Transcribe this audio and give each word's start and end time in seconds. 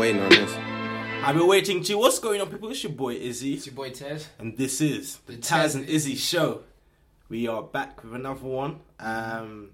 waiting 0.00 0.22
on 0.22 0.30
this. 0.30 0.54
I've 1.22 1.36
been 1.36 1.46
waiting 1.46 1.82
to. 1.84 1.94
What's 1.98 2.18
going 2.18 2.40
on, 2.40 2.48
people? 2.48 2.70
It's 2.70 2.82
your 2.82 2.92
boy 2.92 3.14
Izzy, 3.14 3.54
It's 3.54 3.66
your 3.66 3.74
boy 3.74 3.90
Ted. 3.90 4.24
and 4.38 4.56
this 4.56 4.80
is 4.80 5.16
the, 5.26 5.32
The 5.32 5.38
Taz 5.42 5.64
Taz 5.64 5.74
and 5.74 5.86
Izzy 5.88 6.14
show. 6.16 6.62
We 7.28 7.46
are 7.48 7.62
back 7.62 8.02
with 8.02 8.14
another 8.14 8.40
one. 8.46 8.80
Um, 8.98 9.70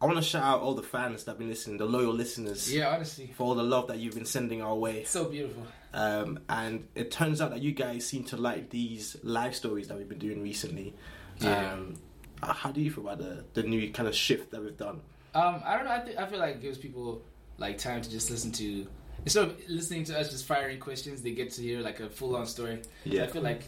I 0.00 0.06
want 0.06 0.16
to 0.18 0.22
shout 0.22 0.44
out 0.44 0.60
all 0.60 0.74
the 0.74 0.82
fans 0.84 1.24
that 1.24 1.32
have 1.32 1.38
been 1.38 1.48
listening, 1.48 1.78
the 1.78 1.86
loyal 1.86 2.12
listeners, 2.12 2.72
Yeah, 2.72 2.94
honestly, 2.94 3.32
for 3.36 3.44
all 3.48 3.54
the 3.56 3.64
love 3.64 3.88
that 3.88 3.98
you've 3.98 4.14
been 4.14 4.24
sending 4.24 4.62
our 4.62 4.74
way. 4.76 5.00
it's 5.00 5.10
so 5.10 5.24
beautiful. 5.24 5.66
Um, 5.92 6.38
and 6.48 6.86
it 6.94 7.10
turns 7.10 7.40
out 7.40 7.50
that 7.50 7.60
you 7.62 7.72
guys 7.72 8.06
seem 8.06 8.22
to 8.24 8.36
like 8.36 8.70
these 8.70 9.16
life 9.24 9.54
stories 9.54 9.88
that 9.88 9.96
we've 9.98 10.08
been 10.08 10.18
doing 10.18 10.40
recently. 10.42 10.94
Yeah. 11.40 11.72
Um, 11.72 11.94
how 12.42 12.70
do 12.70 12.80
you 12.80 12.90
feel 12.92 13.04
about 13.08 13.18
the, 13.18 13.44
the 13.54 13.62
new 13.64 13.90
kind 13.92 14.08
of 14.08 14.14
shift 14.14 14.50
that 14.52 14.62
we've 14.62 14.76
done? 14.76 15.00
Um, 15.34 15.62
I 15.64 15.76
don't 15.76 15.84
know. 15.86 15.92
I, 15.92 15.98
th- 16.00 16.16
I 16.16 16.26
feel 16.26 16.38
like 16.38 16.56
it 16.56 16.62
gives 16.62 16.78
people 16.78 17.22
like 17.58 17.78
time 17.78 18.02
to 18.02 18.10
just 18.10 18.30
listen 18.30 18.52
to 18.52 18.86
instead 19.24 19.44
of 19.44 19.56
listening 19.68 20.04
to 20.04 20.18
us 20.18 20.30
just 20.30 20.46
firing 20.46 20.78
questions, 20.78 21.22
they 21.22 21.32
get 21.32 21.50
to 21.52 21.62
hear 21.62 21.80
like 21.80 22.00
a 22.00 22.08
full 22.08 22.36
on 22.36 22.46
story. 22.46 22.80
So 23.10 23.22
I 23.22 23.26
feel 23.26 23.42
like 23.42 23.62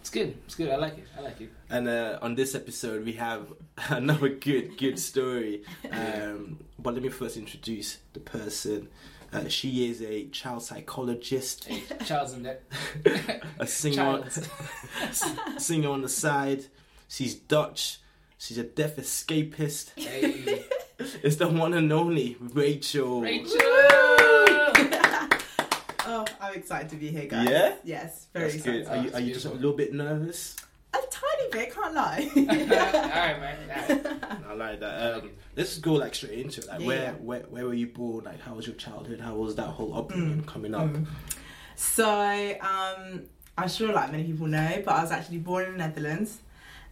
it's 0.00 0.10
good. 0.10 0.36
It's 0.44 0.54
good. 0.54 0.70
I 0.70 0.76
like 0.76 0.98
it. 0.98 1.06
I 1.18 1.20
like 1.22 1.40
it. 1.40 1.50
And 1.70 1.88
uh, 1.88 2.18
on 2.22 2.34
this 2.34 2.54
episode, 2.54 3.04
we 3.04 3.14
have 3.14 3.52
another 3.88 4.28
good, 4.28 4.76
good 4.78 4.98
story. 4.98 5.62
Um, 5.90 6.58
but 6.78 6.94
let 6.94 7.02
me 7.02 7.08
first 7.08 7.36
introduce 7.36 7.98
the 8.12 8.20
person. 8.20 8.88
Uh, 9.32 9.48
she 9.48 9.90
is 9.90 10.02
a 10.02 10.26
child 10.28 10.62
psychologist, 10.62 11.64
Hey, 11.64 11.82
child's 12.04 12.32
in 12.34 12.42
that. 12.44 12.62
a 13.58 13.66
singer, 13.66 13.96
Child. 13.96 14.30
singer 15.58 15.88
on 15.90 16.02
the 16.02 16.08
side. 16.08 16.66
She's 17.08 17.34
Dutch. 17.34 17.98
She's 18.38 18.58
a 18.58 18.62
deaf 18.62 18.96
escapist. 18.96 19.90
Hey, 19.98 20.64
It's 21.22 21.36
the 21.36 21.48
one 21.48 21.74
and 21.74 21.92
only 21.92 22.36
Rachel. 22.40 23.20
Rachel. 23.22 23.58
Oh, 26.06 26.24
I'm 26.40 26.54
excited 26.54 26.88
to 26.90 26.96
be 26.96 27.08
here, 27.08 27.26
guys. 27.26 27.48
Yeah? 27.48 27.74
Yes, 27.84 28.26
very 28.32 28.50
That's 28.50 28.62
good. 28.62 28.80
excited. 28.82 29.00
Are 29.00 29.04
you, 29.06 29.14
are 29.14 29.20
you 29.28 29.34
just 29.34 29.46
a 29.46 29.50
little 29.50 29.72
bit 29.72 29.92
nervous? 29.92 30.56
A 30.94 30.98
tiny 31.10 31.50
bit, 31.50 31.74
can't 31.74 31.94
lie. 31.94 32.28
All 32.36 32.44
right, 32.44 33.40
man. 33.40 34.18
I 34.48 34.52
like 34.54 34.80
that. 34.80 35.14
Um, 35.14 35.30
let's 35.56 35.78
go 35.78 35.94
like 35.94 36.14
straight 36.14 36.38
into 36.38 36.60
it. 36.62 36.68
Like, 36.68 36.80
Yeah, 36.80 36.86
where, 36.86 37.12
where, 37.14 37.40
where 37.50 37.64
were 37.66 37.74
you 37.74 37.88
born? 37.88 38.24
Like, 38.24 38.40
how 38.40 38.54
was 38.54 38.66
your 38.66 38.76
childhood? 38.76 39.20
How 39.20 39.34
was 39.34 39.56
that 39.56 39.66
whole 39.66 39.94
upbringing 39.96 40.44
coming 40.44 40.74
up? 40.74 40.86
Mm. 40.88 41.06
so, 41.74 42.56
um, 42.60 43.22
I'm 43.58 43.68
sure 43.68 43.92
like 43.92 44.10
many 44.12 44.24
people 44.24 44.46
know, 44.46 44.82
but 44.84 44.94
I 44.94 45.02
was 45.02 45.10
actually 45.10 45.38
born 45.38 45.64
in 45.64 45.72
the 45.72 45.78
Netherlands. 45.78 46.38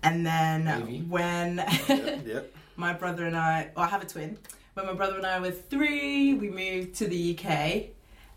And 0.03 0.27
then 0.27 0.65
Maybe. 0.65 1.01
when 1.03 1.57
Yep, 1.89 2.23
yep. 2.27 2.55
my 2.77 2.93
brother 2.93 3.25
and 3.27 3.37
I, 3.37 3.71
well, 3.75 3.87
I 3.87 3.89
have 3.89 4.03
a 4.03 4.07
twin. 4.07 4.37
When 4.75 4.87
my 4.87 4.93
brother 4.93 5.17
and 5.17 5.25
I 5.25 5.41
were 5.41 5.51
three, 5.53 6.35
we 6.35 6.51
moved 6.51 6.97
to 6.97 7.07
the 7.07 7.39
UK. 7.39 7.85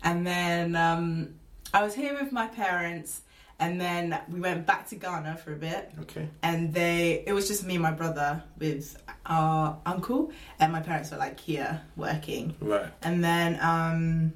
And 0.02 0.26
then 0.26 0.76
um, 0.76 1.34
I 1.74 1.82
was 1.82 1.94
here 1.94 2.14
with 2.20 2.32
my 2.32 2.46
parents. 2.46 3.22
And 3.60 3.80
then 3.80 4.16
we 4.30 4.38
went 4.38 4.66
back 4.66 4.88
to 4.90 4.94
Ghana 4.94 5.36
for 5.38 5.52
a 5.52 5.56
bit. 5.56 5.90
Okay. 6.02 6.28
and 6.44 6.72
they 6.72 7.24
it 7.26 7.32
was 7.32 7.48
just 7.48 7.64
me 7.66 7.74
and 7.74 7.82
my 7.82 7.90
brother 7.90 8.40
with 8.56 8.96
our 9.26 9.76
uncle 9.84 10.30
and 10.60 10.72
my 10.72 10.78
parents 10.80 11.10
were 11.10 11.16
like 11.18 11.40
here 11.40 11.80
working 11.96 12.54
Right. 12.60 12.86
and 13.02 13.22
then 13.24 13.58
um 13.60 14.32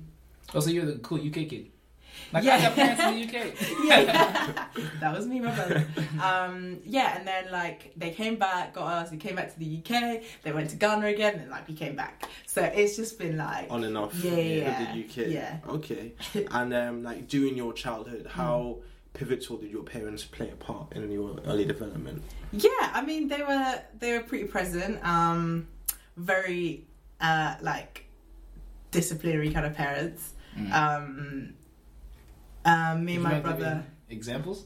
Oh, 0.54 0.58
so 0.60 0.70
you're 0.70 0.84
the 0.86 0.98
cool 0.98 1.18
UK 1.18 1.48
kid. 1.48 1.70
Like 2.32 2.44
Yeah. 2.44 2.56
I 2.56 2.60
got 2.62 2.74
parents 2.74 3.02
in 3.02 3.14
the 3.14 3.38
UK. 3.38 3.54
yeah 3.84 4.66
that 5.00 5.16
was 5.16 5.26
me 5.26 5.40
my 5.40 5.54
brother 5.54 5.86
um 6.22 6.78
yeah 6.84 7.16
and 7.18 7.26
then 7.26 7.50
like 7.52 7.92
they 7.96 8.10
came 8.10 8.36
back 8.36 8.74
got 8.74 8.86
us 8.86 9.10
we 9.10 9.16
came 9.18 9.36
back 9.36 9.52
to 9.52 9.58
the 9.58 9.78
uk 9.78 10.22
they 10.42 10.52
went 10.52 10.70
to 10.70 10.76
ghana 10.76 11.06
again 11.08 11.34
and 11.40 11.50
like 11.50 11.66
we 11.68 11.74
came 11.74 11.94
back 11.96 12.28
so 12.46 12.62
it's 12.62 12.96
just 12.96 13.18
been 13.18 13.36
like 13.36 13.70
On 13.70 13.84
and 13.84 13.96
off. 13.98 14.14
Yeah, 14.24 14.32
yeah, 14.36 14.92
With 14.94 15.14
the 15.16 15.22
UK. 15.24 15.28
yeah. 15.30 15.58
Okay. 15.68 16.12
and 16.50 16.72
um, 16.74 17.02
like 17.02 17.28
during 17.28 17.56
your 17.56 17.72
childhood, 17.72 18.26
how 18.30 18.78
Mm. 18.78 18.82
pivotal 19.18 19.56
did 19.58 19.70
your 19.70 19.82
parents 19.82 20.24
play 20.24 20.48
a 20.50 20.56
part 20.56 20.92
in 20.94 21.10
your 21.10 21.36
early 21.46 21.64
development? 21.66 22.22
yeah 22.52 22.70
i 22.92 23.00
mean 23.02 23.28
they 23.28 23.42
were 23.42 23.80
they 23.98 24.12
were 24.12 24.22
pretty 24.24 24.44
present 24.44 25.02
um 25.06 25.66
very 26.16 26.84
uh 27.20 27.54
like 27.62 28.04
disciplinary 28.90 29.50
kind 29.50 29.66
of 29.66 29.74
parents 29.74 30.32
Mm. 30.58 30.72
um 30.72 31.54
um 32.64 33.04
me 33.04 33.14
and 33.14 33.22
my 33.24 33.40
brother 33.40 33.84
Examples? 34.08 34.64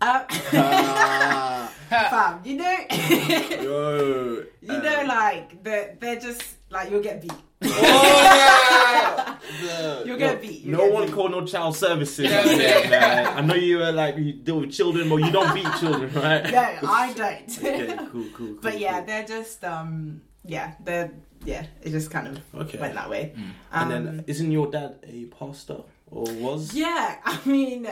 uh, 0.00 0.24
fam 1.88 2.40
you 2.44 2.56
know 2.56 2.76
yo. 2.90 4.44
you 4.60 4.68
know 4.82 5.00
um, 5.00 5.06
like 5.06 5.62
they're, 5.62 5.96
they're 6.00 6.18
just 6.20 6.42
like 6.70 6.90
you'll 6.90 7.02
get 7.02 7.20
beat 7.22 7.32
Oh, 7.64 9.38
yeah. 9.64 10.04
You'll 10.04 10.18
get 10.18 10.42
beat, 10.42 10.62
you'll 10.62 10.78
no 10.78 10.84
get 10.86 10.92
one 10.92 11.06
beat. 11.06 11.14
called 11.14 11.30
no 11.30 11.46
child 11.46 11.76
services. 11.76 12.28
Yeah, 12.30 12.44
Yeah, 12.44 12.90
yeah. 12.90 13.34
I 13.36 13.40
know 13.40 13.54
you 13.54 13.82
uh, 13.82 13.92
like 13.92 14.16
you 14.16 14.32
deal 14.32 14.60
with 14.60 14.72
children, 14.72 15.08
but 15.08 15.16
you 15.16 15.30
don't 15.30 15.54
beat 15.54 15.68
children, 15.78 16.12
right? 16.14 16.42
no 16.50 16.88
i 16.88 17.12
don't 17.12 17.58
okay, 17.58 17.96
cool, 17.96 18.06
cool, 18.10 18.28
cool. 18.34 18.58
but 18.60 18.78
yeah 18.80 18.98
cool. 18.98 19.06
they're 19.06 19.24
just 19.26 19.62
um 19.64 20.20
yeah 20.44 20.74
they're 20.84 21.12
yeah 21.44 21.66
it 21.82 21.90
just 21.90 22.10
kind 22.10 22.26
of 22.28 22.40
Okay. 22.62 22.78
went 22.78 22.94
that 22.94 23.08
way 23.08 23.32
And 23.72 23.92
Um, 23.92 24.04
then, 24.06 24.24
isn't 24.26 24.50
your 24.50 24.68
dad 24.70 24.96
a 25.04 25.26
pastor 25.26 25.82
or 26.12 26.24
was? 26.34 26.74
Yeah, 26.74 27.16
I 27.24 27.38
mean, 27.44 27.88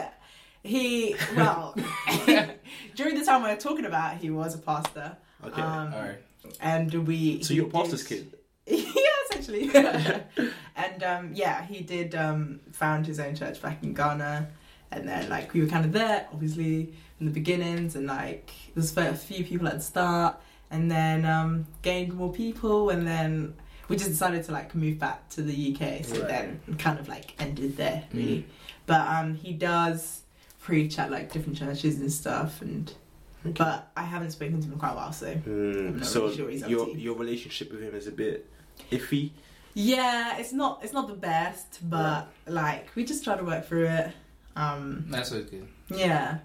he 0.63 1.17
well 1.37 1.75
during 2.95 3.19
the 3.19 3.25
time 3.25 3.43
we 3.43 3.49
were 3.49 3.57
talking 3.57 3.87
about, 3.87 4.19
he 4.19 4.31
was 4.31 4.55
a 4.55 4.59
pastor. 4.59 5.17
Okay. 5.45 5.61
Um, 5.63 5.95
All 5.95 6.01
right. 6.01 6.19
and 6.61 6.93
we. 7.07 7.43
so 7.43 7.55
you're 7.55 7.67
a 7.67 7.71
pastor's 7.71 8.05
did- 8.07 8.31
kid. 8.31 8.37
yeah, 8.67 9.11
essentially. 9.31 9.71
and 10.77 11.03
um, 11.03 11.31
yeah, 11.35 11.65
he 11.65 11.81
did 11.81 12.15
um, 12.15 12.61
found 12.73 13.07
his 13.07 13.19
own 13.19 13.35
church 13.35 13.61
back 13.61 13.83
in 13.83 13.95
Ghana, 13.95 14.49
and 14.93 15.09
then 15.09 15.29
like 15.29 15.53
we 15.55 15.61
were 15.61 15.67
kind 15.67 15.85
of 15.85 15.93
there, 15.93 16.29
obviously 16.33 16.95
in 17.19 17.27
the 17.27 17.33
beginnings, 17.33 17.97
and 17.97 18.07
like 18.07 18.51
there 18.75 18.83
was 18.83 18.97
a 18.97 19.15
few 19.15 19.45
people 19.45 19.67
at 19.67 19.75
the 19.75 19.81
start, 19.81 20.41
and 20.71 20.91
then 20.91 21.25
um, 21.25 21.67
gained 21.83 22.13
more 22.15 22.33
people, 22.33 22.91
and 22.91 23.07
then 23.07 23.55
we 23.91 23.97
just 23.97 24.09
decided 24.11 24.45
to 24.45 24.53
like 24.53 24.75
move 24.75 24.99
back 24.99 25.29
to 25.31 25.43
the 25.43 25.53
UK. 25.75 26.05
So 26.07 26.21
Right. 26.21 26.29
then 26.29 26.61
kind 26.79 26.99
of 26.99 27.09
like 27.09 27.35
ended 27.39 27.77
there, 27.77 28.05
really. 28.15 28.47
But 28.87 29.07
um, 29.07 29.35
he 29.35 29.53
does 29.53 30.23
preach 30.63 30.99
at 30.99 31.11
like 31.11 31.31
different 31.33 31.59
churches 31.59 32.01
and 32.01 32.11
stuff, 32.11 32.63
and 32.63 32.93
but 33.45 33.91
I 33.97 34.03
haven't 34.05 34.31
spoken 34.31 34.61
to 34.61 34.67
him 34.67 34.73
in 34.75 34.79
quite 34.79 34.93
a 34.93 34.97
while, 34.97 35.13
so 35.13 35.27
Mm, 35.35 35.97
not 35.97 36.05
so 36.07 36.23
really 36.25 36.37
sure 36.37 36.49
he's 36.51 36.67
your 36.67 36.89
your 36.97 37.17
relationship 37.17 37.71
with 37.73 37.83
him 37.83 37.95
is 37.95 38.07
a 38.07 38.13
bit 38.13 38.47
iffy. 38.91 39.31
Yeah, 39.75 40.39
it's 40.39 40.53
not 40.53 40.81
it's 40.83 40.93
not 40.93 41.09
the 41.09 41.15
best, 41.15 41.79
but 41.89 42.29
like 42.47 42.89
we 42.95 43.05
just 43.05 43.25
try 43.25 43.37
to 43.37 43.45
work 43.45 43.67
through 43.67 43.87
it. 43.87 44.13
Um, 44.57 45.07
That's 45.09 45.31
what's 45.31 45.49
good. 45.51 45.69
yeah, 45.89 46.39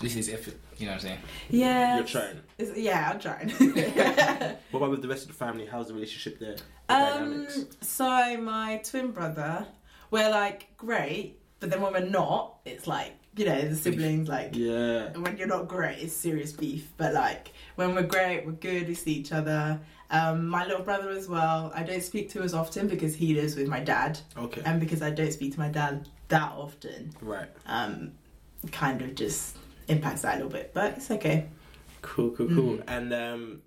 At 0.00 0.06
is 0.06 0.16
it's 0.16 0.28
effort. 0.30 0.54
You 0.78 0.86
know 0.86 0.92
what 0.92 1.02
I'm 1.02 1.08
saying? 1.08 1.18
yeah. 1.50 1.96
You're 1.96 2.06
trying. 2.06 2.40
It's, 2.58 2.76
yeah, 2.78 3.10
I'm 3.12 3.20
trying. 3.20 3.50
What 4.70 4.78
about 4.78 4.90
with 4.90 5.02
the 5.02 5.08
rest 5.08 5.22
of 5.22 5.28
the 5.28 5.34
family? 5.34 5.66
How's 5.66 5.88
the 5.88 5.94
relationship 5.94 6.38
there? 6.38 6.56
The 6.88 6.94
um, 6.94 7.18
dynamics? 7.30 7.66
so 7.82 8.36
my 8.40 8.80
twin 8.84 9.10
brother, 9.10 9.66
we're 10.10 10.30
like 10.30 10.74
great, 10.76 11.38
but 11.58 11.70
then 11.70 11.82
when 11.82 11.92
we're 11.92 12.08
not, 12.08 12.60
it's 12.64 12.86
like 12.86 13.12
you 13.36 13.44
know 13.44 13.60
the 13.68 13.76
siblings 13.76 14.28
like. 14.28 14.56
Yeah. 14.56 15.10
When 15.18 15.36
you're 15.36 15.46
not 15.48 15.68
great, 15.68 15.98
it's 15.98 16.14
serious 16.14 16.52
beef. 16.52 16.88
But 16.96 17.12
like 17.12 17.52
when 17.76 17.94
we're 17.94 18.02
great, 18.02 18.46
we're 18.46 18.52
good. 18.52 18.88
We 18.88 18.94
see 18.94 19.12
each 19.12 19.32
other. 19.32 19.80
Um, 20.10 20.48
my 20.48 20.64
little 20.66 20.82
brother 20.82 21.10
as 21.10 21.28
well. 21.28 21.70
I 21.74 21.82
don't 21.82 22.02
speak 22.02 22.30
to 22.30 22.42
as 22.42 22.54
often 22.54 22.88
because 22.88 23.14
he 23.14 23.34
lives 23.34 23.54
with 23.54 23.68
my 23.68 23.80
dad, 23.80 24.18
Okay. 24.36 24.62
and 24.64 24.80
because 24.80 25.02
I 25.02 25.10
don't 25.10 25.32
speak 25.32 25.52
to 25.54 25.58
my 25.60 25.68
dad 25.68 26.08
that 26.28 26.52
often. 26.52 27.12
right. 27.20 27.48
um, 27.66 28.12
kind 28.72 29.02
of 29.02 29.14
just 29.14 29.56
impacts 29.90 30.22
that 30.22 30.34
a 30.34 30.36
little 30.36 30.50
bit, 30.52 30.72
but 30.74 30.94
it's 30.96 31.10
okay. 31.10 31.46
Cool. 32.02 32.30
Cool. 32.30 32.48
Cool. 32.48 32.76
Mm. 32.78 32.82
And 32.88 33.12
um, 33.12 33.62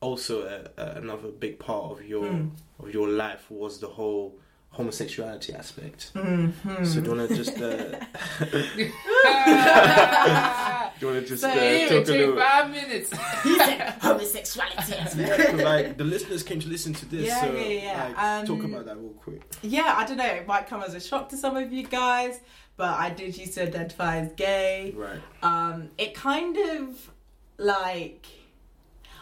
also 0.00 0.42
uh, 0.42 0.68
uh, 0.80 0.92
another 0.96 1.28
big 1.28 1.58
part 1.58 1.92
of 1.92 2.04
your 2.06 2.24
Mm. 2.24 2.50
of 2.80 2.92
your 2.92 3.08
life 3.08 3.50
was 3.50 3.78
the 3.80 3.86
whole 3.88 4.38
homosexuality 4.70 5.54
aspect. 5.54 6.12
Mm-hmm. 6.14 6.84
So 6.84 7.00
do 7.00 7.10
you 7.10 7.16
want 7.16 7.28
to 7.30 7.36
just 7.36 7.56
uh, 7.60 7.64
do 10.98 11.06
you 11.06 11.12
want 11.12 11.22
to 11.22 11.28
just 11.28 11.42
So 11.42 11.48
uh, 11.48 11.52
talk 11.52 11.90
a 11.90 12.04
took 12.04 12.08
little? 12.08 12.36
five 12.36 12.70
minutes. 12.70 13.10
homosexuality. 14.02 15.62
Like 15.62 15.96
the 15.96 16.04
listeners 16.04 16.42
came 16.42 16.60
to 16.60 16.68
listen 16.68 16.92
to 16.94 17.06
this, 17.06 17.26
Yeah, 17.28 17.40
so 17.40 17.52
yeah, 17.54 17.62
yeah. 17.68 18.04
like, 18.08 18.18
Um, 18.18 18.46
talk 18.46 18.64
about 18.64 18.84
that 18.86 18.96
real 18.98 19.10
quick. 19.10 19.42
yeah, 19.62 19.94
I 19.96 20.04
don't 20.06 20.16
know. 20.16 20.26
It 20.26 20.46
might 20.46 20.66
come 20.66 20.82
as 20.82 20.94
a 20.94 21.00
shock 21.00 21.28
to 21.30 21.36
some 21.36 21.56
of 21.56 21.72
you 21.72 21.84
guys, 21.86 22.40
but 22.76 22.98
I 22.98 23.10
did 23.10 23.36
used 23.36 23.54
to 23.54 23.62
identify 23.62 24.18
as 24.18 24.32
gay. 24.32 24.92
Right. 24.96 25.20
Um, 25.42 25.90
it 25.98 26.14
kind 26.14 26.56
of 26.56 27.10
like, 27.56 28.26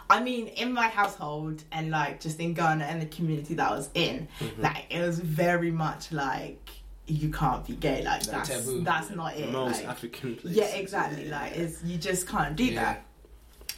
I 0.09 0.23
mean, 0.23 0.49
in 0.49 0.73
my 0.73 0.89
household 0.89 1.63
and 1.73 1.91
like 1.91 2.21
just 2.21 2.41
in 2.41 2.55
Ghana 2.55 2.85
and 2.85 3.01
the 3.03 3.07
community 3.07 3.55
that 3.55 3.71
I 3.71 3.75
was 3.75 3.91
in, 3.95 4.29
Mm-hmm. 4.41 4.63
like 4.63 4.87
it 4.91 5.01
was 5.01 5.19
very 5.21 5.71
much 5.71 6.13
like 6.13 6.71
you 7.07 7.31
can't 7.31 7.67
be 7.67 7.75
gay. 7.75 8.03
Like 8.05 8.23
that's 8.25 8.49
taboo. 8.49 8.83
that's 8.85 9.11
not 9.11 9.37
it. 9.37 9.51
Most 9.51 9.81
like, 9.81 9.89
African 9.89 10.37
places. 10.37 10.57
Yeah, 10.57 10.75
exactly. 10.77 11.29
Yeah, 11.29 11.41
like 11.41 11.57
yeah. 11.57 11.63
it's 11.63 11.83
you 11.85 11.99
just 11.99 12.27
can't 12.29 12.57
do 12.57 12.65
Yeah. 12.65 12.83
that. 12.83 13.07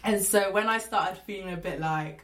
And 0.04 0.22
so 0.22 0.52
when 0.52 0.68
I 0.68 0.78
started 0.78 1.18
feeling 1.22 1.52
a 1.54 1.56
bit 1.56 1.80
like, 1.80 2.22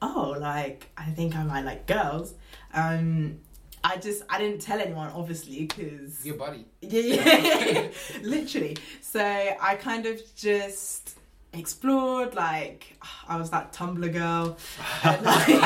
oh, 0.00 0.36
like 0.38 0.88
I 0.96 1.06
think 1.10 1.34
I 1.36 1.42
might 1.42 1.64
like 1.64 1.86
girls, 1.86 2.34
um, 2.72 3.40
I 3.84 3.96
just 3.98 4.22
I 4.28 4.38
didn't 4.38 4.60
tell 4.60 4.80
anyone 4.80 5.10
obviously 5.14 5.66
because 5.66 6.24
Your 6.26 6.36
buddy. 6.36 6.64
yeah, 6.80 7.00
yeah, 7.00 7.88
literally. 8.22 8.76
So 9.00 9.20
I 9.20 9.76
kind 9.76 10.06
of 10.06 10.20
just 10.34 11.16
explored 11.52 12.34
like 12.34 12.96
I 13.28 13.36
was 13.38 13.50
that 13.50 13.72
Tumblr 13.72 14.12
girl. 14.12 14.56
And, 15.04 15.22
like, 15.24 15.46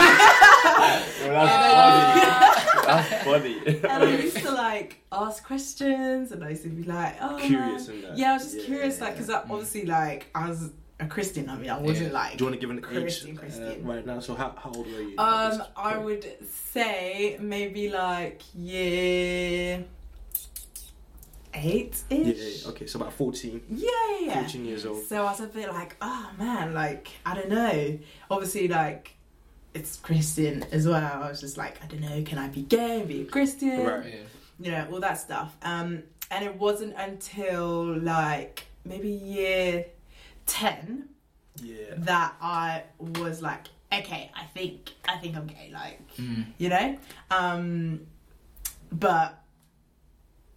That's 2.86 3.24
funny. 3.24 3.58
and 3.66 3.86
I 4.02 4.10
used 4.16 4.36
to 4.38 4.50
like 4.52 5.02
ask 5.12 5.44
questions, 5.44 6.32
and 6.32 6.44
I 6.44 6.50
used 6.50 6.62
to 6.64 6.68
be 6.68 6.82
like, 6.84 7.16
"Oh, 7.20 7.36
Curious. 7.40 7.88
Yeah, 8.14 8.30
I 8.30 8.34
was 8.34 8.42
just 8.44 8.56
Yeah, 8.58 8.64
curious, 8.64 9.00
like, 9.00 9.10
yeah, 9.14 9.20
because 9.20 9.30
obviously, 9.30 9.86
like, 9.86 10.26
I 10.34 10.48
was 10.48 10.70
a 11.00 11.06
Christian. 11.06 11.48
I 11.48 11.56
mean, 11.56 11.70
I 11.70 11.78
wasn't 11.78 12.08
Yeah. 12.08 12.12
like. 12.20 12.36
Do 12.36 12.44
you 12.44 12.50
want 12.50 12.60
to 12.60 12.66
give 12.66 12.70
an 12.70 12.80
Christian, 12.82 13.30
age 13.30 13.36
Christian. 13.38 13.84
Uh, 13.84 13.88
right 13.92 14.06
now? 14.06 14.20
So 14.20 14.34
how, 14.34 14.54
how 14.56 14.70
old 14.72 14.86
were 14.86 15.00
you? 15.00 15.14
Um, 15.18 15.62
I 15.76 15.96
would 15.98 16.24
say 16.72 17.36
maybe 17.40 17.88
like 17.90 18.42
year 18.54 19.84
eight 21.54 22.00
Yeah, 22.10 22.18
ish. 22.18 22.62
yeah, 22.62 22.68
okay, 22.70 22.86
so 22.86 23.00
about 23.00 23.12
14, 23.12 23.60
Yeah, 23.68 23.88
yeah, 24.20 24.26
yeah. 24.26 24.40
14 24.42 24.64
years 24.64 24.86
old. 24.86 25.04
So 25.06 25.22
I 25.22 25.30
was 25.30 25.40
a 25.40 25.46
bit 25.46 25.68
like, 25.68 25.96
oh 26.00 26.30
man, 26.38 26.74
like 26.74 27.08
I 27.26 27.34
don't 27.34 27.48
know. 27.50 27.98
Obviously, 28.30 28.68
like 28.68 29.14
it's 29.74 29.96
Christian 29.96 30.64
as 30.72 30.86
well. 30.86 30.96
I 31.22 31.28
was 31.28 31.40
just 31.40 31.56
like, 31.56 31.82
I 31.82 31.86
don't 31.86 32.00
know, 32.00 32.22
can 32.24 32.38
I 32.38 32.48
be 32.48 32.62
gay 32.62 33.00
and 33.00 33.08
be 33.08 33.22
a 33.22 33.24
Christian? 33.24 33.84
Right. 33.84 34.04
Yeah. 34.06 34.16
You 34.60 34.70
know, 34.72 34.88
all 34.92 35.00
that 35.00 35.18
stuff. 35.18 35.56
Um, 35.62 36.02
and 36.30 36.44
it 36.44 36.56
wasn't 36.56 36.94
until 36.96 37.98
like 37.98 38.66
maybe 38.84 39.08
year 39.08 39.86
ten 40.50 41.08
Yeah. 41.62 41.94
that 41.98 42.34
I 42.40 42.84
was 42.98 43.40
like, 43.42 43.66
okay, 43.92 44.30
I 44.34 44.44
think 44.54 44.90
I 45.08 45.16
think 45.18 45.36
I'm 45.36 45.46
gay. 45.46 45.70
Like 45.72 45.98
Mm. 46.16 46.44
you 46.58 46.68
know 46.68 46.98
um 47.30 48.00
but 48.92 49.36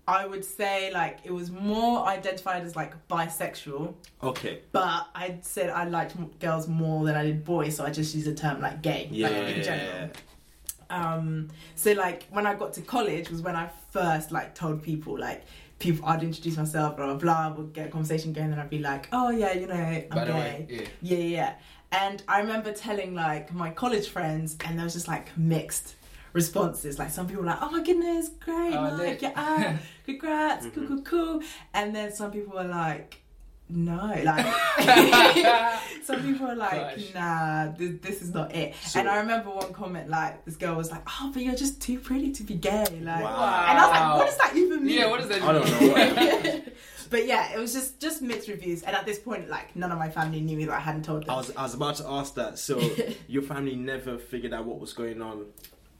i 0.07 0.25
would 0.25 0.43
say 0.43 0.91
like 0.91 1.19
it 1.23 1.31
was 1.31 1.49
more 1.51 2.05
identified 2.07 2.63
as 2.63 2.75
like 2.75 2.93
bisexual 3.07 3.93
Okay. 4.21 4.59
but 4.71 5.07
i 5.15 5.37
said 5.41 5.69
i 5.69 5.83
liked 5.85 6.15
girls 6.39 6.67
more 6.67 7.05
than 7.05 7.15
i 7.15 7.23
did 7.23 7.45
boys 7.45 7.75
so 7.77 7.85
i 7.85 7.89
just 7.91 8.13
used 8.15 8.27
the 8.27 8.33
term 8.33 8.59
like 8.59 8.81
gay 8.81 9.07
Yeah. 9.11 9.29
like 9.29 9.55
in 9.55 9.63
general 9.63 10.09
um 10.89 11.47
so 11.75 11.93
like 11.93 12.25
when 12.31 12.45
i 12.45 12.53
got 12.55 12.73
to 12.73 12.81
college 12.81 13.29
was 13.29 13.41
when 13.41 13.55
i 13.55 13.69
first 13.91 14.31
like 14.31 14.55
told 14.55 14.81
people 14.83 15.17
like 15.17 15.43
people 15.83 16.03
i'd 16.09 16.23
introduce 16.23 16.55
myself 16.57 16.95
blah 16.97 17.05
blah 17.07 17.15
blah 17.25 17.53
would 17.55 17.71
get 17.73 17.87
a 17.87 17.89
conversation 17.89 18.31
going 18.33 18.51
and 18.53 18.59
i'd 18.61 18.69
be 18.69 18.79
like 18.79 19.07
oh 19.11 19.29
yeah 19.29 19.51
you 19.61 19.67
know 19.67 19.75
i'm 19.75 20.07
By 20.09 20.25
gay 20.25 20.31
way, 20.43 20.67
yeah. 20.69 20.87
yeah, 21.01 21.17
yeah. 21.37 21.53
And 21.91 22.23
I 22.27 22.39
remember 22.39 22.71
telling 22.73 23.13
like 23.13 23.53
my 23.53 23.69
college 23.69 24.07
friends, 24.15 24.57
and 24.65 24.71
there 24.77 24.83
was 24.83 24.93
just 24.99 25.07
like 25.07 25.27
mixed 25.37 25.93
responses. 26.33 26.97
Like 26.97 27.11
some 27.11 27.27
people 27.27 27.41
were 27.43 27.49
like, 27.53 27.59
"Oh 27.61 27.69
my 27.69 27.83
goodness, 27.83 28.29
great! 28.29 28.73
Oh, 28.75 28.95
like, 28.97 29.21
yeah, 29.21 29.33
ah, 29.35 29.77
congrats, 30.05 30.65
cool, 30.73 30.83
Mhm. 30.83 30.87
cool, 30.87 31.01
cool." 31.03 31.41
And 31.73 31.95
then 31.95 32.11
some 32.11 32.31
people 32.31 32.53
were 32.55 32.63
like, 32.83 33.21
"No," 33.69 34.13
like 34.23 34.45
some 36.03 36.21
people 36.23 36.47
are 36.47 36.55
like, 36.55 36.95
Gosh. 36.97 37.13
"Nah, 37.13 37.71
this, 37.77 37.91
this 38.01 38.21
is 38.21 38.33
not 38.33 38.53
it." 38.55 38.75
So- 38.83 38.99
and 38.99 39.09
I 39.09 39.17
remember 39.17 39.49
one 39.49 39.73
comment 39.73 40.09
like 40.09 40.43
this 40.45 40.55
girl 40.55 40.75
was 40.75 40.91
like, 40.91 41.03
"Oh, 41.07 41.31
but 41.33 41.41
you're 41.43 41.55
just 41.55 41.81
too 41.81 41.99
pretty 41.99 42.31
to 42.33 42.43
be 42.43 42.55
gay." 42.55 42.85
Like, 43.01 43.23
Wow. 43.23 43.65
and 43.69 43.79
I 43.79 43.85
was 43.87 43.91
like, 43.91 44.15
"What 44.17 44.25
does 44.27 44.37
that 44.37 44.55
even 44.55 44.85
mean?" 44.85 44.97
Yeah, 44.99 45.09
what 45.09 45.19
does 45.19 45.29
that 45.29 45.41
I 45.41 45.51
don't 45.53 45.65
know. 46.45 46.61
but 47.09 47.25
yeah, 47.27 47.53
it 47.53 47.59
was 47.59 47.73
just 47.73 47.99
just 47.99 48.21
mixed 48.21 48.47
reviews, 48.47 48.83
and 48.83 48.95
at 48.95 49.05
this 49.05 49.19
point, 49.19 49.49
like 49.49 49.75
none 49.75 49.91
of 49.91 49.97
my 49.97 50.09
family 50.09 50.41
knew 50.41 50.57
me 50.57 50.65
that 50.65 50.75
I 50.75 50.79
hadn't 50.79 51.03
told 51.03 51.23
them. 51.23 51.29
I 51.31 51.37
was, 51.37 51.55
I 51.55 51.63
was 51.63 51.73
about 51.73 51.95
to 51.97 52.07
ask 52.09 52.35
that. 52.35 52.59
So 52.59 52.79
your 53.27 53.43
family 53.43 53.75
never 53.75 54.17
figured 54.17 54.53
out 54.53 54.65
what 54.65 54.79
was 54.79 54.93
going 54.93 55.21
on. 55.21 55.45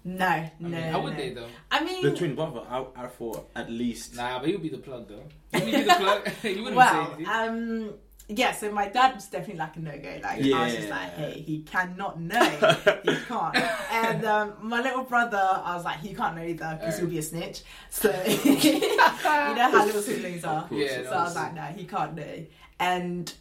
No, 0.05 0.25
I 0.27 0.51
no. 0.59 0.69
mean, 0.69 0.81
how 0.81 1.01
would 1.01 1.13
no. 1.13 1.19
they 1.19 1.29
though? 1.29 1.47
I 1.71 1.83
mean, 1.83 2.03
The 2.03 2.11
twin 2.11 2.35
brother, 2.35 2.61
I, 2.69 2.85
I 2.95 3.07
thought 3.07 3.49
at 3.55 3.71
least. 3.71 4.15
Nah, 4.15 4.39
but 4.39 4.49
you'd 4.49 4.61
be 4.61 4.69
the 4.69 4.77
plug 4.77 5.07
though. 5.07 5.23
You'd 5.57 5.65
be 5.65 5.83
the 5.83 5.93
plug. 5.93 6.29
you 6.43 6.63
wouldn't 6.63 6.75
well, 6.75 7.05
say 7.07 7.13
anything. 7.13 7.27
um, 7.27 7.93
yeah. 8.27 8.51
So 8.51 8.69
my 8.71 8.89
dad 8.89 9.15
was 9.15 9.27
definitely 9.27 9.59
like 9.59 9.77
a 9.77 9.79
no 9.79 9.91
go. 9.97 10.19
Like 10.21 10.43
I 10.43 10.63
was 10.65 10.75
just 10.75 10.89
like, 10.89 11.13
hey, 11.13 11.43
he 11.45 11.61
cannot 11.61 12.19
know, 12.19 12.43
he 13.03 13.15
can't. 13.27 13.55
And 13.91 14.25
um, 14.25 14.53
my 14.61 14.81
little 14.81 15.03
brother, 15.03 15.37
I 15.41 15.73
was 15.75 15.85
like, 15.85 15.99
he 15.99 16.13
can't 16.13 16.35
know 16.35 16.43
either 16.43 16.77
because 16.79 16.99
he'll 16.99 17.07
be 17.07 17.19
a 17.19 17.23
snitch. 17.23 17.61
So 17.89 18.09
you 18.43 18.97
know 18.97 19.07
how 19.07 19.85
little 19.85 20.01
siblings 20.01 20.43
are. 20.43 20.67
Yeah, 20.69 21.03
So 21.03 21.03
no, 21.03 21.11
I 21.11 21.23
was 21.23 21.35
like, 21.35 21.53
no, 21.53 21.61
he 21.61 21.85
can't 21.85 22.13
know. 22.13 22.45
And 22.77 23.33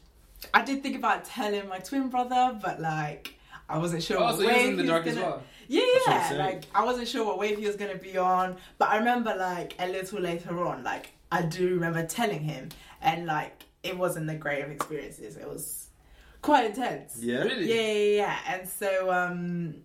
I 0.54 0.62
did 0.62 0.84
think 0.84 0.94
about 0.94 1.24
telling 1.24 1.68
my 1.68 1.80
twin 1.80 2.08
brother, 2.08 2.56
but 2.62 2.80
like. 2.80 3.34
I 3.72 3.78
wasn't 3.78 4.02
sure. 4.02 4.18
oh, 4.18 4.24
what 4.24 4.36
so 4.36 4.42
you 4.42 4.48
was 4.48 4.64
in 4.66 4.76
the 4.76 4.84
dark 4.84 5.06
gonna... 5.06 5.16
as 5.16 5.22
well. 5.22 5.42
Yeah, 5.66 5.82
That's 6.06 6.30
what 6.30 6.36
yeah. 6.36 6.44
Like 6.44 6.64
I 6.74 6.84
wasn't 6.84 7.08
sure 7.08 7.24
what 7.24 7.38
wave 7.38 7.58
he 7.58 7.66
was 7.66 7.76
gonna 7.76 7.96
be 7.96 8.18
on, 8.18 8.56
but 8.76 8.88
I 8.90 8.98
remember 8.98 9.34
like 9.34 9.74
a 9.78 9.88
little 9.88 10.20
later 10.20 10.62
on, 10.66 10.84
like 10.84 11.12
I 11.30 11.42
do 11.42 11.74
remember 11.74 12.04
telling 12.04 12.40
him, 12.40 12.68
and 13.00 13.24
like 13.24 13.64
it 13.82 13.96
wasn't 13.96 14.26
the 14.26 14.34
great 14.34 14.62
of 14.62 14.70
experiences. 14.70 15.36
It 15.36 15.48
was 15.48 15.88
quite 16.42 16.66
intense. 16.66 17.16
Yeah. 17.18 17.44
Really? 17.44 17.66
Yeah, 17.66 17.92
yeah, 17.92 18.16
yeah. 18.16 18.38
And 18.48 18.68
so 18.68 19.10
um, 19.10 19.76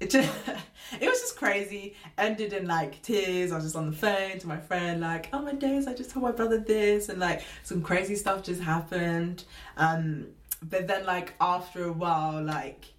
it 0.00 0.10
just 0.10 0.28
it 1.00 1.08
was 1.08 1.20
just 1.20 1.36
crazy. 1.36 1.94
Ended 2.18 2.52
in 2.52 2.66
like 2.66 3.00
tears. 3.02 3.52
I 3.52 3.54
was 3.54 3.64
just 3.64 3.76
on 3.76 3.88
the 3.88 3.96
phone 3.96 4.40
to 4.40 4.48
my 4.48 4.58
friend, 4.58 5.00
like, 5.00 5.28
"Oh 5.32 5.42
my 5.42 5.52
days! 5.52 5.86
I 5.86 5.94
just 5.94 6.10
told 6.10 6.24
my 6.24 6.32
brother 6.32 6.58
this," 6.58 7.08
and 7.08 7.20
like 7.20 7.42
some 7.62 7.82
crazy 7.82 8.16
stuff 8.16 8.42
just 8.42 8.60
happened. 8.60 9.44
Um, 9.76 10.26
but 10.60 10.88
then 10.88 11.06
like 11.06 11.34
after 11.40 11.84
a 11.84 11.92
while, 11.92 12.42
like 12.42 12.91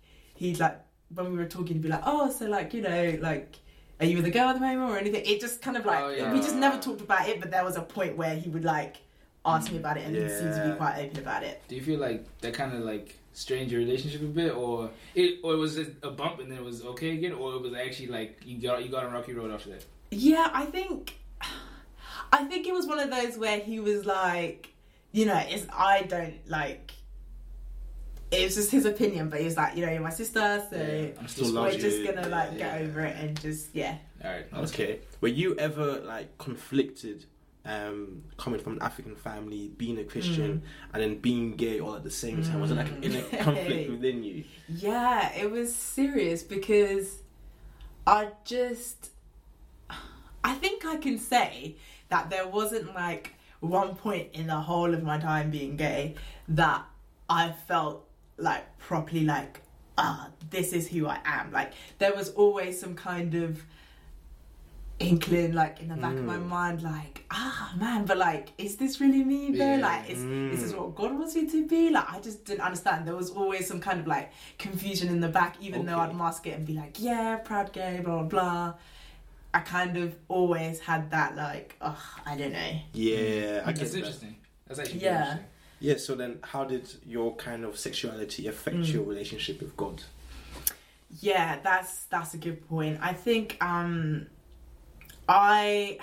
he'd 0.43 0.59
like 0.59 0.77
when 1.13 1.31
we 1.31 1.37
were 1.37 1.45
talking, 1.45 1.75
he'd 1.75 1.81
be 1.81 1.89
like, 1.89 2.03
"Oh, 2.05 2.29
so 2.29 2.45
like 2.47 2.73
you 2.73 2.81
know 2.81 3.17
like." 3.21 3.55
Are 3.99 4.05
you 4.07 4.17
with 4.17 4.25
a 4.25 4.31
girl 4.31 4.49
at 4.49 4.55
the 4.55 4.59
moment 4.59 4.91
or 4.91 4.97
anything? 4.97 5.23
It 5.23 5.39
just 5.39 5.61
kind 5.61 5.77
of 5.77 5.85
like 5.85 6.03
Oh, 6.03 6.09
yeah. 6.09 6.33
we 6.33 6.39
just 6.39 6.55
never 6.55 6.77
talked 6.81 6.99
about 6.99 7.29
it, 7.29 7.39
but 7.39 7.51
there 7.51 7.63
was 7.63 7.77
a 7.77 7.81
point 7.81 8.17
where 8.17 8.35
he 8.35 8.49
would 8.49 8.65
like 8.65 8.97
ask 9.45 9.71
me 9.71 9.77
about 9.77 9.97
it, 9.97 10.05
and 10.07 10.15
he 10.15 10.27
seemed 10.27 10.53
to 10.55 10.69
be 10.71 10.75
quite 10.75 10.97
open 11.05 11.19
about 11.19 11.43
it. 11.43 11.61
Do 11.69 11.75
you 11.75 11.81
feel 11.81 11.99
like 11.99 12.25
that 12.41 12.53
kind 12.53 12.73
of 12.73 12.81
like 12.81 13.15
strained 13.33 13.71
your 13.71 13.79
relationship 13.79 14.21
a 14.21 14.25
bit, 14.25 14.53
or 14.55 14.89
it, 15.15 15.39
or 15.43 15.55
was 15.57 15.77
it 15.77 15.95
a 16.01 16.09
bump 16.09 16.39
and 16.39 16.51
then 16.51 16.57
it 16.57 16.63
was 16.65 16.83
okay 16.83 17.11
again, 17.11 17.33
or 17.33 17.53
it 17.53 17.61
was 17.61 17.73
actually 17.75 18.07
like 18.07 18.41
you 18.43 18.57
got 18.59 18.83
you 18.83 18.89
got 18.89 19.05
on 19.05 19.13
rocky 19.13 19.33
road 19.33 19.51
after 19.51 19.69
that? 19.69 19.85
Yeah, 20.11 20.49
I 20.51 20.65
think 20.65 21.15
I 22.33 22.43
think 22.45 22.67
it 22.67 22.73
was 22.73 22.87
one 22.87 22.99
of 22.99 23.09
those 23.11 23.37
where 23.37 23.59
he 23.59 23.79
was 23.79 24.05
like, 24.05 24.73
you 25.13 25.25
know, 25.25 25.41
it's 25.47 25.67
I 25.71 26.01
don't 26.01 26.39
like 26.49 26.91
it 28.33 28.45
was 28.45 28.55
just 28.55 28.71
his 28.71 28.85
opinion, 28.85 29.29
but 29.29 29.39
he 29.39 29.45
was 29.45 29.57
like, 29.57 29.75
you 29.75 29.85
know, 29.85 29.91
you're 29.91 30.01
my 30.01 30.09
sister, 30.09 30.63
so 30.69 30.75
Yeah, 30.77 31.09
I'm 31.19 31.27
still 31.27 31.45
Still 31.45 31.55
we're 31.61 31.69
loves 31.69 31.77
just 31.77 31.97
you. 31.99 32.05
gonna 32.11 32.27
like 32.27 32.51
Yeah, 32.53 32.57
get 32.57 32.81
yeah. 32.81 32.87
over 32.87 33.01
it 33.01 33.15
and 33.17 33.39
just 33.41 33.67
yeah. 33.73 33.97
All 34.23 34.31
right. 34.31 34.45
Okay. 34.53 34.99
Were 35.21 35.27
you 35.27 35.55
ever 35.57 35.99
like 36.01 36.37
conflicted 36.37 37.25
um, 37.65 38.23
coming 38.37 38.59
from 38.59 38.73
an 38.73 38.81
African 38.81 39.15
family, 39.15 39.69
being 39.77 39.97
a 39.97 40.03
Christian, 40.03 40.63
and 40.93 41.01
then 41.01 41.17
being 41.19 41.55
gay 41.55 41.79
all 41.79 41.95
at 41.95 42.03
the 42.03 42.11
same 42.11 42.43
time? 42.43 42.59
Was 42.59 42.71
it 42.71 42.75
like 42.75 42.89
an 42.89 43.03
inner 43.03 43.21
Mm. 43.21 43.39
conflict 43.43 43.89
within 43.89 44.23
you? 44.23 44.43
Yeah, 44.67 45.33
it 45.33 45.49
was 45.49 45.73
serious 45.73 46.43
because 46.43 47.19
I 48.05 48.29
just 48.43 49.11
I 50.43 50.55
think 50.55 50.85
I 50.85 50.97
can 50.97 51.17
say 51.17 51.75
that 52.09 52.29
there 52.29 52.47
wasn't 52.47 52.93
like 52.93 53.33
one 53.61 53.95
point 53.95 54.27
in 54.33 54.47
the 54.47 54.55
whole 54.59 54.93
of 54.93 55.03
my 55.03 55.17
time 55.17 55.49
being 55.49 55.77
gay 55.77 56.15
that 56.49 56.83
I 57.29 57.53
felt 57.67 58.05
like 58.37 58.77
properly 58.79 59.23
like 59.25 59.61
ah 59.97 60.29
this 60.49 60.73
is 60.73 60.87
who 60.87 61.07
I 61.07 61.19
am. 61.25 61.51
Like 61.51 61.73
there 61.99 62.13
was 62.15 62.29
always 62.31 62.79
some 62.79 62.95
kind 62.95 63.35
of 63.35 63.61
inkling 64.99 65.53
like 65.53 65.81
in 65.81 65.89
the 65.89 65.95
back 65.95 66.13
of 66.13 66.23
my 66.23 66.37
Mm. 66.37 66.47
mind 66.47 66.81
like 66.83 67.25
ah 67.31 67.73
man 67.77 68.05
but 68.05 68.17
like 68.17 68.49
is 68.57 68.75
this 68.77 69.01
really 69.01 69.23
me 69.23 69.51
though 69.51 69.75
Yeah. 69.75 69.81
like 69.87 70.09
is, 70.09 70.19
is 70.53 70.61
this 70.63 70.71
Mm. 70.73 70.77
what 70.77 70.95
God 70.95 71.13
wants 71.17 71.35
me 71.35 71.47
to 71.49 71.67
be 71.67 71.89
like 71.89 72.09
I 72.09 72.19
just 72.19 72.45
didn't 72.45 72.61
understand 72.61 73.05
there 73.07 73.15
was 73.15 73.31
always 73.31 73.67
some 73.67 73.81
kind 73.81 73.99
of 73.99 74.07
like 74.07 74.31
confusion 74.59 75.09
in 75.09 75.19
the 75.19 75.27
back 75.27 75.57
even 75.59 75.85
though 75.85 75.97
I'd 75.97 76.15
mask 76.15 76.45
it 76.47 76.51
and 76.57 76.65
be 76.65 76.73
like 76.73 76.97
yeah 76.99 77.35
proud 77.37 77.73
gay 77.73 78.01
blah 78.03 78.19
blah 78.19 78.23
blah 78.23 78.73
I 79.53 79.59
kind 79.59 79.97
of 79.97 80.15
always 80.29 80.79
had 80.79 81.09
that 81.11 81.35
like 81.35 81.75
oh 81.81 81.97
I 82.25 82.37
don't 82.37 82.53
know 82.53 82.71
Yeah, 82.93 83.63
I 83.65 83.71
guess. 83.73 83.91
That. 83.91 83.97
interesting. 83.97 84.35
That's 84.67 84.79
actually 84.79 84.99
Yeah. 85.01 85.39
Yeah. 85.83 85.97
So 85.97 86.15
then, 86.15 86.39
how 86.41 86.63
did 86.63 86.85
your 87.05 87.35
kind 87.35 87.65
of 87.65 87.77
sexuality 87.77 88.47
affect 88.47 88.77
Mm. 88.77 88.93
your 88.93 89.03
relationship 89.03 89.59
with 89.61 89.75
God? 89.75 90.01
Yeah, 91.19 91.59
that's 91.61 92.05
that's 92.05 92.33
a 92.33 92.37
good 92.37 92.59
point. 92.69 92.99
I 93.01 93.13
think 93.13 93.57
um 93.61 94.27
I 95.27 95.99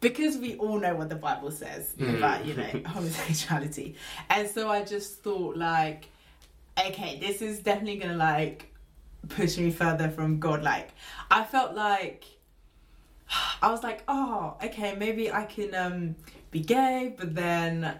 because 0.00 0.36
we 0.38 0.54
all 0.56 0.78
know 0.78 0.94
what 0.94 1.08
the 1.08 1.16
Bible 1.16 1.50
says 1.50 1.94
Mm. 1.98 2.18
about, 2.18 2.44
you 2.46 2.54
know, 2.60 2.70
homosexuality. 2.86 3.96
And 4.30 4.48
so 4.48 4.68
I 4.70 4.84
just 4.84 5.22
thought 5.24 5.56
like 5.56 6.08
okay, 6.88 7.18
this 7.18 7.42
is 7.42 7.58
definitely 7.58 7.96
going 7.96 8.12
to 8.12 8.16
like 8.16 8.66
push 9.28 9.58
me 9.58 9.70
further 9.72 10.08
from 10.10 10.38
God 10.38 10.62
like 10.62 10.90
I 11.30 11.42
felt 11.44 11.74
like 11.74 12.24
I 13.62 13.70
was 13.70 13.82
like, 13.82 14.04
"Oh, 14.08 14.56
okay, 14.62 14.94
maybe 14.94 15.32
I 15.32 15.44
can 15.44 15.74
um 15.74 16.14
be 16.50 16.60
gay, 16.60 17.14
but 17.18 17.34
then 17.34 17.98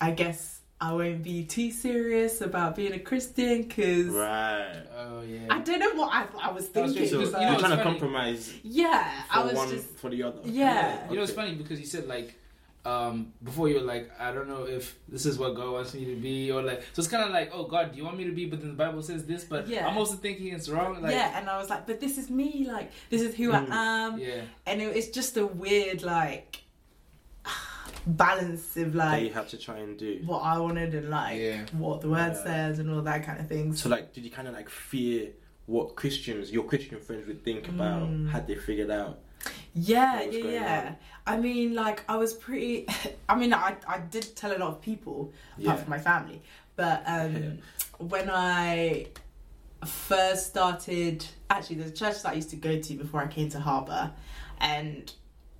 I 0.00 0.10
guess 0.10 0.60
I 0.80 0.92
won't 0.92 1.22
be 1.22 1.44
too 1.44 1.70
serious 1.70 2.40
about 2.42 2.76
being 2.76 2.92
a 2.92 2.98
Christian 2.98 3.62
because 3.62 4.08
Right. 4.08 4.82
Oh 4.98 5.22
yeah. 5.22 5.46
I 5.50 5.60
don't 5.60 5.78
know 5.80 5.94
what 5.94 6.12
I, 6.12 6.26
I 6.48 6.52
was 6.52 6.66
thinking. 6.68 7.06
So 7.08 7.20
you're 7.20 7.26
you 7.26 7.32
know, 7.32 7.58
trying 7.58 7.72
it's 7.72 7.76
to 7.76 7.82
compromise 7.82 8.52
yeah, 8.62 9.22
for 9.22 9.38
I 9.38 9.44
was 9.44 9.54
one 9.54 9.70
just 9.70 9.88
for 9.98 10.10
the 10.10 10.22
other. 10.22 10.40
Yeah. 10.44 11.08
You 11.10 11.16
know, 11.16 11.22
it's 11.22 11.32
Okay. 11.32 11.40
funny 11.42 11.54
because 11.54 11.80
you 11.80 11.86
said 11.86 12.06
like 12.06 12.34
um, 12.84 13.32
before 13.42 13.68
you 13.68 13.76
were 13.76 13.80
like, 13.80 14.12
I 14.20 14.30
don't 14.32 14.46
know 14.48 14.62
if 14.62 14.96
this 15.08 15.26
is 15.26 15.38
what 15.38 15.56
God 15.56 15.72
wants 15.72 15.92
me 15.92 16.04
to 16.04 16.14
be, 16.14 16.52
or 16.52 16.62
like, 16.62 16.82
so 16.92 17.00
it's 17.00 17.08
kind 17.08 17.24
of 17.24 17.30
like, 17.32 17.50
oh 17.52 17.64
God, 17.64 17.90
do 17.90 17.98
you 17.98 18.04
want 18.04 18.16
me 18.16 18.22
to 18.26 18.30
be? 18.30 18.46
But 18.46 18.60
then 18.60 18.68
the 18.68 18.76
Bible 18.76 19.02
says 19.02 19.24
this, 19.26 19.42
but 19.42 19.66
Yeah. 19.66 19.88
I'm 19.88 19.96
also 19.98 20.14
thinking 20.14 20.52
it's 20.54 20.68
wrong. 20.68 21.02
Like, 21.02 21.10
yeah, 21.10 21.36
and 21.36 21.50
I 21.50 21.56
was 21.58 21.68
like, 21.68 21.84
but 21.88 22.00
this 22.00 22.16
is 22.16 22.30
me. 22.30 22.64
Like 22.70 22.92
this 23.10 23.22
is 23.22 23.34
who 23.34 23.50
Mm. 23.50 23.70
I 23.72 24.04
am, 24.06 24.18
yeah, 24.20 24.42
and 24.66 24.80
it, 24.80 24.94
it's 24.94 25.08
just 25.08 25.36
a 25.36 25.44
weird 25.46 26.02
like 26.04 26.62
balance 28.06 28.76
of 28.76 28.92
that 28.94 29.20
you 29.20 29.26
like 29.26 29.34
have 29.34 29.48
to 29.48 29.58
try 29.58 29.78
and 29.78 29.98
do. 29.98 30.22
what 30.24 30.38
I 30.40 30.58
wanted 30.58 30.94
and 30.94 31.10
like 31.10 31.38
Yeah. 31.40 31.64
what 31.72 32.00
the 32.00 32.08
word 32.08 32.32
Yeah. 32.34 32.42
says 32.44 32.78
and 32.78 32.90
all 32.90 33.02
that 33.02 33.24
kind 33.24 33.40
of 33.40 33.48
things. 33.48 33.82
So 33.82 33.88
like, 33.88 34.12
did 34.12 34.24
you 34.24 34.30
kind 34.30 34.46
of 34.48 34.54
like 34.54 34.68
fear 34.70 35.30
what 35.66 35.96
Christians, 35.96 36.52
your 36.52 36.62
Christian 36.64 37.00
friends 37.00 37.26
would 37.26 37.42
think 37.44 37.68
about 37.68 38.02
Mm. 38.08 38.30
had 38.30 38.46
they 38.46 38.54
figured 38.54 38.90
out? 38.90 39.18
Yeah, 39.74 40.16
what 40.18 40.26
was 40.28 40.36
yeah, 40.36 40.42
going 40.42 40.54
yeah. 40.54 40.84
on? 40.86 40.96
I 41.34 41.40
mean, 41.40 41.74
like, 41.74 42.02
I 42.08 42.16
was 42.16 42.32
pretty. 42.34 42.86
I 43.28 43.34
mean, 43.36 43.52
I 43.52 43.76
I 43.86 43.98
did 43.98 44.34
tell 44.36 44.50
a 44.56 44.58
lot 44.58 44.68
of 44.68 44.80
people 44.80 45.32
apart 45.58 45.58
Yeah. 45.58 45.76
from 45.76 45.90
my 45.90 45.98
family, 45.98 46.40
but 46.76 47.02
um, 47.06 47.58
when 47.98 48.30
I 48.30 49.08
first 49.84 50.46
started, 50.46 51.24
actually, 51.50 51.76
there's 51.76 51.90
a 51.90 51.94
church 51.94 52.22
that 52.22 52.30
I 52.30 52.34
used 52.34 52.50
to 52.50 52.56
go 52.56 52.80
to 52.80 52.94
before 52.94 53.20
I 53.22 53.26
came 53.26 53.48
to 53.50 53.60
Harbour, 53.60 54.12
and 54.58 55.12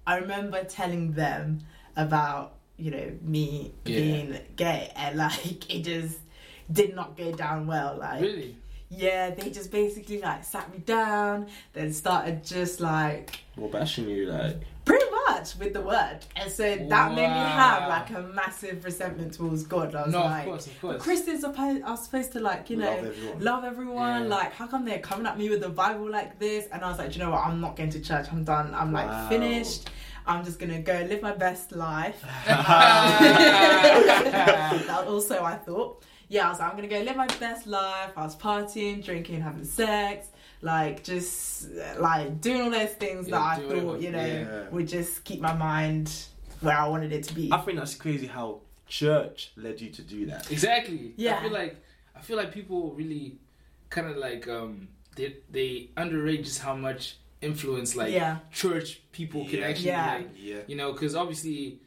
I 0.07 0.17
remember 0.19 0.65
telling 0.65 1.13
them 1.13 1.61
about 1.97 2.55
you 2.77 2.91
know 2.91 3.13
me 3.23 3.73
Yeah. 3.85 3.97
being 4.01 4.39
gay, 4.57 4.93
and 4.97 5.17
like 5.17 5.75
it 5.75 5.83
just 5.83 6.19
did 6.71 6.95
not 6.95 7.17
go 7.17 7.33
down 7.33 7.67
well. 7.67 7.97
Like, 7.99 8.21
really. 8.21 8.57
yeah, 8.91 9.31
they 9.31 9.51
just 9.51 9.71
basically 9.71 10.21
like 10.21 10.45
sat 10.45 10.71
me 10.73 10.79
down, 10.79 11.47
then 11.73 11.93
started 11.93 12.45
just 12.45 12.81
like 12.81 13.41
Well, 13.57 13.71
bashing 13.71 14.09
you 14.09 14.27
like. 14.27 14.57
pretty 14.85 15.07
much 15.29 15.57
with 15.57 15.73
the 15.73 15.81
word, 15.81 16.19
and 16.37 16.51
so 16.53 16.63
that 16.77 17.11
made 17.15 17.29
me 17.29 17.45
have 17.63 17.89
like 17.89 18.11
a 18.11 18.23
massive 18.35 18.85
resentment 18.85 19.33
towards 19.35 19.63
God. 19.65 19.95
I 19.95 20.03
was 20.05 20.13
No, 20.13 20.21
like, 20.21 20.41
of 20.43 20.49
course, 20.51 20.67
of 20.67 20.73
but 20.83 20.89
course. 20.91 21.03
Christians 21.03 21.45
are, 21.45 21.53
po- 21.53 21.83
are 21.85 21.97
supposed 21.97 22.33
to 22.33 22.41
like 22.41 22.69
you 22.69 22.77
know 22.77 22.91
love 22.91 23.05
everyone. 23.07 23.41
love 23.45 23.65
everyone. 23.65 24.23
Yeah. 24.25 24.29
Like, 24.29 24.53
how 24.53 24.67
come 24.67 24.85
they're 24.85 24.99
coming 24.99 25.27
at 25.27 25.39
me 25.39 25.49
with 25.49 25.61
the 25.63 25.69
Bible 25.71 26.11
like 26.11 26.39
this? 26.39 26.67
And 26.73 26.83
I 26.85 26.89
was 26.91 26.99
like, 26.99 27.13
"Do 27.13 27.19
you 27.19 27.25
know 27.25 27.31
what? 27.31 27.47
I'm 27.47 27.61
not 27.61 27.75
going 27.77 27.91
to 27.91 28.01
church. 28.01 28.27
I'm 28.31 28.45
done. 28.45 28.75
I'm 28.75 28.93
like 28.93 29.07
Wow. 29.09 29.29
finished. 29.31 29.89
I'm 30.27 30.45
just 30.45 30.59
gonna 30.59 30.81
go 30.81 30.93
live 31.09 31.23
my 31.23 31.33
best 31.35 31.73
life. 31.73 32.21
that 33.67 35.05
also, 35.07 35.43
I 35.43 35.55
thought, 35.57 36.03
yeah, 36.29 36.47
I 36.47 36.51
was 36.51 36.59
like, 36.59 36.71
I'm 36.71 36.77
gonna 36.77 36.89
go 36.89 37.01
live 37.01 37.17
my 37.17 37.27
best 37.39 37.67
life. 37.67 38.11
I 38.17 38.23
was 38.25 38.37
partying, 38.37 39.05
drinking, 39.05 39.41
having 39.41 39.65
sex, 39.65 40.29
like 40.63 41.05
just 41.05 41.69
like 41.99 42.41
doing 42.41 42.63
all 42.63 42.71
those 42.71 42.91
things 42.91 43.29
Yeah, 43.29 43.39
that 43.39 43.43
I 43.43 43.57
thought, 43.57 43.85
whatever. 43.85 43.99
you 43.99 44.11
know, 44.11 44.27
Yeah. 44.27 44.69
would 44.71 44.89
just 44.89 45.25
keep 45.25 45.41
my 45.41 45.55
mind 45.55 46.13
where 46.61 46.77
I 46.77 46.89
wanted 46.89 47.13
it 47.13 47.25
to 47.25 47.35
be. 47.35 47.51
I 47.53 47.59
think 47.59 47.79
that's 47.79 47.95
crazy 47.95 48.27
how 48.27 48.61
church 48.87 49.53
led 49.57 49.81
you 49.81 49.91
to 49.91 50.03
do 50.03 50.27
that. 50.27 50.51
Exactly. 50.51 51.13
Yeah. 51.17 51.39
I 51.39 51.43
feel 51.43 51.53
like 51.53 51.77
I 52.17 52.21
feel 52.21 52.37
like 52.37 52.53
people 52.53 52.93
really 52.95 53.39
kind 53.91 54.09
of 54.09 54.17
like 54.17 54.49
um 54.49 54.89
they 55.17 55.37
they 55.51 55.91
underrate 55.97 56.45
just 56.45 56.61
how 56.61 56.75
much 56.75 57.17
influence 57.43 57.95
like 57.95 58.13
yeah, 58.13 58.39
church 58.53 59.01
people 59.13 59.45
can 59.47 59.63
actually 59.63 59.87
Yeah. 59.89 60.15
like 60.17 60.29
Yeah. 60.37 60.57
you 60.67 60.77
know 60.77 60.93
because 60.93 61.15
obviously 61.15 61.81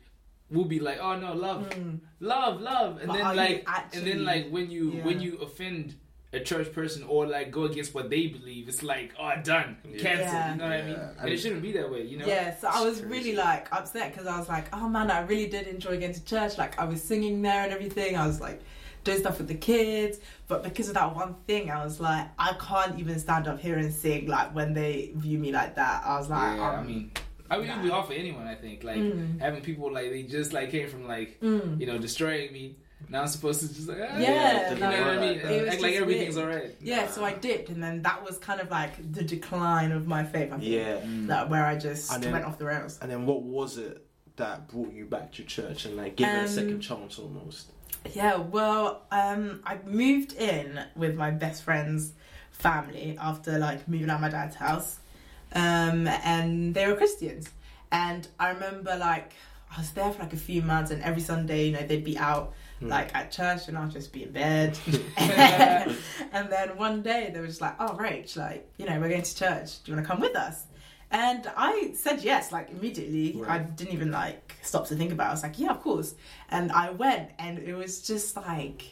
we'll 0.52 0.66
be 0.66 0.80
like 0.80 1.00
oh 1.00 1.16
no 1.20 1.34
love 1.34 1.70
Mm. 1.70 2.00
love 2.20 2.62
love 2.62 2.98
and 3.00 3.08
But 3.08 3.18
then 3.18 3.36
like 3.36 3.64
actually- 3.68 3.98
and 4.00 4.08
then 4.08 4.26
like 4.26 4.50
when 4.50 4.70
you 4.70 4.92
Yeah. 4.94 5.06
when 5.06 5.20
you 5.22 5.38
offend 5.38 5.96
a 6.32 6.40
church 6.40 6.72
person 6.74 7.02
or 7.04 7.26
like 7.26 7.50
go 7.50 7.64
against 7.64 7.96
what 7.96 8.12
they 8.12 8.28
believe 8.28 8.68
it's 8.70 8.84
like 8.84 9.14
oh 9.20 9.32
done 9.44 9.78
Yeah. 9.84 9.98
cancelled 9.98 10.32
Yeah. 10.34 10.52
you 10.52 10.58
know 10.60 10.64
what 10.66 10.74
I 10.74 10.82
mean 10.84 10.92
Yeah. 10.92 11.12
and 11.22 11.30
it 11.30 11.38
shouldn't 11.40 11.64
be 11.64 11.72
that 11.74 11.92
way 11.92 12.04
you 12.04 12.18
know 12.20 12.28
Yeah, 12.28 12.56
so 12.56 12.68
I 12.68 12.82
was 12.86 13.00
It's 13.00 13.08
really 13.08 13.36
like 13.36 13.68
upset 13.72 14.12
because 14.12 14.28
I 14.28 14.38
was 14.38 14.48
like, 14.48 14.68
oh 14.72 14.88
man, 14.88 15.10
I 15.10 15.22
really 15.22 15.48
did 15.48 15.66
enjoy 15.68 16.00
going 16.00 16.14
to 16.14 16.24
church. 16.24 16.58
Like 16.60 16.80
I 16.80 16.86
was 16.86 17.02
singing 17.02 17.42
there 17.42 17.64
and 17.64 17.72
everything. 17.74 18.16
I 18.16 18.28
was 18.28 18.40
like 18.40 18.62
doing 19.04 19.20
stuff 19.20 19.38
with 19.38 19.48
the 19.48 19.56
kids, 19.56 20.20
but 20.48 20.64
because 20.64 20.88
of 20.90 20.96
that 20.96 21.16
one 21.16 21.36
thing, 21.48 21.70
I 21.72 21.84
was 21.84 22.00
like, 22.00 22.28
I 22.38 22.54
can't 22.60 23.00
even 23.00 23.18
stand 23.20 23.48
up 23.48 23.60
here 23.60 23.78
and 23.78 23.94
sing. 23.94 24.28
Like 24.28 24.54
when 24.54 24.74
they 24.74 25.12
view 25.16 25.38
me 25.40 25.52
like 25.52 25.76
that, 25.76 26.04
I 26.06 26.18
was 26.18 26.30
like, 26.30 26.58
yeah 26.58 26.70
um, 26.72 26.80
I 26.80 26.84
mean 26.84 27.12
I 27.52 27.58
mean 27.58 27.70
it 27.70 27.76
would 27.78 27.84
be 27.84 27.90
hard 27.90 28.06
for 28.08 28.14
anyone 28.14 28.46
I 28.48 28.56
think 28.56 28.84
like 28.84 28.98
Mm. 28.98 29.40
having 29.40 29.62
people 29.62 29.92
like 29.92 30.10
they 30.12 30.24
just 30.24 30.54
like 30.54 30.70
came 30.72 30.88
from 30.88 31.08
like 31.08 31.40
mm. 31.42 31.80
you 31.80 31.88
know 31.88 31.98
destroying 31.98 32.54
me 32.54 32.76
now 33.08 33.22
I'm 33.22 33.28
supposed 33.28 33.62
to 33.62 33.68
just 33.74 33.88
like 33.88 33.98
ah, 34.02 34.18
Yeah, 34.20 34.74
you 34.74 34.80
know 34.80 34.88
what 34.90 34.96
I 35.00 35.16
no, 35.16 35.22
mean 35.22 35.40
it 35.40 35.62
was 35.66 35.74
act 35.74 35.82
like 35.82 35.96
everything's 35.96 36.36
weird. 36.36 36.48
alright 36.50 36.76
yeah. 36.82 37.08
So 37.08 37.24
I 37.24 37.34
did, 37.34 37.70
and 37.70 37.82
then 37.82 38.02
that 38.04 38.24
was 38.24 38.38
kind 38.38 38.60
of 38.62 38.70
like 38.70 38.94
the 39.14 39.24
decline 39.24 39.92
of 39.94 40.06
my 40.06 40.24
faith. 40.26 40.52
I 40.52 40.58
think, 40.60 40.64
Yeah. 40.70 41.00
Mm. 41.00 41.28
that 41.28 41.50
where 41.50 41.66
I 41.66 41.76
just 41.76 42.12
then- 42.22 42.32
went 42.34 42.46
off 42.46 42.58
the 42.60 42.66
rails. 42.66 43.00
And 43.02 43.10
then 43.10 43.26
what 43.26 43.42
was 43.42 43.78
it 43.78 44.06
that 44.36 44.68
brought 44.68 44.94
you 44.94 45.06
back 45.06 45.32
to 45.34 45.44
church 45.44 45.86
and 45.86 45.96
like 45.98 46.18
gave 46.18 46.28
it 46.28 46.32
a 46.32 46.42
Um, 46.42 46.48
second 46.48 46.82
chance 46.82 47.18
almost? 47.18 47.72
Yeah, 48.14 48.38
well, 48.38 49.04
um, 49.12 49.62
I 49.66 49.78
moved 49.86 50.34
in 50.34 50.80
with 50.96 51.16
my 51.16 51.32
best 51.32 51.64
friend's 51.64 52.14
family 52.52 53.18
after 53.20 53.58
like 53.60 53.88
moving 53.88 54.10
out 54.10 54.16
of 54.16 54.22
my 54.22 54.30
dad's 54.30 54.56
house, 54.56 55.00
um, 55.54 56.08
and 56.08 56.74
they 56.74 56.88
were 56.88 56.96
Christians. 56.96 57.48
And 57.92 58.28
I 58.40 58.50
remember 58.50 58.96
like 58.96 59.34
I 59.76 59.80
was 59.80 59.92
there 59.92 60.12
for 60.12 60.24
like 60.24 60.34
a 60.34 60.38
few 60.38 60.62
months, 60.62 60.92
and 60.92 61.02
every 61.04 61.22
Sunday, 61.22 61.66
you 61.68 61.72
know, 61.74 61.86
they'd 61.86 62.04
be 62.04 62.18
out 62.18 62.54
Hmm. 62.80 62.88
like 62.88 63.14
at 63.14 63.30
church, 63.30 63.68
and 63.68 63.78
I'd 63.78 63.92
just 63.92 64.14
be 64.14 64.24
in 64.24 64.32
bed. 64.32 64.78
and 65.18 66.50
then 66.50 66.78
one 66.78 67.02
day 67.02 67.30
they 67.34 67.42
were 67.42 67.48
just 67.48 67.60
like, 67.60 67.76
"Oh, 67.78 67.98
Rach, 68.00 68.38
like 68.38 68.70
you 68.78 68.86
know, 68.86 68.98
we're 69.02 69.10
going 69.10 69.22
to 69.22 69.36
church. 69.36 69.84
Do 69.84 69.92
you 69.92 69.96
want 69.98 70.08
to 70.08 70.12
come 70.14 70.22
with 70.22 70.36
us?" 70.36 70.64
And 71.12 71.50
I 71.58 71.94
said 71.96 72.22
yes, 72.22 72.52
like 72.52 72.70
immediately. 72.70 73.42
I 73.48 73.60
didn't 73.60 73.94
even 73.94 74.12
like 74.12 74.56
stop 74.62 74.88
to 74.88 74.96
think 74.96 75.12
about. 75.12 75.26
it. 75.26 75.30
I 75.30 75.32
was 75.32 75.44
like, 75.44 75.58
"Yeah, 75.60 75.72
of 75.72 75.82
course." 75.82 76.16
And 76.50 76.72
I 76.72 76.92
went, 76.92 77.32
and 77.40 77.58
it 77.58 77.74
was 77.74 78.02
just 78.02 78.36
like 78.36 78.84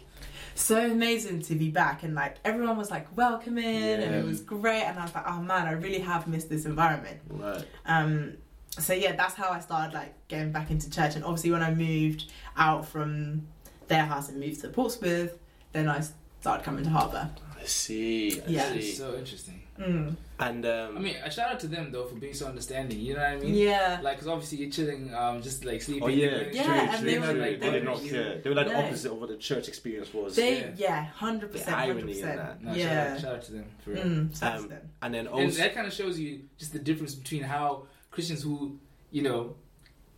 so 0.56 0.84
amazing 0.92 1.42
to 1.44 1.56
be 1.56 1.70
back, 1.70 2.02
and 2.02 2.16
like 2.16 2.38
everyone 2.44 2.76
was 2.78 2.90
like 2.90 3.16
welcoming, 3.16 3.66
and 3.66 4.16
it 4.16 4.26
was 4.26 4.42
great. 4.42 4.82
And 4.84 4.98
I 4.98 5.04
was 5.04 5.14
like, 5.14 5.26
"Oh 5.28 5.42
man, 5.42 5.68
I 5.68 5.74
really 5.74 6.00
have 6.00 6.28
missed 6.28 6.50
this 6.50 6.66
environment." 6.66 7.20
Right. 7.30 7.64
Um, 7.86 8.38
so 8.72 8.94
yeah, 8.94 9.16
that's 9.16 9.36
how 9.36 9.50
I 9.52 9.60
started 9.60 9.94
like 9.94 10.16
getting 10.28 10.52
back 10.52 10.72
into 10.72 10.90
church. 10.90 11.16
And 11.16 11.24
obviously, 11.24 11.52
when 11.52 11.62
I 11.62 11.72
moved 11.72 12.32
out 12.56 12.88
from 12.88 13.48
their 13.88 14.06
house 14.06 14.30
and 14.30 14.40
moved 14.40 14.62
to 14.62 14.70
Portsmouth, 14.70 15.38
then 15.72 15.88
I 15.88 16.02
started 16.42 16.64
coming 16.64 16.84
to 16.84 16.90
Harbour. 16.90 17.30
I 17.60 17.66
see. 17.66 18.42
I 18.42 18.44
Yeah. 18.48 18.74
See. 18.74 18.92
so 18.94 19.16
interesting 19.16 19.62
Mm. 19.80 20.16
And 20.40 20.66
um, 20.66 20.98
I 20.98 21.00
mean 21.00 21.16
a 21.24 21.30
shout 21.32 21.52
out 21.54 21.60
to 21.62 21.68
them 21.68 21.92
though 21.92 22.06
for 22.06 22.16
being 22.16 22.34
so 22.34 22.46
understanding 22.48 23.00
you 23.00 23.14
know 23.14 23.20
what 23.22 23.30
I 23.30 23.36
mean 23.38 23.54
Yeah. 23.54 24.00
like 24.04 24.16
because 24.18 24.28
obviously 24.28 24.60
you're 24.60 24.70
chilling 24.72 25.14
um 25.14 25.42
just 25.42 25.66
like 25.66 25.82
sleeping 25.82 26.04
oh 26.04 26.08
yeah, 26.08 26.30
doing 26.30 26.50
Yeah, 26.56 26.64
true, 26.64 26.74
and 26.74 26.92
true, 26.92 27.06
they 27.06 27.14
you 27.14 27.22
were- 27.22 27.34
like, 27.34 27.60
they 27.62 27.72
did 27.72 27.84
not 27.84 28.04
you- 28.04 28.12
care. 28.12 28.42
They 28.42 28.50
were 28.50 28.56
like 28.56 28.68
the 28.68 28.78
opposite 28.78 29.12
of 29.12 29.18
what 29.20 29.30
the 29.30 29.38
church 29.38 29.68
experience 29.68 30.14
was. 30.14 30.36
They 30.36 30.60
Yeah. 30.62 30.72
yeah, 30.78 31.06
hundred 31.06 31.52
percent. 31.52 31.76
irony 31.78 32.20
hundred 32.22 32.30
in 32.32 32.38
that. 32.38 32.64
No, 32.64 32.70
shout, 32.72 32.78
Yeah. 32.80 33.14
out, 33.14 33.22
shout 33.22 33.36
out 33.36 33.42
to 33.44 33.52
them 33.52 33.66
for 33.84 33.90
real 33.92 34.04
Mm, 34.04 34.44
Um, 34.44 34.68
them. 34.70 34.82
and 35.02 35.14
then 35.14 35.20
and 35.28 35.30
also, 35.30 35.58
that 35.58 35.74
kind 35.76 35.88
of 35.88 35.94
shows 35.94 36.20
you 36.20 36.42
just 36.58 36.74
the 36.74 36.80
difference 36.80 37.14
between 37.16 37.44
how 37.44 37.88
Christians 38.12 38.42
who 38.44 38.80
you 39.12 39.22
know 39.24 39.56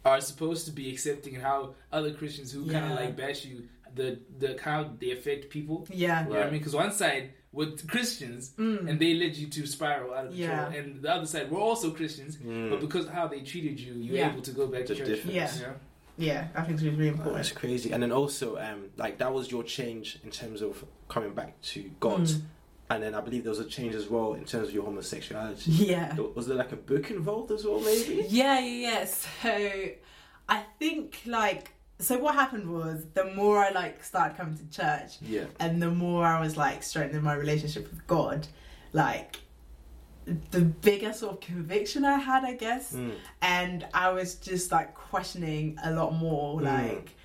are 0.05 0.21
supposed 0.21 0.65
to 0.67 0.71
be 0.71 0.89
accepting 0.89 1.35
and 1.35 1.43
how 1.43 1.75
other 1.91 2.11
Christians 2.13 2.51
who 2.53 2.69
kind 2.71 2.85
of 2.91 2.97
like 2.99 3.15
bash 3.17 3.45
you 3.45 3.63
the 3.95 4.19
the 4.37 4.57
how 4.61 4.91
they 4.99 5.11
affect 5.11 5.49
people 5.49 5.85
Yeah. 5.91 6.23
you 6.23 6.29
know 6.29 6.39
what 6.39 6.47
I 6.47 6.51
mean 6.51 6.59
because 6.59 6.75
one 6.75 6.91
side 6.93 7.31
with 7.51 7.87
Christians 7.87 8.51
Mm. 8.57 8.87
and 8.89 8.99
they 8.99 9.13
led 9.15 9.35
you 9.35 9.47
to 9.47 9.65
spiral 9.65 10.13
out 10.13 10.25
of 10.27 10.31
control 10.35 10.49
Yeah. 10.71 10.71
and 10.79 11.01
the 11.01 11.11
other 11.13 11.25
side 11.25 11.49
were 11.49 11.59
also 11.59 11.91
Christians 11.91 12.37
Mm. 12.37 12.69
but 12.69 12.79
because 12.79 13.05
of 13.05 13.11
how 13.11 13.27
they 13.27 13.41
treated 13.41 13.79
you 13.79 13.93
you're 13.93 14.17
Yeah. 14.17 14.31
able 14.31 14.41
to 14.43 14.51
go 14.51 14.67
back 14.67 14.85
to 14.85 14.95
church 14.95 15.07
difference. 15.07 15.35
Yeah. 15.35 15.51
you 16.17 16.25
yeah, 16.27 16.47
I 16.53 16.61
think 16.63 16.73
it's 16.75 16.83
really 16.83 17.07
Oh, 17.09 17.13
important. 17.13 17.35
that's 17.37 17.51
crazy. 17.53 17.91
And 17.93 18.03
then 18.03 18.11
also, 18.11 18.57
um, 18.57 18.89
like 18.97 19.17
that 19.19 19.33
was 19.33 19.49
your 19.49 19.63
change 19.63 20.19
in 20.23 20.29
terms 20.31 20.61
of 20.61 20.83
coming 21.07 21.33
back 21.33 21.59
to 21.73 21.89
God. 22.01 22.21
Mm. 22.27 22.41
And 22.91 23.03
then 23.03 23.15
I 23.15 23.21
believe 23.21 23.43
there 23.43 23.51
was 23.51 23.59
a 23.59 23.65
change 23.77 23.95
as 23.95 24.09
well 24.09 24.33
in 24.33 24.43
terms 24.45 24.67
of 24.69 24.73
your 24.73 24.83
homosexuality. 24.83 25.71
Yeah. 25.71 26.15
Was 26.35 26.45
there 26.47 26.57
like 26.57 26.71
a 26.73 26.75
book 26.75 27.09
involved 27.09 27.51
as 27.51 27.63
well, 27.63 27.79
maybe? 27.79 28.25
Yeah, 28.29 28.59
yeah, 28.59 28.81
yeah. 28.89 29.05
So 29.05 29.89
I 30.49 30.63
think 30.77 31.21
like 31.25 31.71
so 31.99 32.17
what 32.17 32.33
happened 32.35 32.69
was 32.71 33.05
the 33.13 33.25
more 33.33 33.57
I 33.59 33.69
like 33.71 34.03
started 34.03 34.37
coming 34.37 34.57
to 34.57 34.69
church 34.69 35.17
Yeah. 35.21 35.45
and 35.59 35.81
the 35.81 35.91
more 35.91 36.25
I 36.25 36.39
was 36.39 36.55
like 36.57 36.81
strengthening 36.83 37.23
my 37.23 37.33
relationship 37.35 37.89
with 37.89 38.05
God, 38.07 38.47
like 38.93 39.37
the 40.51 40.61
bigger 40.61 41.11
sort 41.11 41.33
of 41.33 41.39
conviction 41.41 42.05
I 42.05 42.17
had, 42.17 42.43
I 42.45 42.53
guess. 42.53 42.93
Mm. 42.93 43.13
And 43.41 43.87
I 43.93 44.11
was 44.11 44.35
just 44.35 44.71
like 44.71 44.93
questioning 44.93 45.77
a 45.83 45.91
lot 45.91 46.13
more 46.13 46.59
Mm. 46.59 46.63
like 46.63 47.15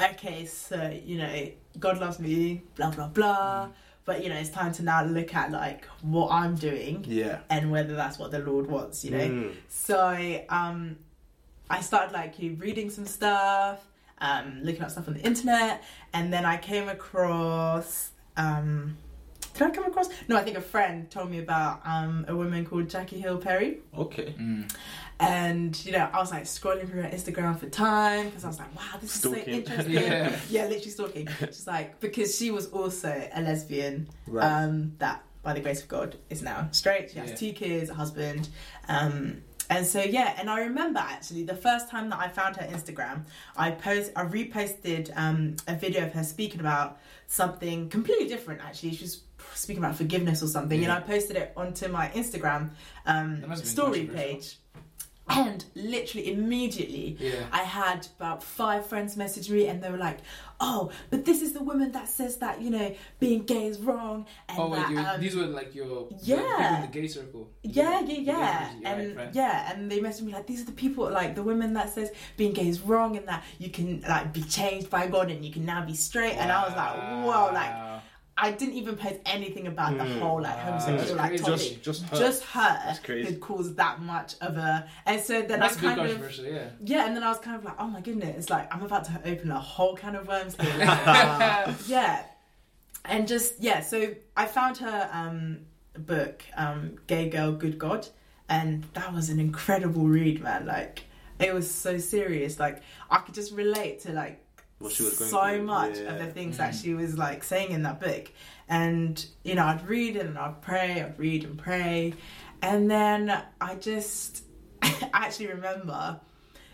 okay, 0.00 0.44
so 0.46 0.90
you 1.04 1.18
know, 1.18 1.48
God 1.78 1.98
loves 2.00 2.18
me, 2.18 2.62
blah 2.76 2.90
blah 2.90 3.08
blah. 3.08 3.68
But 4.06 4.22
you 4.22 4.28
know, 4.28 4.36
it's 4.36 4.50
time 4.50 4.72
to 4.74 4.82
now 4.82 5.04
look 5.04 5.34
at 5.34 5.50
like 5.50 5.86
what 6.02 6.30
I'm 6.30 6.54
doing 6.56 7.04
Yeah. 7.08 7.38
and 7.50 7.70
whether 7.70 7.94
that's 7.94 8.18
what 8.18 8.30
the 8.30 8.38
Lord 8.40 8.66
wants, 8.66 9.04
you 9.04 9.10
know. 9.12 9.28
Mm. 9.28 9.52
So 9.68 10.44
um, 10.48 10.96
I 11.70 11.80
started 11.80 12.12
like 12.12 12.38
you 12.38 12.54
reading 12.54 12.90
some 12.90 13.06
stuff, 13.06 13.82
um, 14.24 14.60
looking 14.62 14.82
up 14.82 14.90
stuff 14.90 15.06
on 15.08 15.14
the 15.14 15.20
internet, 15.20 15.82
and 16.12 16.32
then 16.32 16.44
I 16.44 16.56
came 16.56 16.88
across. 16.88 18.10
Um, 18.36 18.96
did 19.52 19.62
I 19.62 19.70
come 19.70 19.84
across? 19.84 20.08
No, 20.26 20.36
I 20.36 20.42
think 20.42 20.56
a 20.56 20.60
friend 20.60 21.08
told 21.10 21.30
me 21.30 21.38
about 21.38 21.80
um, 21.84 22.24
a 22.26 22.34
woman 22.34 22.64
called 22.66 22.88
Jackie 22.90 23.20
Hill 23.20 23.38
Perry. 23.38 23.78
Okay. 23.96 24.34
Mm. 24.36 24.68
And 25.20 25.86
you 25.86 25.92
know, 25.92 26.08
I 26.12 26.18
was 26.18 26.32
like 26.32 26.42
scrolling 26.44 26.88
through 26.90 27.02
her 27.02 27.08
Instagram 27.08 27.56
for 27.58 27.68
time 27.68 28.26
because 28.26 28.44
I 28.44 28.48
was 28.48 28.58
like, 28.58 28.74
"Wow, 28.74 28.98
this 29.00 29.12
Stalking. 29.12 29.38
is 29.40 29.44
so 29.68 29.72
interesting." 29.74 29.94
Yeah. 30.02 30.36
yeah, 30.50 30.62
literally 30.64 30.90
stalking. 30.90 31.28
Just 31.38 31.66
like 31.68 32.00
because 32.00 32.36
she 32.36 32.50
was 32.50 32.66
also 32.72 33.28
a 33.32 33.40
lesbian 33.42 34.08
Right. 34.26 34.44
um, 34.44 34.94
that, 34.98 35.22
by 35.44 35.52
the 35.52 35.60
grace 35.60 35.82
of 35.82 35.88
God, 35.88 36.16
is 36.30 36.42
now 36.42 36.66
straight. 36.72 37.12
She 37.12 37.18
has 37.20 37.30
Yeah. 37.30 37.36
two 37.36 37.52
kids, 37.52 37.90
a 37.90 37.94
husband. 37.94 38.48
Um, 38.88 39.42
and 39.70 39.86
so 39.86 40.02
yeah, 40.02 40.34
and 40.38 40.48
I 40.50 40.60
remember 40.60 41.00
actually 41.00 41.44
the 41.44 41.56
first 41.56 41.88
time 41.88 42.10
that 42.10 42.18
I 42.18 42.28
found 42.28 42.56
her 42.56 42.66
Instagram, 42.66 43.24
I 43.56 43.70
post, 43.70 44.12
I 44.16 44.24
reposted 44.24 45.10
um, 45.16 45.56
a 45.66 45.74
video 45.74 46.04
of 46.06 46.12
her 46.12 46.24
speaking 46.24 46.60
about 46.60 46.98
something 47.26 47.88
completely 47.88 48.28
different. 48.28 48.60
Actually, 48.62 48.94
she 48.94 49.04
was 49.04 49.22
speaking 49.54 49.82
about 49.82 49.96
forgiveness 49.96 50.42
or 50.42 50.46
something, 50.48 50.82
and 50.82 50.92
I 50.92 51.00
posted 51.00 51.36
it 51.36 51.52
onto 51.56 51.88
my 51.88 52.08
Instagram 52.08 52.70
um, 53.06 53.40
That 53.40 53.48
must 53.48 53.62
have 53.64 53.76
been 53.76 54.04
story 54.04 54.04
page. 54.06 54.58
And 55.26 55.64
literally 55.74 56.30
immediately, 56.30 57.16
Yeah. 57.18 57.46
I 57.50 57.62
had 57.62 58.06
about 58.18 58.42
five 58.42 58.84
friends 58.86 59.16
message 59.16 59.48
me, 59.48 59.68
and 59.68 59.82
they 59.82 59.90
were 59.90 59.96
like, 59.96 60.18
"Oh, 60.66 60.90
but 61.10 61.20
this 61.28 61.38
is 61.46 61.50
the 61.58 61.62
woman 61.70 61.88
that 61.96 62.08
says 62.18 62.32
that 62.44 62.54
you 62.64 62.70
know 62.76 62.88
being 63.24 63.40
gay 63.52 63.64
is 63.72 63.78
wrong." 63.86 64.18
And 64.48 64.58
Oh 64.60 64.70
that, 64.76 64.90
you, 64.90 64.98
um, 64.98 65.20
these 65.24 65.34
were 65.38 65.46
like 65.60 65.70
your 65.78 66.08
the 66.08 66.16
Yeah. 66.30 66.36
people 66.42 66.74
in 66.78 66.80
the 66.88 66.94
gay 67.00 67.08
circle. 67.16 67.42
yeah, 67.62 67.82
yeah, 67.82 68.00
The 68.00 68.06
gay 68.14 68.20
yeah, 68.22 68.70
and 68.70 68.82
right, 68.84 69.16
right. 69.26 69.34
yeah, 69.40 69.70
and 69.72 69.78
they 69.90 70.00
messaged 70.06 70.22
me 70.28 70.32
like, 70.38 70.46
"These 70.52 70.62
are 70.62 70.68
the 70.72 70.78
people, 70.84 71.04
like 71.20 71.30
the 71.40 71.42
women 71.50 71.74
that 71.78 71.88
says 71.96 72.08
being 72.38 72.52
gay 72.58 72.68
is 72.74 72.80
wrong, 72.80 73.10
and 73.18 73.26
that 73.28 73.40
you 73.62 73.70
can 73.76 73.88
like 74.14 74.32
be 74.32 74.42
changed 74.58 74.88
by 74.96 75.06
God, 75.14 75.26
and 75.32 75.44
you 75.46 75.52
can 75.56 75.64
now 75.66 75.84
be 75.92 75.94
straight." 76.08 76.36
And 76.40 76.48
I 76.50 76.60
was 76.66 76.74
like, 76.82 76.94
"Whoa!" 77.24 77.44
Like 77.60 77.72
Wow. 77.74 78.00
I 78.36 78.50
didn't 78.50 78.74
even 78.74 78.96
post 78.96 79.20
anything 79.26 79.66
about 79.68 79.96
the 79.96 80.04
Mm. 80.04 80.18
whole 80.18 80.42
like 80.42 80.56
Wow. 80.56 80.64
homosexual 80.78 81.16
like 81.16 81.30
That's 81.30 81.42
topic. 81.42 81.82
Just, 81.82 81.82
just 81.82 82.02
her. 82.10 82.16
Just 82.18 82.42
her 82.44 82.80
That's 82.84 82.98
crazy. 82.98 83.26
had 83.30 83.40
caused 83.40 83.76
that 83.76 84.00
much 84.02 84.34
of 84.40 84.56
a, 84.56 84.88
and 85.06 85.20
so 85.20 85.42
then 85.42 85.60
That's 85.60 85.76
I 85.76 85.78
a 85.92 85.96
bit 85.96 86.16
kind 86.18 86.24
of 86.24 86.38
yeah. 86.44 86.64
yeah, 86.84 87.06
and 87.06 87.14
then 87.16 87.22
I 87.22 87.28
was 87.28 87.38
kind 87.38 87.56
of 87.56 87.64
like, 87.64 87.76
oh 87.78 87.86
my 87.86 88.00
goodness, 88.00 88.36
it's 88.36 88.50
like 88.50 88.74
I'm 88.74 88.82
about 88.82 89.04
to 89.04 89.20
open 89.24 89.50
a 89.52 89.60
whole 89.60 89.94
can 89.96 90.16
of 90.16 90.26
worms 90.26 90.56
here. 90.60 90.72
Uh, 90.84 91.72
yeah, 91.86 92.24
and 93.04 93.28
just 93.28 93.60
yeah, 93.60 93.80
so 93.80 94.14
I 94.36 94.46
found 94.46 94.78
her 94.78 95.08
um, 95.12 95.60
book, 95.96 96.42
um, 96.56 96.96
"Gay 97.06 97.28
Girl, 97.28 97.52
Good 97.52 97.78
God," 97.78 98.08
and 98.48 98.84
that 98.94 99.12
was 99.14 99.28
an 99.30 99.38
incredible 99.38 100.06
read, 100.08 100.42
man. 100.42 100.66
Like 100.66 101.04
it 101.38 101.54
was 101.54 101.70
so 101.70 101.98
serious. 101.98 102.58
Like 102.58 102.82
I 103.10 103.18
could 103.18 103.34
just 103.34 103.52
relate 103.52 104.00
to 104.00 104.12
like 104.12 104.43
What 104.78 104.92
she 104.92 105.02
was 105.04 105.18
going 105.18 105.30
so 105.30 105.48
through, 105.48 105.62
much 105.62 105.96
yeah. 105.98 106.12
of 106.12 106.18
the 106.18 106.26
things 106.26 106.56
that 106.58 106.72
Mhm. 106.74 106.82
she 106.82 106.94
was 106.94 107.16
like 107.16 107.42
saying 107.44 107.70
in 107.70 107.82
that 107.84 108.00
book. 108.00 108.30
And 108.68 109.24
you 109.44 109.54
know, 109.54 109.64
I'd 109.64 109.86
read 109.88 110.16
it 110.16 110.26
and 110.26 110.36
I'd 110.38 110.60
pray, 110.62 111.00
I'd 111.02 111.18
read 111.18 111.44
and 111.44 111.56
pray, 111.58 112.14
and 112.60 112.90
then 112.90 113.42
I 113.60 113.74
just 113.76 114.42
I 114.82 115.10
actually 115.12 115.46
remember 115.48 116.20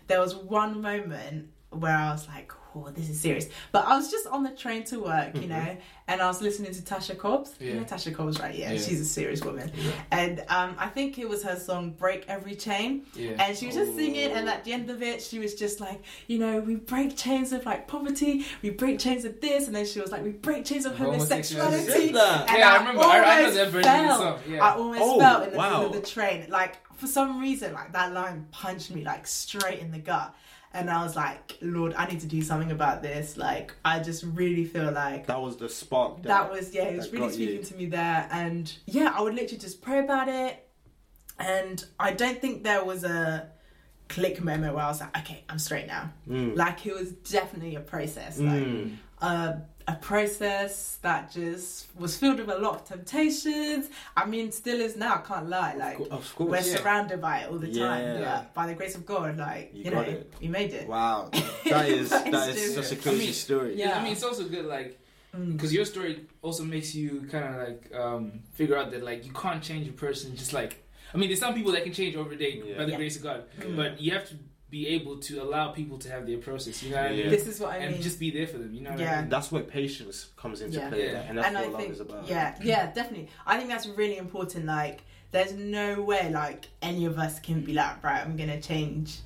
there 0.07 0.19
was 0.19 0.35
one 0.35 0.81
moment 0.81 1.50
where 1.71 1.95
I 1.95 2.11
was 2.11 2.27
like, 2.27 2.51
"Oh, 2.75 2.89
this 2.93 3.09
is 3.09 3.19
serious." 3.19 3.47
But 3.71 3.85
I 3.85 3.95
was 3.95 4.11
just 4.11 4.27
on 4.27 4.43
the 4.43 4.49
train 4.51 4.83
to 4.85 4.99
work, 4.99 5.35
you 5.35 5.43
Mhm. 5.43 5.47
know, 5.49 5.77
and 6.07 6.21
I 6.21 6.27
was 6.27 6.41
listening 6.41 6.73
to 6.73 6.81
Tasha 6.81 7.17
Cobbs. 7.17 7.51
You 7.59 7.75
know 7.75 7.83
Tasha 7.83 8.13
Cobbs, 8.13 8.39
right? 8.39 8.53
Yeah, 8.53 8.71
Yeah. 8.73 8.79
she's 8.81 8.99
a 8.99 9.05
serious 9.05 9.41
woman. 9.41 9.71
Yeah. 9.75 9.91
And 10.11 10.39
um, 10.49 10.75
I 10.77 10.87
think 10.87 11.17
it 11.17 11.27
was 11.29 11.43
her 11.43 11.57
song 11.57 11.91
"Break 11.91 12.25
Every 12.27 12.55
Chain." 12.55 13.05
Yeah. 13.15 13.31
And 13.41 13.57
she 13.57 13.67
was 13.67 13.75
just 13.75 13.95
singing, 13.95 14.31
and 14.31 14.49
at 14.49 14.63
the 14.65 14.73
end 14.73 14.89
of 14.89 15.01
it, 15.01 15.21
she 15.21 15.39
was 15.39 15.55
just 15.55 15.79
like, 15.79 16.01
you 16.27 16.37
know, 16.39 16.59
we 16.59 16.75
break 16.75 17.15
chains 17.15 17.53
of 17.53 17.65
like 17.65 17.87
poverty, 17.87 18.45
we 18.61 18.69
break 18.69 18.99
chains 18.99 19.23
of 19.23 19.39
this, 19.39 19.67
and 19.67 19.75
then 19.75 19.85
she 19.85 20.01
was 20.01 20.11
like, 20.11 20.23
we 20.23 20.31
break 20.31 20.65
chains 20.65 20.85
of 20.85 20.97
Homosexuality. 20.97 21.77
homosexuality. 21.87 22.49
And 22.49 22.57
yeah, 22.59 22.69
I 22.69 22.75
I 22.75 22.77
remember. 22.79 23.01
I, 23.01 23.05
I 23.05 23.19
know 23.21 23.37
almost 23.37 23.55
that 23.55 23.69
version 23.69 23.77
of 23.95 24.01
the 24.01 24.07
fell. 24.07 24.17
song. 24.19 24.39
I 24.47 24.51
Yeah. 24.53 24.73
almost 24.75 25.01
Oh, 25.01 25.19
felt 25.19 25.43
in 25.45 25.51
the 25.51 25.57
wow. 25.57 25.69
middle 25.69 25.85
of 25.87 25.93
the 26.01 26.07
train. 26.09 26.45
Like 26.49 26.77
for 26.97 27.07
some 27.07 27.39
reason, 27.39 27.73
like 27.73 27.93
that 27.93 28.11
line 28.13 28.47
punched 28.51 28.91
me 28.91 29.03
like 29.03 29.25
straight 29.25 29.79
in 29.79 29.91
the 29.91 29.99
gut, 29.99 30.35
and 30.73 30.89
I 30.89 31.03
was 31.03 31.15
like, 31.15 31.57
Lord, 31.61 31.93
I 31.95 32.05
need 32.07 32.21
to 32.21 32.27
do 32.27 32.41
something 32.41 32.71
about 32.71 33.01
this. 33.01 33.37
Like 33.37 33.73
I 33.83 33.99
just 33.99 34.23
really 34.23 34.65
feel 34.65 34.91
like 34.91 35.27
That 35.27 35.41
was 35.41 35.57
the 35.57 35.69
spark. 35.69 36.23
that 36.23 36.51
was 36.51 36.73
yeah, 36.73 36.83
it 36.83 36.97
was 36.97 37.11
really 37.11 37.27
got 37.27 37.37
you. 37.37 37.47
speaking 37.47 37.63
to 37.65 37.75
me 37.75 37.85
there, 37.87 38.27
and 38.31 38.71
yeah, 38.85 39.13
I 39.15 39.21
would 39.21 39.33
literally 39.35 39.57
just 39.59 39.81
pray 39.81 39.99
about 39.99 40.27
it, 40.29 40.67
and 41.39 41.83
I 41.99 42.11
don't 42.13 42.39
think 42.39 42.63
there 42.63 42.83
was 42.83 43.03
a 43.03 43.49
click 44.09 44.43
moment 44.43 44.75
where 44.75 44.83
I 44.83 44.87
was 44.89 44.99
like, 44.99 45.17
okay, 45.19 45.43
I'm 45.49 45.57
straight 45.59 45.87
now. 45.87 46.11
Mm. 46.27 46.55
Like 46.57 46.85
it 46.85 46.93
was 46.93 47.11
definitely 47.11 47.75
a 47.75 47.79
process, 47.81 48.37
like 48.39 48.61
Mm. 48.63 48.97
a 49.21 49.61
a 49.87 49.95
process 49.95 50.97
that 51.01 51.31
just 51.31 51.87
was 51.95 52.17
filled 52.17 52.39
with 52.39 52.49
a 52.49 52.57
lot 52.57 52.75
of 52.75 52.83
temptations. 52.85 53.89
I 54.15 54.25
mean, 54.25 54.51
still 54.51 54.79
is 54.79 54.95
now. 54.95 55.15
I 55.15 55.17
can't 55.19 55.49
lie. 55.49 55.75
Like 55.75 55.99
Of 56.11 56.33
we're 56.39 56.55
yeah. 56.57 56.61
surrounded 56.61 57.21
by 57.21 57.39
it 57.39 57.49
all 57.49 57.57
the 57.57 57.71
time. 57.73 58.19
Yeah. 58.21 58.45
By 58.53 58.67
the 58.67 58.73
grace 58.75 58.95
of 58.95 59.05
God, 59.05 59.37
like 59.37 59.71
You 59.73 59.83
you, 59.85 59.91
know, 59.91 60.01
it. 60.01 60.33
you 60.39 60.49
made 60.49 60.73
it. 60.73 60.87
Wow. 60.87 61.29
That 61.65 61.87
is 61.89 62.09
That 62.09 62.31
that 62.31 62.49
is 62.49 62.55
is 62.57 62.75
such 62.75 62.97
a 62.97 63.01
crazy 63.01 63.19
mean, 63.25 63.33
story. 63.33 63.75
Yeah. 63.77 63.97
I 63.99 64.03
mean, 64.03 64.11
it's 64.13 64.23
also 64.23 64.47
good, 64.47 64.65
like, 64.65 64.97
Mm. 65.33 65.53
because 65.53 65.71
your 65.73 65.85
story 65.85 66.25
also 66.41 66.65
makes 66.65 66.93
you 66.93 67.25
kind 67.31 67.45
of 67.45 67.55
like 67.65 67.95
um, 67.95 68.41
figure 68.51 68.75
out 68.77 68.91
that 68.91 69.01
like 69.01 69.25
you 69.25 69.31
can't 69.31 69.63
change 69.63 69.87
a 69.87 69.93
person 69.93 70.35
just 70.35 70.51
like. 70.51 70.83
I 71.13 71.17
mean, 71.17 71.29
there's 71.29 71.39
some 71.39 71.53
people 71.53 71.71
that 71.71 71.83
can 71.85 71.93
change 71.93 72.17
over 72.17 72.35
day 72.35 72.61
Yeah. 72.65 72.77
by 72.77 72.83
the 72.83 72.91
Yeah. 72.91 72.97
grace 72.97 73.15
of 73.15 73.23
God, 73.23 73.45
Yeah. 73.57 73.73
but 73.77 74.01
you 74.01 74.11
have 74.11 74.27
to 74.27 74.35
be 74.71 74.87
able 74.87 75.17
to 75.17 75.43
allow 75.43 75.69
people 75.71 75.97
to 75.99 76.09
have 76.09 76.25
their 76.25 76.37
process. 76.37 76.81
You 76.81 76.91
know 76.91 77.01
what 77.03 77.11
I 77.11 77.15
mean? 77.15 77.29
This 77.29 77.45
is 77.45 77.59
what 77.59 77.71
I 77.71 77.73
mean. 77.73 77.81
and 77.83 77.93
mean. 77.95 78.01
just 78.01 78.19
be 78.19 78.31
there 78.31 78.47
for 78.47 78.57
them. 78.57 78.73
You 78.73 78.81
know 78.81 78.91
what 78.91 78.99
Yeah. 78.99 79.17
I 79.17 79.21
mean? 79.21 79.29
That's 79.29 79.51
where 79.51 79.63
patience 79.63 80.29
comes 80.37 80.61
into 80.61 80.77
Yeah. 80.79 80.89
play, 80.89 81.11
Yeah. 81.11 81.19
and 81.27 81.37
that's 81.37 81.47
and 81.47 81.55
what 81.57 81.63
I 81.65 81.67
love 81.67 81.81
think, 81.81 81.93
is 81.93 81.99
about. 81.99 82.27
yeah, 82.27 82.57
yeah, 82.63 82.91
definitely. 82.91 83.27
I 83.45 83.57
think 83.57 83.69
that's 83.69 83.85
really 83.87 84.17
important. 84.17 84.65
Like, 84.65 85.01
there's 85.31 85.53
no 85.53 86.01
way 86.01 86.31
like 86.31 86.69
any 86.81 87.05
of 87.05 87.19
us 87.19 87.39
can 87.39 87.61
be 87.61 87.73
like, 87.73 88.01
right, 88.03 88.21
I'm 88.25 88.37
gonna 88.37 88.61
change, 88.61 89.19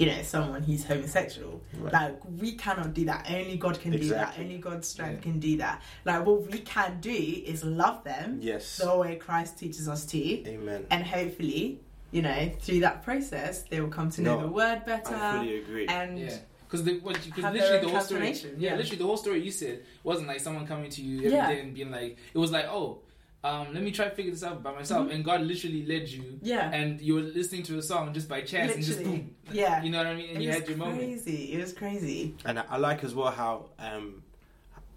you 0.00 0.06
know, 0.06 0.20
someone 0.22 0.62
who's 0.64 0.84
homosexual. 0.84 1.60
Right. 1.78 1.92
Like, 1.92 2.18
we 2.40 2.52
cannot 2.56 2.92
do 2.92 3.04
that. 3.06 3.26
Only 3.30 3.56
God 3.56 3.78
can 3.80 3.92
do 3.92 4.08
that. 4.08 4.34
Only 4.38 4.58
God's 4.58 4.88
strength 4.88 5.24
Yeah. 5.24 5.30
can 5.32 5.38
do 5.38 5.56
that. 5.58 5.80
Like, 6.04 6.26
what 6.26 6.50
we 6.50 6.58
can 6.58 7.00
do 7.00 7.10
is 7.12 7.62
love 7.64 8.02
them 8.02 8.38
Yes. 8.42 8.78
the 8.78 8.96
way 8.96 9.14
Christ 9.14 9.58
teaches 9.58 9.88
us 9.88 10.04
to, 10.06 10.48
Amen. 10.48 10.86
and 10.90 11.04
hopefully, 11.04 11.80
you 12.10 12.22
know, 12.22 12.50
through 12.60 12.80
that 12.80 13.02
process, 13.02 13.62
they 13.64 13.80
will 13.80 13.88
come 13.88 14.10
to 14.10 14.22
know 14.22 14.36
No, 14.36 14.46
the 14.46 14.52
word 14.52 14.84
better. 14.86 15.14
I 15.14 15.36
fully 15.38 15.58
agree. 15.58 15.86
and 15.86 16.18
Yeah. 16.18 16.36
Because 16.66 16.84
the 16.84 16.98
what 17.00 17.24
you, 17.24 17.32
cause 17.32 17.44
literally 17.54 17.80
the 17.80 17.88
whole 17.88 18.00
story, 18.02 18.30
yeah, 18.32 18.48
yeah. 18.58 18.76
literally 18.76 18.98
the 18.98 19.04
whole 19.04 19.16
story 19.16 19.40
you 19.42 19.50
said 19.50 19.82
wasn't 20.04 20.28
like 20.28 20.38
someone 20.40 20.66
coming 20.66 20.90
to 20.90 21.00
you 21.02 21.18
every 21.18 21.30
day 21.30 21.36
Yeah. 21.36 21.50
and 21.50 21.74
being 21.74 21.90
like, 21.90 22.18
it 22.34 22.38
was 22.38 22.52
like, 22.52 22.66
oh, 22.66 22.98
um, 23.42 23.72
let 23.72 23.82
me 23.82 23.90
try 23.90 24.06
to 24.06 24.14
figure 24.14 24.32
this 24.32 24.42
out 24.42 24.62
by 24.62 24.72
myself, 24.74 25.08
Mhm. 25.08 25.14
and 25.14 25.24
God 25.24 25.40
literally 25.42 25.86
led 25.86 26.08
you, 26.08 26.38
yeah, 26.42 26.70
and 26.70 27.00
you 27.00 27.14
were 27.14 27.20
listening 27.22 27.62
to 27.64 27.78
a 27.78 27.82
song 27.82 28.12
just 28.12 28.28
by 28.28 28.42
chance, 28.42 28.74
and 28.74 28.84
just 28.84 28.98
literally, 28.98 29.18
boom, 29.18 29.34
yeah. 29.52 29.82
you 29.84 29.90
know 29.90 29.98
what 29.98 30.08
I 30.08 30.14
mean, 30.16 30.28
and 30.30 30.38
it 30.38 30.42
you 30.42 30.48
was 30.48 30.58
had 30.58 30.68
your 30.68 30.76
moment. 30.76 30.98
crazy. 30.98 31.52
It 31.54 31.60
was 31.60 31.72
crazy. 31.72 32.34
And 32.44 32.58
I, 32.58 32.64
I 32.68 32.76
like 32.78 33.02
as 33.04 33.14
well 33.14 33.30
how 33.30 33.70
um, 33.78 34.22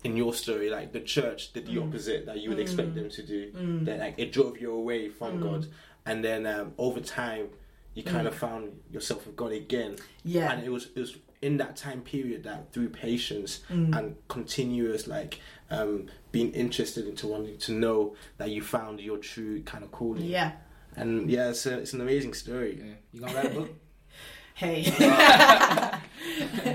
in 0.03 0.17
your 0.17 0.33
story, 0.33 0.69
like 0.71 0.91
the 0.91 0.99
church 0.99 1.53
did 1.53 1.67
the 1.67 1.75
Mm. 1.75 1.87
opposite 1.87 2.25
that 2.25 2.39
you 2.39 2.49
would 2.49 2.57
Mm. 2.57 2.61
expect 2.63 2.95
them 2.95 3.09
to 3.11 3.21
do. 3.23 3.51
Mm. 3.51 3.85
That 3.85 3.99
like 3.99 4.15
it 4.17 4.31
drove 4.33 4.59
you 4.59 4.73
away 4.73 5.07
from 5.09 5.39
Mm. 5.39 5.43
God, 5.43 5.67
and 6.05 6.23
then 6.23 6.45
um, 6.45 6.73
over 6.77 6.99
time 6.99 7.49
you 7.93 8.03
kind 8.03 8.25
Mm. 8.25 8.31
of 8.31 8.35
found 8.35 8.79
yourself 8.91 9.25
with 9.27 9.35
God 9.35 9.51
again. 9.51 9.97
Yeah. 10.23 10.51
And 10.51 10.63
it 10.63 10.69
was 10.69 10.89
it 10.95 10.99
was 10.99 11.17
in 11.41 11.57
that 11.57 11.75
time 11.75 12.01
period 12.01 12.43
that 12.43 12.71
through 12.71 12.89
patience 12.89 13.61
Mm. 13.69 13.97
and 13.97 14.15
continuous 14.27 15.07
like 15.07 15.39
um, 15.69 16.07
being 16.31 16.51
interested 16.53 17.07
into 17.07 17.27
wanting 17.27 17.57
to 17.57 17.71
know 17.73 18.15
that 18.37 18.49
you 18.51 18.61
found 18.61 18.99
your 19.01 19.17
true 19.17 19.61
kind 19.63 19.83
of 19.83 19.91
calling. 19.91 20.23
yeah. 20.23 20.51
And 20.95 21.29
yeah, 21.29 21.49
it's, 21.49 21.65
a, 21.65 21.79
it's 21.79 21.93
an 21.93 22.01
amazing 22.01 22.33
story. 22.33 22.77
Yeah. 22.81 22.93
You 23.13 23.21
gonna 23.21 23.33
write 23.35 23.45
a 23.45 23.49
book? 23.59 23.69
Hey. 24.53 24.83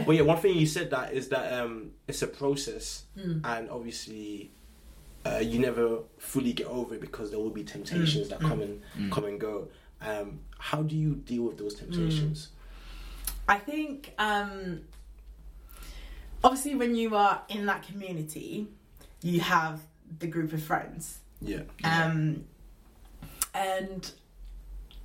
But 0.07 0.15
yeah, 0.17 0.23
one 0.23 0.39
thing 0.39 0.57
you 0.57 0.67
said 0.67 0.91
that 0.91 1.13
is 1.13 1.29
that 1.29 1.53
um, 1.61 1.91
it's 2.09 2.23
a 2.23 2.27
process, 2.27 3.05
Mm. 3.19 3.41
and 3.45 3.71
obviously 3.71 4.53
uh, 5.35 5.39
you 5.41 5.59
never 5.59 5.99
fully 6.19 6.53
get 6.53 6.67
over 6.67 6.95
it 6.95 7.01
because 7.01 7.31
there 7.31 7.39
will 7.41 7.51
be 7.51 7.65
temptations 7.65 8.27
Mm, 8.27 8.31
that 8.31 8.41
mm, 8.41 8.49
come 8.49 8.61
and 8.63 8.83
Mm. 8.99 9.13
come 9.13 9.25
and 9.25 9.41
go. 9.41 9.69
Um, 10.01 10.41
how 10.59 10.83
do 10.83 10.95
you 10.97 11.15
deal 11.17 11.45
with 11.45 11.59
those 11.59 11.75
temptations? 11.75 12.49
I 13.49 13.59
think 13.59 14.13
um, 14.19 14.83
obviously 16.45 16.75
when 16.75 16.95
you 16.97 17.15
are 17.17 17.43
in 17.49 17.67
that 17.67 17.83
community, 17.83 18.69
you 19.23 19.41
have 19.41 19.81
the 20.19 20.27
group 20.27 20.53
of 20.53 20.63
friends. 20.63 21.19
Yeah, 21.41 21.63
Um, 21.85 22.45
and 23.55 24.11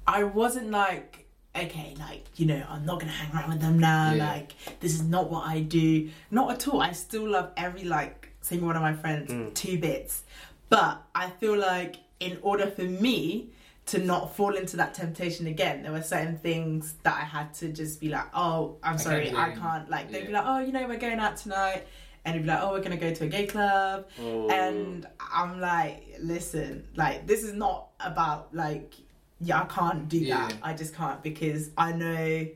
I 0.07 0.23
wasn't 0.23 0.71
like, 0.71 1.25
okay, 1.55 1.95
like, 1.99 2.25
you 2.35 2.45
know, 2.45 2.63
I'm 2.69 2.85
not 2.85 2.99
gonna 2.99 3.11
hang 3.11 3.33
around 3.35 3.49
with 3.49 3.61
them 3.61 3.79
now. 3.79 4.13
Yeah. 4.13 4.25
Like, 4.31 4.53
this 4.79 4.93
is 4.93 5.03
not 5.03 5.29
what 5.29 5.45
I 5.47 5.61
do. 5.61 6.09
Not 6.31 6.51
at 6.51 6.67
all. 6.67 6.81
I 6.81 6.91
still 6.93 7.27
love 7.29 7.51
every, 7.57 7.83
like, 7.83 8.20
single 8.41 8.67
one 8.67 8.75
of 8.75 8.81
my 8.81 8.93
friends, 8.93 9.31
Mm. 9.31 9.53
two 9.53 9.77
bits. 9.79 10.23
But 10.69 11.01
I 11.15 11.29
feel 11.29 11.57
like 11.57 11.97
in 12.19 12.37
order 12.41 12.67
for 12.67 12.83
me 12.83 13.49
to 13.87 13.97
not 13.97 14.35
fall 14.35 14.55
into 14.55 14.77
that 14.77 14.93
temptation 14.93 15.47
again. 15.47 15.81
There 15.81 15.91
were 15.91 16.03
certain 16.03 16.37
things 16.37 16.93
that 17.01 17.15
I 17.15 17.25
had 17.25 17.51
to 17.55 17.69
just 17.69 17.99
be 17.99 18.09
like, 18.09 18.25
oh, 18.33 18.77
I'm 18.83 18.93
I 18.93 18.97
sorry, 18.97 19.25
can't 19.25 19.37
I 19.37 19.51
can't. 19.59 19.89
Like 19.89 20.11
they'd 20.11 20.27
be 20.27 20.31
like, 20.31 20.43
oh, 20.45 20.59
you 20.59 20.71
know, 20.71 20.87
we're 20.87 20.99
going 20.99 21.17
out 21.19 21.35
tonight, 21.35 21.87
and 22.23 22.35
they'd 22.35 22.41
be 22.43 22.47
like, 22.47 22.59
oh, 22.61 22.71
we're 22.71 22.81
gonna 22.83 22.95
go 22.95 23.11
to 23.13 23.23
a 23.23 23.27
gay 23.27 23.47
club, 23.47 24.05
Oh. 24.21 24.47
and 24.49 25.07
I'm 25.33 25.59
like, 25.59 26.15
listen, 26.21 26.87
like 26.95 27.25
this 27.25 27.43
is 27.43 27.53
not 27.53 27.87
about 27.99 28.53
like, 28.55 28.93
yeah, 29.41 29.63
I 29.63 29.65
can't 29.65 30.07
do 30.07 30.19
Yeah. 30.19 30.47
that. 30.47 30.57
I 30.61 30.73
just 30.73 30.93
can't 30.95 31.21
because 31.23 31.71
I 31.75 31.91
know. 31.91 32.47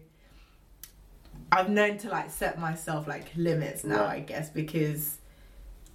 I've 1.52 1.70
known 1.70 1.98
to 2.00 2.10
like 2.10 2.30
set 2.30 2.60
myself 2.60 3.08
like 3.08 3.26
limits 3.36 3.84
now, 3.84 4.04
Right. 4.06 4.18
I 4.18 4.20
guess, 4.20 4.50
because 4.50 5.18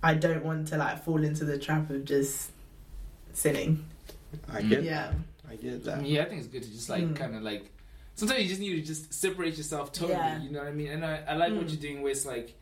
I 0.02 0.14
don't 0.14 0.44
want 0.44 0.68
to 0.68 0.76
like 0.78 1.04
fall 1.04 1.22
into 1.22 1.44
the 1.44 1.58
trap 1.58 1.90
of 1.90 2.04
just 2.04 2.50
sinning. 3.32 3.84
I 4.52 4.62
get, 4.62 4.82
Yeah. 4.82 5.12
I 5.48 5.56
get 5.56 5.74
I 5.74 5.76
that. 5.78 6.02
mean, 6.02 6.12
yeah, 6.12 6.22
I 6.22 6.24
think 6.26 6.40
it's 6.40 6.48
good 6.48 6.62
to 6.62 6.70
just 6.70 6.88
like 6.88 7.02
Mm. 7.04 7.16
kind 7.16 7.34
of 7.36 7.42
like. 7.42 7.70
Sometimes 8.14 8.42
you 8.42 8.48
just 8.48 8.60
need 8.60 8.74
to 8.76 8.82
just 8.82 9.12
separate 9.14 9.56
yourself 9.56 9.92
totally. 9.92 10.12
Yeah. 10.18 10.42
You 10.42 10.50
know 10.50 10.58
what 10.60 10.68
I 10.68 10.72
mean? 10.72 10.88
And 10.90 11.04
I, 11.04 11.22
I 11.26 11.36
like 11.36 11.52
what 11.54 11.66
Mm. 11.66 11.70
you're 11.70 11.80
doing 11.80 12.02
where 12.02 12.12
it's 12.12 12.26
like 12.26 12.54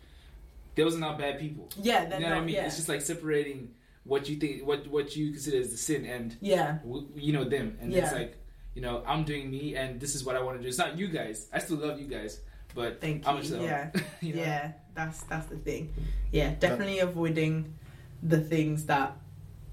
those 0.76 0.94
are 0.94 1.00
not 1.00 1.18
bad 1.18 1.38
people. 1.40 1.68
Yeah, 1.82 2.04
You 2.04 2.08
they're 2.10 2.20
know 2.20 2.28
not. 2.28 2.34
what 2.36 2.42
I 2.42 2.46
mean? 2.46 2.54
Yeah. 2.54 2.66
It's 2.66 2.76
just 2.76 2.88
like 2.88 3.00
separating 3.02 3.70
what 4.04 4.28
you 4.28 4.36
think, 4.36 4.66
what 4.66 4.86
what 4.88 5.14
you 5.16 5.32
consider 5.32 5.58
as 5.60 5.70
the 5.70 5.76
sin, 5.76 6.06
and 6.06 6.36
yeah. 6.40 6.78
w- 6.84 7.08
you 7.16 7.32
know 7.32 7.44
them, 7.44 7.76
and 7.80 7.92
it's 7.92 8.12
like 8.12 8.36
you 8.74 8.80
know 8.82 9.02
I'm 9.06 9.24
doing 9.24 9.50
me, 9.50 9.74
and 9.74 10.00
this 10.00 10.14
is 10.14 10.24
what 10.24 10.36
I 10.36 10.40
want 10.42 10.56
to 10.58 10.62
do. 10.62 10.68
It's 10.68 10.78
not 10.78 10.96
you 10.96 11.08
guys. 11.08 11.48
I 11.52 11.58
still 11.58 11.76
love 11.78 12.00
you 12.00 12.06
guys, 12.06 12.40
but 12.74 13.00
Thank 13.00 13.26
I'm 13.26 13.36
you. 13.36 13.42
just, 13.42 13.60
Yeah. 13.60 13.90
you 14.22 14.34
know? 14.34 14.42
Yeah. 14.42 14.72
That's 14.98 15.22
that's 15.22 15.46
the 15.46 15.56
thing. 15.56 15.94
Yeah, 16.32 16.54
definitely 16.58 16.98
avoiding 16.98 17.72
the 18.20 18.40
things 18.40 18.86
that 18.86 19.16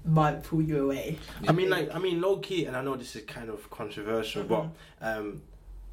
might 0.04 0.44
pull 0.44 0.62
you 0.62 0.84
away. 0.84 1.18
I 1.48 1.50
mean, 1.50 1.68
like, 1.68 1.92
I 1.92 1.98
mean, 1.98 2.20
low 2.20 2.36
key, 2.38 2.66
and 2.66 2.76
I 2.76 2.80
know 2.82 2.94
this 2.94 3.16
is 3.16 3.24
kind 3.24 3.50
of 3.50 3.68
controversial, 3.68 4.44
but 4.44 4.68
um, 5.00 5.42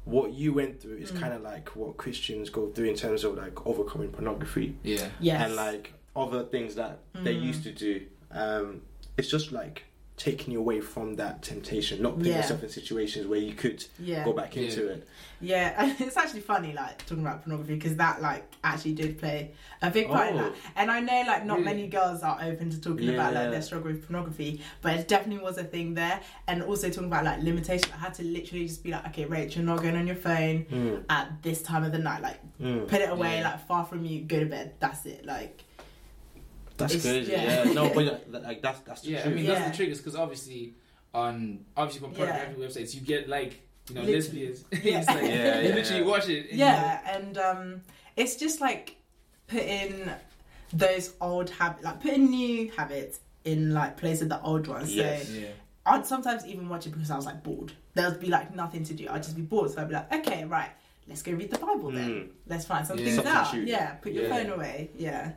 what 0.04 0.32
you 0.34 0.52
went 0.52 0.80
through 0.80 0.98
is 0.98 1.10
Mm. 1.10 1.20
kind 1.20 1.32
of 1.34 1.42
like 1.42 1.74
what 1.74 1.96
Christians 1.96 2.48
go 2.48 2.68
through 2.68 2.86
in 2.90 2.94
terms 2.94 3.24
of 3.24 3.36
like 3.36 3.66
overcoming 3.66 4.10
pornography 4.10 4.76
yeah, 4.84 5.08
Yes. 5.18 5.42
and 5.44 5.56
like 5.56 5.92
other 6.14 6.44
things 6.44 6.76
that 6.76 6.98
they 7.12 7.34
Mm. 7.34 7.42
used 7.42 7.64
to 7.64 7.72
do. 7.72 8.02
Um, 8.30 8.82
it's 9.16 9.28
just 9.28 9.50
like 9.50 9.82
taking 10.16 10.52
you 10.52 10.60
away 10.60 10.80
from 10.80 11.14
that 11.16 11.42
temptation, 11.42 12.00
not 12.00 12.16
putting 12.16 12.30
Yeah. 12.30 12.36
yourself 12.38 12.62
in 12.62 12.68
situations 12.68 13.26
where 13.26 13.40
you 13.40 13.52
could 13.52 13.84
yeah. 13.98 14.24
go 14.24 14.32
back 14.32 14.56
into 14.56 14.84
Yeah. 14.84 14.90
it. 14.92 15.08
Yeah, 15.40 15.74
and 15.78 16.00
it's 16.00 16.16
actually 16.16 16.40
funny, 16.42 16.72
like 16.72 17.04
talking 17.04 17.24
about 17.24 17.42
pornography, 17.42 17.74
because 17.74 17.96
that 17.96 18.22
like 18.22 18.44
actually 18.62 18.92
did 18.94 19.18
play 19.18 19.50
a 19.82 19.90
big 19.90 20.06
part 20.08 20.30
in 20.30 20.38
Oh. 20.38 20.42
that. 20.44 20.52
And 20.76 20.88
I 20.90 21.00
know 21.00 21.24
like 21.26 21.44
not 21.44 21.54
Really? 21.58 21.64
many 21.64 21.86
girls 21.88 22.22
are 22.22 22.38
open 22.40 22.70
to 22.70 22.80
talking 22.80 23.08
about 23.12 23.34
like 23.34 23.50
their 23.50 23.60
struggle 23.60 23.90
with 23.90 24.06
pornography, 24.06 24.60
but 24.82 24.94
it 24.94 25.08
definitely 25.08 25.42
was 25.42 25.58
a 25.58 25.64
thing 25.64 25.94
there. 25.94 26.20
And 26.46 26.62
also 26.62 26.88
talking 26.90 27.06
about 27.08 27.24
like 27.24 27.42
limitation, 27.42 27.90
I 27.92 27.98
had 27.98 28.14
to 28.14 28.22
literally 28.22 28.66
just 28.68 28.84
be 28.84 28.92
like, 28.92 29.06
okay, 29.08 29.24
Rach, 29.24 29.56
you're 29.56 29.64
not 29.64 29.82
going 29.82 29.96
on 29.96 30.06
your 30.06 30.16
phone 30.16 30.64
Mm, 30.70 31.04
at 31.10 31.42
this 31.42 31.60
time 31.60 31.82
of 31.82 31.90
the 31.90 31.98
night. 31.98 32.22
Like 32.22 32.40
mm. 32.60 32.86
put 32.86 33.00
it 33.00 33.10
away, 33.10 33.38
Yeah. 33.38 33.50
like 33.50 33.66
far 33.66 33.84
from 33.84 34.04
you, 34.04 34.20
go 34.22 34.38
to 34.38 34.46
bed. 34.46 34.74
That's 34.78 35.04
it. 35.06 35.26
Like 35.26 35.64
That's 36.76 36.94
It's- 36.94 37.02
crazy. 37.12 37.32
yeah. 37.32 37.64
Yeah. 37.64 37.72
no, 37.72 37.88
but 37.94 38.04
like, 38.04 38.42
like 38.44 38.62
that's 38.62 38.80
that's 38.80 39.00
the 39.02 39.10
yeah. 39.10 39.18
I 39.20 39.22
truth. 39.22 39.34
mean, 39.34 39.44
Yeah. 39.44 39.54
that's 39.54 39.70
the 39.70 39.76
triggers 39.76 39.98
because 39.98 40.16
obviously 40.16 40.74
on 41.14 41.64
obviously 41.76 42.06
on 42.06 42.14
pornography 42.14 42.60
websites 42.60 42.94
you 42.94 43.00
get 43.02 43.28
like 43.28 43.62
you 43.88 43.94
know 43.94 44.00
Literally. 44.02 44.48
lesbians. 44.48 44.64
Yeah. 44.84 44.98
it's 44.98 45.08
like 45.08 45.22
Yeah, 45.22 45.60
you 45.60 45.68
yeah. 45.68 45.74
literally 45.74 46.02
watch 46.02 46.28
it. 46.28 46.50
and 46.50 46.58
yeah, 46.58 47.16
and 47.16 47.38
um, 47.38 47.80
it's 48.16 48.36
just 48.36 48.60
like 48.60 48.96
putting 49.46 50.10
those 50.72 51.14
old 51.20 51.50
habits, 51.50 51.84
like 51.84 52.00
putting 52.00 52.30
new 52.30 52.70
habits 52.72 53.20
in 53.44 53.72
like 53.74 53.96
place 53.96 54.22
of 54.22 54.28
the 54.28 54.40
old 54.42 54.66
ones. 54.66 54.94
Yes. 54.94 55.28
So 55.28 55.34
yeah. 55.34 55.46
I'd 55.86 56.06
sometimes 56.06 56.46
even 56.46 56.68
watch 56.68 56.86
it 56.86 56.90
because 56.90 57.10
I 57.10 57.16
was 57.16 57.26
like 57.26 57.42
bored. 57.42 57.72
There'd 57.92 58.18
be 58.18 58.28
like 58.28 58.54
nothing 58.56 58.84
to 58.84 58.94
do. 58.94 59.06
I'd 59.08 59.22
just 59.22 59.36
be 59.36 59.42
bored. 59.42 59.70
So 59.70 59.82
I'd 59.82 59.88
be 59.88 59.94
like, 59.94 60.12
okay, 60.12 60.44
right, 60.46 60.70
let's 61.06 61.22
go 61.22 61.32
read 61.32 61.50
the 61.50 61.58
Bible 61.58 61.90
then. 61.92 62.08
Mm. 62.10 62.28
Let's 62.48 62.64
find 62.64 62.86
some 62.86 62.98
Yeah. 62.98 63.04
things 63.04 63.18
out. 63.26 63.54
Yeah, 63.54 63.90
put 63.96 64.12
your 64.12 64.24
Yeah. 64.24 64.30
phone 64.30 64.50
away. 64.52 64.90
Yeah. 64.96 65.32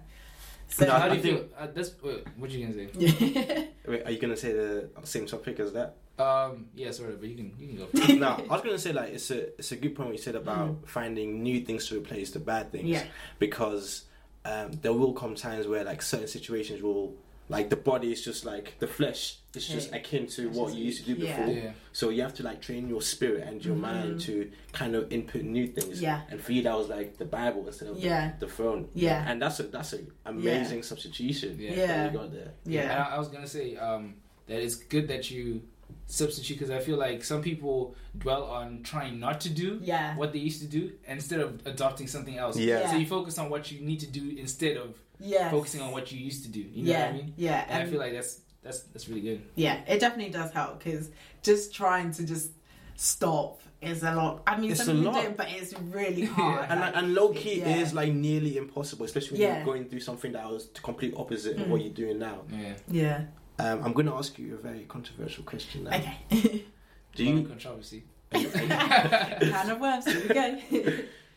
So 0.69 0.85
No, 0.85 0.91
how 0.93 1.07
do 1.09 1.15
you 1.15 1.21
think- 1.21 1.37
feel? 1.39 1.49
Uh, 1.57 1.67
that's 1.73 1.91
wait, 2.03 2.25
what 2.37 2.49
you 2.51 2.67
gonna 2.67 2.73
say? 2.75 3.69
Wait, 3.87 4.05
are 4.05 4.11
you 4.11 4.19
gonna 4.19 4.35
say 4.37 4.51
the 4.53 4.89
same 5.03 5.25
topic 5.25 5.59
as 5.59 5.71
that? 5.73 5.95
Um, 6.19 6.65
yeah, 6.75 6.91
sort 6.91 7.11
of, 7.11 7.19
but 7.21 7.29
you 7.29 7.35
can 7.35 7.53
you 7.59 7.67
can 7.67 7.77
go. 7.77 7.85
For 7.87 8.11
it. 8.11 8.19
no, 8.19 8.27
I 8.49 8.53
was 8.53 8.61
gonna 8.63 8.79
say 8.79 8.91
like 8.91 9.13
it's 9.13 9.31
a 9.31 9.47
it's 9.57 9.71
a 9.71 9.75
good 9.77 9.95
point 9.95 10.09
what 10.09 10.17
you 10.17 10.21
said 10.21 10.35
about 10.35 10.77
finding 10.87 11.41
new 11.43 11.61
things 11.61 11.87
to 11.87 11.97
replace 11.97 12.31
the 12.31 12.39
bad 12.39 12.71
things. 12.71 12.85
Mm. 12.89 12.91
Yeah. 12.93 13.03
Because 13.39 14.03
um, 14.45 14.71
there 14.81 14.93
will 14.93 15.13
come 15.13 15.35
times 15.35 15.67
where 15.67 15.83
like 15.83 16.01
certain 16.01 16.27
situations 16.27 16.81
will 16.81 17.15
like 17.49 17.69
the 17.69 17.75
body 17.77 18.11
is 18.11 18.23
just 18.23 18.43
like 18.45 18.77
the 18.79 18.87
flesh 18.87 19.37
is 19.55 19.67
just 19.67 19.89
Yeah. 19.91 19.97
akin 19.97 20.27
to 20.27 20.47
It's 20.49 20.57
what 20.57 20.67
just- 20.67 20.77
you 20.77 20.85
used 20.85 21.05
to 21.05 21.15
do 21.15 21.21
yeah. 21.21 21.37
before. 21.39 21.53
Yeah, 21.55 21.71
So 21.93 22.09
you 22.09 22.21
have 22.21 22.33
to 22.35 22.43
like 22.43 22.61
train 22.61 22.89
your 22.89 23.01
spirit 23.01 23.43
and 23.47 23.63
your 23.63 23.75
Mhm. 23.75 23.79
mind 23.79 24.21
to 24.21 24.51
kind 24.73 24.95
of 24.95 25.11
input 25.11 25.43
new 25.43 25.67
things. 25.67 26.01
Yeah. 26.01 26.21
And 26.29 26.41
for 26.41 26.51
you 26.51 26.61
that 26.63 26.77
was 26.77 26.89
like 26.89 27.17
the 27.17 27.25
Bible 27.25 27.65
instead 27.65 27.87
of 27.89 27.97
Yeah. 27.99 28.33
the, 28.39 28.45
the 28.45 28.51
throne. 28.51 28.89
Yeah. 28.93 29.23
And 29.29 29.41
that's 29.41 29.59
a 29.59 29.63
that's 29.63 29.93
an 29.93 30.11
amazing 30.25 30.83
substitution. 30.83 31.57
Yeah. 31.59 31.69
that 31.69 31.77
Yeah. 31.77 32.05
you 32.11 32.17
got 32.17 32.31
there. 32.31 32.51
And 32.65 32.73
Yeah. 32.73 33.05
I, 33.09 33.15
I 33.15 33.19
was 33.19 33.29
gonna 33.29 33.47
say 33.47 33.75
um, 33.77 34.15
that 34.47 34.59
it's 34.61 34.75
good 34.75 35.07
that 35.07 35.31
you 35.31 35.61
substitute 36.05 36.55
because 36.59 36.69
I 36.71 36.79
feel 36.79 36.97
like 36.97 37.23
some 37.23 37.41
people 37.41 37.95
dwell 38.17 38.43
on 38.43 38.81
trying 38.83 39.19
not 39.19 39.39
to 39.41 39.49
do 39.49 39.79
Yeah. 39.81 40.15
what 40.15 40.33
they 40.33 40.39
used 40.39 40.61
to 40.61 40.67
do 40.67 40.91
instead 41.07 41.39
of 41.39 41.61
adopting 41.65 42.07
something 42.07 42.37
else. 42.37 42.57
Yeah. 42.57 42.89
So 42.91 42.97
you 42.97 43.05
focus 43.05 43.37
on 43.37 43.49
what 43.49 43.71
you 43.71 43.81
need 43.81 43.99
to 44.01 44.07
do 44.07 44.35
instead 44.37 44.77
of 44.77 44.95
Yeah. 45.19 45.49
focusing 45.49 45.81
on 45.81 45.91
what 45.91 46.11
you 46.11 46.19
used 46.19 46.43
to 46.45 46.49
do. 46.51 46.59
You 46.59 46.83
know 46.85 46.91
yeah. 46.91 47.05
what 47.05 47.09
I 47.09 47.17
mean? 47.17 47.33
Yeah. 47.37 47.65
And, 47.69 47.83
I 47.83 47.85
feel 47.89 47.99
like 47.99 48.13
that's 48.13 48.41
that's 48.63 48.83
that's 48.83 49.07
really 49.07 49.21
good. 49.21 49.41
Yeah, 49.55 49.79
it 49.87 49.99
definitely 49.99 50.31
does 50.31 50.51
help 50.51 50.83
because 50.83 51.09
just 51.41 51.73
trying 51.73 52.11
to 52.13 52.25
just 52.25 52.51
stop 52.95 53.61
is 53.81 54.03
a 54.03 54.13
lot. 54.13 54.41
I 54.47 54.59
mean, 54.59 54.71
It's 54.71 54.83
some 54.83 54.97
a 54.97 54.99
people 54.99 55.13
lot. 55.13 55.21
do 55.21 55.27
it, 55.29 55.37
but 55.37 55.47
it's 55.51 55.73
really 55.79 56.25
hard. 56.25 56.65
And, 56.69 56.79
like, 56.79 56.95
and 56.95 57.13
low 57.13 57.29
key 57.31 57.59
yeah. 57.59 57.69
it 57.69 57.77
is 57.81 57.93
like 57.93 58.11
nearly 58.11 58.57
impossible, 58.57 59.05
especially 59.05 59.37
when 59.39 59.41
Yeah. 59.47 59.57
you're 59.57 59.65
going 59.65 59.85
through 59.85 59.99
something 59.99 60.31
that 60.31 60.49
was 60.49 60.69
the 60.69 60.79
complete 60.81 61.13
opposite 61.15 61.57
of 61.57 61.67
Mm. 61.67 61.69
what 61.69 61.81
you're 61.81 61.93
doing 61.93 62.17
now. 62.17 62.41
Yeah. 62.51 62.73
yeah. 62.89 63.21
Um, 63.59 63.83
I'm 63.83 63.93
going 63.93 64.07
to 64.07 64.13
ask 64.13 64.37
you 64.39 64.55
a 64.55 64.57
very 64.57 64.85
controversial 64.85 65.43
question 65.43 65.83
now. 65.83 65.95
Okay. 65.95 66.65
Do 67.15 67.23
you 67.23 67.43
controversy? 67.43 68.03
Can 68.31 69.71
of 69.71 69.79
worms. 69.79 70.05
Here 70.05 70.21
we 70.21 70.33
go. 70.33 70.93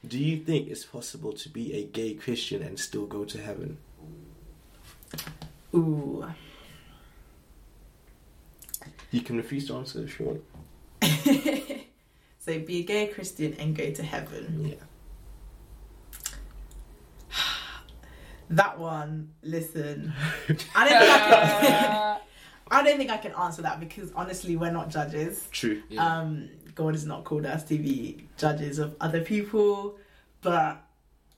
Do 0.06 0.18
you 0.18 0.38
think 0.38 0.68
it's 0.68 0.84
possible 0.84 1.32
to 1.34 1.48
be 1.48 1.74
a 1.74 1.84
gay 1.84 2.14
Christian 2.14 2.62
and 2.62 2.78
still 2.78 3.06
go 3.06 3.24
to 3.24 3.38
heaven? 3.40 3.76
Ooh. 5.74 6.24
You 9.10 9.20
can 9.20 9.36
refuse 9.36 9.66
to 9.68 9.74
answer 9.76 10.02
if 10.02 10.18
you 10.18 10.26
want. 10.26 10.42
so 12.38 12.58
be 12.60 12.80
a 12.80 12.82
gay 12.82 13.08
Christian 13.08 13.54
and 13.58 13.76
go 13.76 13.90
to 13.90 14.02
heaven. 14.02 14.68
Yeah. 14.70 14.74
That 18.52 18.80
one. 18.80 19.30
Listen, 19.42 20.12
I 20.74 20.88
don't 20.88 20.98
think 20.98 21.12
I 21.12 21.60
can. 21.60 22.09
I 22.70 22.82
don't 22.82 22.96
think 22.96 23.10
I 23.10 23.16
can 23.16 23.32
answer 23.32 23.62
that 23.62 23.80
because 23.80 24.12
honestly, 24.14 24.56
we're 24.56 24.70
not 24.70 24.90
judges. 24.90 25.48
True. 25.50 25.82
Yeah. 25.88 26.04
Um, 26.04 26.48
God 26.74 26.94
has 26.94 27.04
not 27.04 27.24
called 27.24 27.46
us 27.46 27.64
to 27.64 27.76
be 27.78 28.28
judges 28.36 28.78
of 28.78 28.94
other 29.00 29.22
people, 29.22 29.98
but 30.40 30.82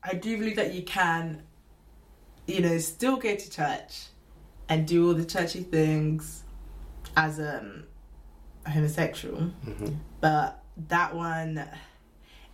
I 0.03 0.15
do 0.15 0.37
believe 0.39 0.57
that 0.57 0.75
you 0.75 0.83
can, 0.83 1.43
you 2.47 2.61
know, 2.61 2.79
still 2.79 3.17
go 3.17 3.35
to 3.35 3.51
church 3.51 4.07
and 4.69 4.87
do 4.87 5.09
all 5.09 5.15
the 5.15 5.25
churchy 5.25 5.63
things 5.63 6.45
as 7.17 7.41
um, 7.41 7.85
a 8.67 8.71
homosexual. 8.71 9.41
hmm 9.41 9.89
But 10.21 10.63
that 10.89 11.15
one, 11.15 11.67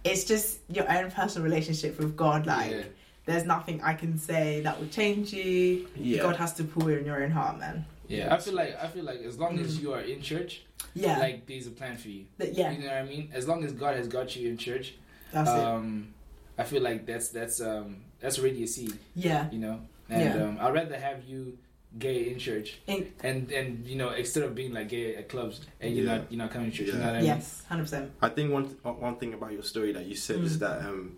it's 0.05 0.25
just 0.25 0.61
your 0.69 0.91
own 0.91 1.11
personal 1.11 1.45
relationship 1.45 1.99
with 1.99 2.17
God. 2.17 2.47
Like, 2.47 2.71
yeah. 2.71 2.83
there's 3.27 3.45
nothing 3.45 3.83
I 3.83 3.95
can 3.95 4.19
say 4.19 4.61
that 4.63 4.79
would 4.79 4.93
change 4.93 5.33
you. 5.33 5.89
Yeah. 5.97 6.23
God 6.23 6.37
has 6.37 6.55
to 6.55 6.65
pull 6.65 6.91
you 6.91 6.99
in 6.99 7.05
your 7.05 7.23
own 7.23 7.31
heart, 7.31 7.59
man. 7.59 7.85
Yeah, 8.09 8.35
I 8.35 8.39
feel 8.39 8.55
like 8.55 8.77
I 8.83 8.89
feel 8.89 9.05
like 9.05 9.21
as 9.21 9.39
long 9.39 9.59
as 9.59 9.77
Mm. 9.79 9.83
you 9.83 9.93
are 9.93 10.01
in 10.01 10.21
church, 10.23 10.63
Yeah, 10.95 11.19
like 11.19 11.47
there's 11.47 11.67
a 11.67 11.71
plan 11.71 11.97
for 11.97 12.09
you. 12.09 12.25
Th- 12.39 12.57
yeah, 12.57 12.71
You 12.73 12.79
know 12.81 12.87
what 12.87 12.95
I 12.97 13.05
mean? 13.05 13.31
As 13.33 13.47
long 13.47 13.65
as 13.65 13.73
God 13.73 13.97
has 13.97 14.09
got 14.09 14.35
you 14.37 14.49
in 14.49 14.57
church, 14.57 14.95
that's 15.33 15.51
it. 15.51 15.57
um, 15.65 16.15
I 16.57 16.65
feel 16.65 16.83
like 16.83 17.07
that's 17.07 17.29
that's 17.29 17.61
um 17.61 17.97
that's 18.21 18.39
already 18.39 18.63
a 18.65 18.67
seed. 18.67 18.95
Yeah, 19.15 19.51
You 19.53 19.59
know, 19.61 19.81
and 20.09 20.23
Yeah. 20.23 20.43
um, 20.45 20.59
I'd 20.61 20.75
rather 20.75 20.99
have 20.99 21.25
you 21.29 21.59
gay 21.99 22.31
in 22.31 22.39
church 22.39 22.79
In- 22.87 23.13
and 23.23 23.51
and 23.51 23.87
you 23.87 23.97
know 23.97 24.11
instead 24.11 24.43
of 24.43 24.55
being 24.55 24.73
like 24.75 24.89
gay 24.89 25.17
at 25.17 25.29
clubs 25.29 25.61
and 25.81 25.95
you're 25.97 26.05
Yeah. 26.07 26.17
not 26.19 26.33
you're 26.33 26.39
not 26.45 26.51
coming 26.51 26.71
to 26.71 26.77
church. 26.77 26.87
You 26.89 26.93
know 26.95 27.01
what 27.07 27.15
I 27.15 27.19
mean? 27.19 27.27
yes, 27.27 27.63
hundred 27.69 27.85
percent. 27.85 28.13
I 28.23 28.29
think 28.31 28.53
one 28.53 28.65
th- 28.69 28.79
one 29.09 29.17
thing 29.17 29.33
about 29.35 29.53
your 29.53 29.63
story 29.63 29.93
that 29.93 30.07
you 30.07 30.15
said 30.15 30.41
is 30.41 30.57
Mm. 30.57 30.61
that 30.61 30.77
um, 30.89 31.17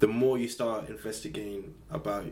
the 0.00 0.08
more 0.08 0.38
you 0.38 0.48
start 0.48 0.88
investigating 0.88 1.74
about 1.90 2.24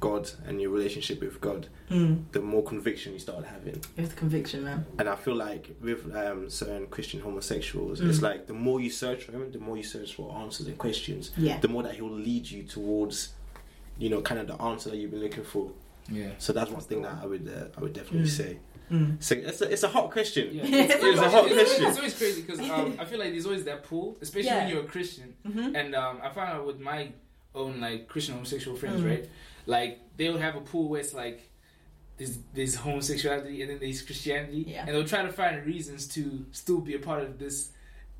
God 0.00 0.30
and 0.46 0.60
your 0.60 0.70
relationship 0.70 1.20
with 1.20 1.40
God, 1.40 1.68
Mm. 1.90 2.24
the 2.32 2.40
more 2.40 2.62
conviction 2.62 3.12
you 3.12 3.18
start 3.18 3.44
having. 3.44 3.80
With 3.96 4.16
conviction, 4.16 4.64
man. 4.64 4.86
And 4.98 5.08
I 5.08 5.16
feel 5.16 5.34
like 5.34 5.74
with 5.82 6.14
um, 6.14 6.48
certain 6.48 6.86
Christian 6.86 7.20
homosexuals, 7.20 8.00
Mm. 8.00 8.08
it's 8.08 8.22
like 8.22 8.46
the 8.46 8.54
more 8.54 8.80
you 8.80 8.90
search 8.90 9.24
for 9.24 9.32
him, 9.32 9.52
the 9.52 9.58
more 9.58 9.76
you 9.76 9.82
search 9.82 10.14
for 10.14 10.34
answers 10.36 10.66
and 10.66 10.78
questions, 10.78 11.30
Yeah, 11.36 11.58
the 11.60 11.68
more 11.68 11.82
that 11.82 11.94
he'll 11.94 12.10
lead 12.10 12.50
you 12.50 12.62
towards, 12.62 13.34
you 13.98 14.08
know, 14.08 14.20
kind 14.22 14.40
of 14.40 14.46
the 14.46 14.60
answer 14.62 14.90
that 14.90 14.96
you've 14.96 15.10
been 15.10 15.20
looking 15.22 15.44
for. 15.44 15.70
Yeah. 16.10 16.30
So 16.38 16.52
that's 16.52 16.70
one 16.70 16.80
thing 16.80 17.02
that. 17.02 17.18
I 17.22 17.26
would 17.26 17.46
uh, 17.48 17.76
I 17.76 17.80
would 17.82 17.92
definitely 17.92 18.28
Mm. 18.28 18.36
say. 18.42 18.58
Mm. 18.90 19.22
So 19.22 19.34
it's 19.36 19.60
a, 19.60 19.70
it's 19.72 19.82
a 19.84 19.88
hot 19.88 20.10
question. 20.10 20.48
Yeah, 20.52 20.62
It's 20.66 20.94
it's, 21.04 21.20
a 21.20 21.30
hot 21.30 21.46
it's, 21.46 21.54
question. 21.54 21.86
it's 21.86 21.96
always 21.98 22.18
crazy 22.18 22.42
because 22.42 22.58
um, 22.70 22.96
I 22.98 23.04
feel 23.04 23.18
like 23.20 23.30
there's 23.32 23.46
always 23.46 23.64
that 23.64 23.84
pull, 23.84 24.16
especially 24.20 24.48
Yeah. 24.50 24.64
when 24.64 24.68
you're 24.74 24.84
a 24.84 24.86
Christian. 24.88 25.34
Mhm. 25.46 25.76
And 25.78 25.94
um, 25.94 26.18
I 26.22 26.28
found 26.30 26.48
out 26.54 26.66
with 26.66 26.80
my 26.80 27.12
own 27.54 27.80
like 27.80 28.08
Christian 28.08 28.34
homosexual 28.34 28.76
friends, 28.76 29.00
Mm. 29.02 29.08
right? 29.10 29.28
Like 29.76 29.92
they 30.16 30.28
would 30.30 30.40
have 30.40 30.56
a 30.56 30.60
pool 30.70 30.88
where 30.90 31.00
it's 31.00 31.14
like 31.24 31.38
this 32.18 32.38
there's 32.56 32.74
homosexuality 32.74 33.62
and 33.62 33.70
then 33.70 33.78
there's 33.80 34.02
Christianity, 34.02 34.62
Yeah. 34.68 34.84
and 34.86 34.90
they'll 34.94 35.06
try 35.14 35.22
to 35.22 35.32
find 35.32 35.64
reasons 35.74 36.00
to 36.16 36.22
still 36.52 36.80
be 36.88 36.94
a 36.94 36.98
part 36.98 37.22
of 37.22 37.38
this 37.38 37.56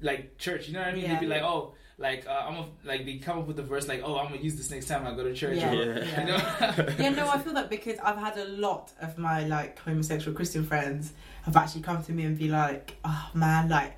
like 0.00 0.38
church. 0.38 0.62
You 0.68 0.74
know 0.74 0.80
what 0.80 0.88
I 0.88 0.92
mean? 0.92 1.04
Yeah. 1.04 1.10
They'd 1.14 1.20
be 1.20 1.32
like, 1.36 1.42
oh, 1.42 1.74
like 1.98 2.26
uh, 2.26 2.46
I'm 2.48 2.56
a, 2.62 2.66
like 2.84 3.04
they 3.04 3.16
come 3.18 3.38
up 3.40 3.46
with 3.46 3.56
the 3.56 3.62
verse 3.72 3.86
like, 3.92 4.02
oh, 4.02 4.16
I'm 4.18 4.28
gonna 4.30 4.40
use 4.48 4.56
this 4.56 4.70
next 4.70 4.86
time 4.86 5.06
I 5.06 5.14
go 5.14 5.24
to 5.24 5.34
church. 5.34 5.58
Yeah. 5.58 5.72
Or, 5.72 5.98
Yeah. 6.04 6.20
You 6.20 6.26
know? 6.30 6.94
yeah, 6.98 7.08
no, 7.10 7.28
I 7.28 7.38
feel 7.44 7.52
that 7.54 7.68
because 7.68 7.98
I've 8.02 8.16
had 8.26 8.36
a 8.38 8.46
lot 8.66 8.92
of 9.06 9.18
my 9.18 9.44
like 9.56 9.78
homosexual 9.80 10.34
Christian 10.34 10.64
friends 10.64 11.12
have 11.46 11.56
actually 11.56 11.82
come 11.82 12.02
to 12.04 12.12
me 12.12 12.22
and 12.24 12.38
be 12.38 12.48
like, 12.48 12.96
"Oh 13.04 13.26
man, 13.34 13.68
like 13.68 13.92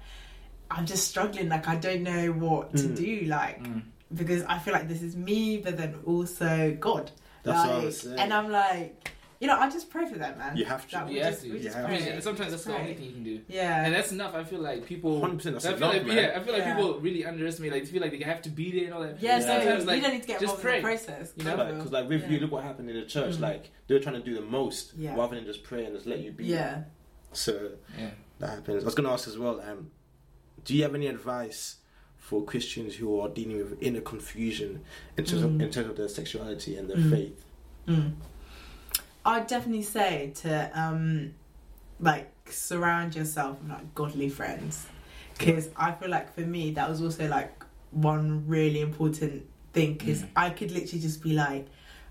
I'm 0.71 0.87
just 0.87 1.07
struggling. 1.13 1.49
Like 1.49 1.69
I 1.69 1.77
don't 1.77 2.03
know 2.03 2.33
what 2.33 2.75
to 2.81 2.85
Mm. 2.89 2.97
do. 2.97 3.15
Like 3.27 3.63
Mm. 3.63 3.83
because 4.21 4.43
I 4.55 4.59
feel 4.59 4.75
like 4.79 4.89
this 4.89 5.03
is 5.09 5.15
me, 5.15 5.59
but 5.59 5.77
then 5.77 5.93
also 6.13 6.77
God. 6.81 7.13
That's 7.43 7.59
like, 7.59 7.69
what 7.71 7.81
I 7.81 7.85
was 7.85 8.01
saying. 8.01 8.19
And 8.19 8.33
I'm 8.33 8.51
like, 8.51 9.11
you 9.41 9.49
know, 9.49 9.59
I 9.59 9.69
just 9.69 9.91
pray 9.91 10.07
for 10.07 10.17
them, 10.19 10.39
man. 10.39 10.57
You 10.57 10.65
have 10.67 10.87
to. 10.87 10.93
That 10.93 11.09
we 11.09 11.15
You 11.17 11.23
have 11.25 11.33
just- 11.33 11.43
to. 11.43 11.51
we 11.51 11.57
You 11.59 11.63
just 11.65 11.77
have 11.77 11.87
I 11.91 11.99
to. 11.99 12.11
mean, 12.13 12.21
sometimes 12.23 12.51
that's 12.53 12.65
Just 12.65 12.67
the 12.67 12.79
only 12.79 12.95
thing 12.95 13.05
you 13.07 13.13
can 13.13 13.25
do. 13.25 13.41
Yeah. 13.49 13.85
And 13.85 13.93
that's 13.93 14.13
enough. 14.13 14.35
I 14.37 14.45
feel 14.45 14.61
like 14.61 14.87
people. 14.87 15.21
100% 15.21 15.43
that's 15.55 15.65
I 15.67 15.69
feel 15.71 15.77
enough, 15.79 15.93
like 15.95 16.07
man. 16.07 16.17
yeah, 16.17 16.33
I 16.39 16.43
feel 16.45 16.53
like 16.53 16.63
Yeah. 16.63 16.77
people 16.77 17.01
really 17.01 17.27
underestimate. 17.27 17.73
Like, 17.73 17.87
feel 17.87 18.01
like 18.03 18.13
they 18.13 18.19
have 18.25 18.41
to 18.43 18.51
be 18.51 18.71
there 18.71 18.85
and 18.85 18.95
all 18.95 19.03
that. 19.03 19.21
yeah, 19.21 19.39
Yeah. 19.39 19.41
so 19.41 19.47
Sometimes, 19.47 19.85
like, 19.87 19.97
you 19.97 20.03
don't 20.03 20.13
need 20.13 20.23
to 20.23 20.29
get 20.29 20.41
just 20.41 20.55
involved 20.55 20.65
in 20.77 20.83
the 20.83 20.89
process. 20.89 21.33
You 21.37 21.45
know? 21.45 21.57
Kind 21.57 21.69
of. 21.71 21.77
Because 21.77 21.93
like 21.93 22.09
with 22.09 22.23
Yeah. 22.23 22.29
you, 22.29 22.39
look 22.39 22.53
what 22.53 22.63
happened 22.63 22.89
in 22.91 22.97
the 22.97 23.07
church. 23.07 23.35
Mm. 23.35 23.41
Like 23.41 23.71
they 23.89 23.95
were 23.95 24.01
trying 24.01 24.15
to 24.15 24.23
do 24.23 24.35
the 24.37 24.43
most 24.43 24.93
Yeah. 24.97 25.17
rather 25.17 25.35
than 25.35 25.45
just 25.45 25.65
pray 25.65 25.85
and 25.87 25.95
just 25.95 26.07
let 26.07 26.21
you 26.21 26.31
be. 26.31 26.45
Yeah. 26.45 26.85
So 27.33 27.73
Yeah. 27.99 28.11
that 28.39 28.51
happens. 28.51 28.85
I 28.85 28.87
was 28.87 28.95
going 28.95 29.07
to 29.09 29.13
ask 29.13 29.27
as 29.27 29.37
well. 29.39 29.61
Um, 29.61 29.91
do 30.65 30.77
you 30.77 30.85
have 30.85 30.95
any 30.95 31.09
advice 31.09 31.79
for 32.33 32.43
Christians 32.43 32.95
who 32.95 33.21
are 33.21 33.29
dealing 33.29 33.59
with 33.59 33.77
inner 33.83 34.01
confusion 34.01 34.81
in 35.19 35.25
terms 35.27 35.43
Mm. 35.43 35.45
of 35.57 35.61
in 35.61 35.71
terms 35.71 35.89
of 35.91 35.97
their 35.99 36.09
sexuality 36.09 36.73
and 36.79 36.89
their 36.89 36.97
Mm. 36.97 37.11
faith? 37.11 37.45
Mm. 37.87 38.13
I'd 39.27 39.47
definitely 39.47 39.83
say 39.83 40.33
to 40.43 40.51
um, 40.83 41.35
like 42.01 42.31
surround 42.51 43.15
yourself 43.15 43.61
with 43.61 43.71
like 43.71 43.95
godly 43.95 44.31
friends, 44.31 44.87
because 45.39 45.69
I 45.77 45.93
feel 45.93 46.09
like 46.09 46.35
for 46.35 46.41
me 46.57 46.71
that 46.73 46.89
was 46.89 47.03
also 47.03 47.29
like 47.29 47.53
one 47.91 48.45
really 48.49 48.81
important 48.81 49.45
thing. 49.75 49.91
Because 49.99 50.23
Mm. 50.23 50.29
I 50.45 50.49
could 50.57 50.71
literally 50.71 51.03
just 51.09 51.23
be 51.23 51.35
like, 51.35 51.67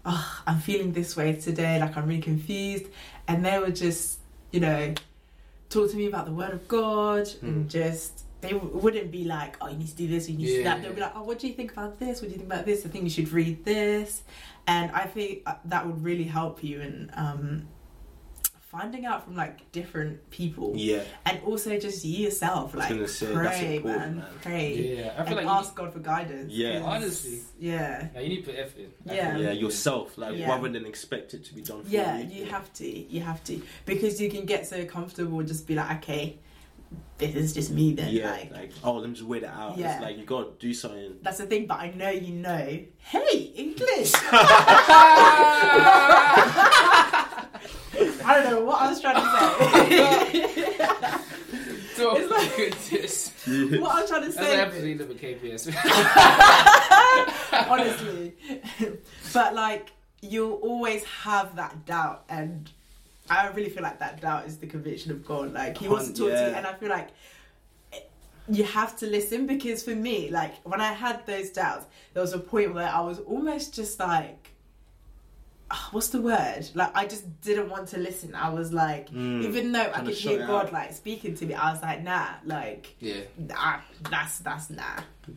"Oh, 0.05 0.43
I'm 0.45 0.59
feeling 0.59 0.93
this 0.93 1.17
way 1.17 1.33
today. 1.33 1.79
Like 1.79 1.97
I'm 1.97 2.05
really 2.07 2.21
confused," 2.21 2.85
and 3.27 3.43
they 3.43 3.57
would 3.57 3.75
just, 3.75 4.19
you 4.51 4.59
know, 4.59 4.93
talk 5.69 5.89
to 5.91 5.97
me 5.97 6.05
about 6.05 6.25
the 6.29 6.35
Word 6.41 6.53
of 6.53 6.67
God 6.67 7.27
and 7.41 7.67
just. 7.79 8.13
They 8.41 8.53
wouldn't 8.53 9.11
be 9.11 9.23
like, 9.23 9.55
oh, 9.61 9.67
you 9.69 9.77
need 9.77 9.87
to 9.89 9.95
do 9.95 10.07
this, 10.07 10.27
you 10.29 10.35
need 10.37 10.47
to 10.47 10.55
do 10.57 10.63
that. 10.63 10.81
They'll 10.81 10.93
be 10.93 11.01
like, 11.01 11.13
oh, 11.15 11.23
what 11.23 11.37
do 11.39 11.47
you 11.47 11.53
think 11.53 11.71
about 11.73 11.99
this? 11.99 12.21
What 12.21 12.29
do 12.29 12.33
you 12.33 12.39
think 12.39 12.51
about 12.51 12.65
this? 12.65 12.85
I 12.85 12.89
think 12.89 13.03
you 13.03 13.09
should 13.11 13.31
read 13.31 13.63
this 13.63 14.23
and 14.67 14.91
I 14.91 15.05
think 15.05 15.43
uh, 15.45 15.55
that 15.65 15.85
would 15.85 16.03
really 16.03 16.23
help 16.23 16.63
you 16.63 16.81
in 16.81 17.11
um, 17.13 17.67
finding 18.71 19.05
out 19.05 19.25
from 19.25 19.35
like 19.35 19.69
different 19.71 20.29
people, 20.29 20.73
Yeah, 20.75 21.03
and 21.25 21.41
also 21.43 21.77
just 21.77 22.05
you 22.05 22.25
yourself. 22.25 22.73
I 22.73 22.77
was 22.77 22.85
Like 22.85 22.89
gonna 22.89 23.07
say, 23.07 23.33
pray, 23.33 23.43
that's 23.43 23.85
man, 23.85 24.15
man. 24.17 24.25
pray, 24.41 24.73
Yeah. 24.97 25.13
I 25.17 25.25
feel 25.25 25.37
and 25.39 25.47
like 25.47 25.57
ask 25.57 25.75
God 25.75 25.91
for 25.91 25.99
guidance. 25.99 26.53
Yeah. 26.53 26.81
Honestly. 26.83 27.41
yeah, 27.59 28.03
you, 28.03 28.09
now, 28.13 28.19
you 28.21 28.29
need 28.29 28.45
to 28.45 28.51
put 28.51 28.55
effort. 28.59 28.89
I 29.09 29.13
Yeah. 29.13 29.37
yeah, 29.37 29.51
yourself, 29.51 30.17
like 30.17 30.37
Yeah. 30.37 30.49
rather 30.49 30.69
than 30.69 30.85
expect 30.85 31.33
it 31.33 31.43
to 31.45 31.53
be 31.53 31.61
done 31.61 31.83
for 31.83 31.89
yeah. 31.89 32.19
you. 32.19 32.43
You 32.43 32.45
have 32.45 32.71
to, 32.73 32.87
you 32.87 33.21
have 33.21 33.43
to, 33.45 33.61
because 33.85 34.21
you 34.21 34.29
can 34.31 34.45
get 34.45 34.65
so 34.67 34.85
comfortable, 34.85 35.41
just 35.43 35.67
be 35.67 35.75
like, 35.75 35.97
okay, 35.97 36.39
this 37.17 37.35
is 37.35 37.53
just 37.53 37.71
me 37.71 37.93
then. 37.93 38.09
yeah, 38.11 38.31
Like, 38.31 38.51
like 38.51 38.71
oh, 38.83 38.95
let 38.95 39.07
me 39.09 39.15
just 39.15 39.27
wait 39.27 39.43
it 39.43 39.49
out. 39.49 39.77
Yeah. 39.77 39.93
It's 39.93 40.01
like 40.03 40.17
you 40.17 40.25
gotta 40.25 40.49
do 40.59 40.73
something. 40.73 41.17
that's 41.21 41.37
the 41.37 41.45
thing. 41.45 41.67
But 41.67 41.79
I 41.79 41.91
know 41.91 42.09
you 42.09 42.33
know. 42.33 42.79
Hey, 42.99 43.37
English. 43.55 44.11
I 48.23 48.41
don't 48.43 48.49
know 48.51 48.63
what 48.65 48.81
I 48.81 48.89
was 48.89 48.99
trying 49.01 49.15
to 49.15 49.21
say. 50.31 50.77
So 51.95 52.15
It's 52.15 52.31
like- 52.31 52.55
goodness. 52.55 53.31
what 53.79 53.91
I 53.95 54.01
was 54.01 54.09
trying 54.09 54.23
to 54.23 54.31
say. 54.31 54.41
what 54.41 54.57
happens 54.57 54.81
when 54.81 54.89
you 54.89 54.95
KPS. 55.15 55.67
honestly. 57.69 58.33
but 59.33 59.53
like 59.53 59.91
you'll 60.21 60.53
always 60.53 61.03
have 61.03 61.55
that 61.57 61.85
doubt 61.85 62.23
and 62.29 62.71
I 63.31 63.47
really 63.55 63.69
feel 63.69 63.83
like 63.83 63.99
that 63.99 64.19
doubt 64.21 64.45
is 64.45 64.57
the 64.57 64.67
conviction 64.67 65.09
of 65.11 65.25
God. 65.25 65.53
Like 65.53 65.77
he 65.77 65.87
wants 65.87 66.07
to 66.09 66.13
talk 66.13 66.27
to 66.31 66.33
you 66.33 66.51
Yeah. 66.51 66.57
and 66.57 66.67
I 66.67 66.73
feel 66.73 66.89
like 66.89 67.09
eh, 67.93 67.99
you 68.49 68.63
have 68.65 68.97
to 68.97 69.05
listen 69.07 69.47
because 69.47 69.83
for 69.83 69.95
me, 69.95 70.29
like 70.29 70.53
when 70.65 70.81
I 70.81 70.91
had 70.91 71.25
those 71.25 71.49
doubts, 71.49 71.85
there 72.13 72.21
was 72.21 72.33
a 72.33 72.39
point 72.39 72.73
where 72.73 72.89
I 72.89 72.99
was 73.01 73.19
almost 73.19 73.73
just 73.73 73.99
like 73.99 74.40
what's 75.91 76.09
the 76.09 76.21
word? 76.21 76.69
Like 76.73 76.91
I 76.95 77.05
just 77.07 77.41
didn't 77.41 77.69
want 77.69 77.87
to 77.89 77.97
listen. 77.99 78.35
I 78.35 78.49
was 78.49 78.71
like, 78.73 79.09
Mm. 79.11 79.43
even 79.45 79.71
though 79.71 79.91
I 79.93 80.01
could 80.01 80.13
hear 80.13 80.45
God 80.47 80.67
out. 80.67 80.73
like 80.73 80.93
speaking 80.93 81.35
to 81.35 81.45
me, 81.45 81.53
I 81.53 81.71
was 81.73 81.81
like, 81.81 82.03
nah, 82.03 82.27
like 82.45 82.95
yeah. 82.99 83.21
nah, 83.37 83.77
that's 84.09 84.39
that's 84.39 84.69
nah. 84.69 84.83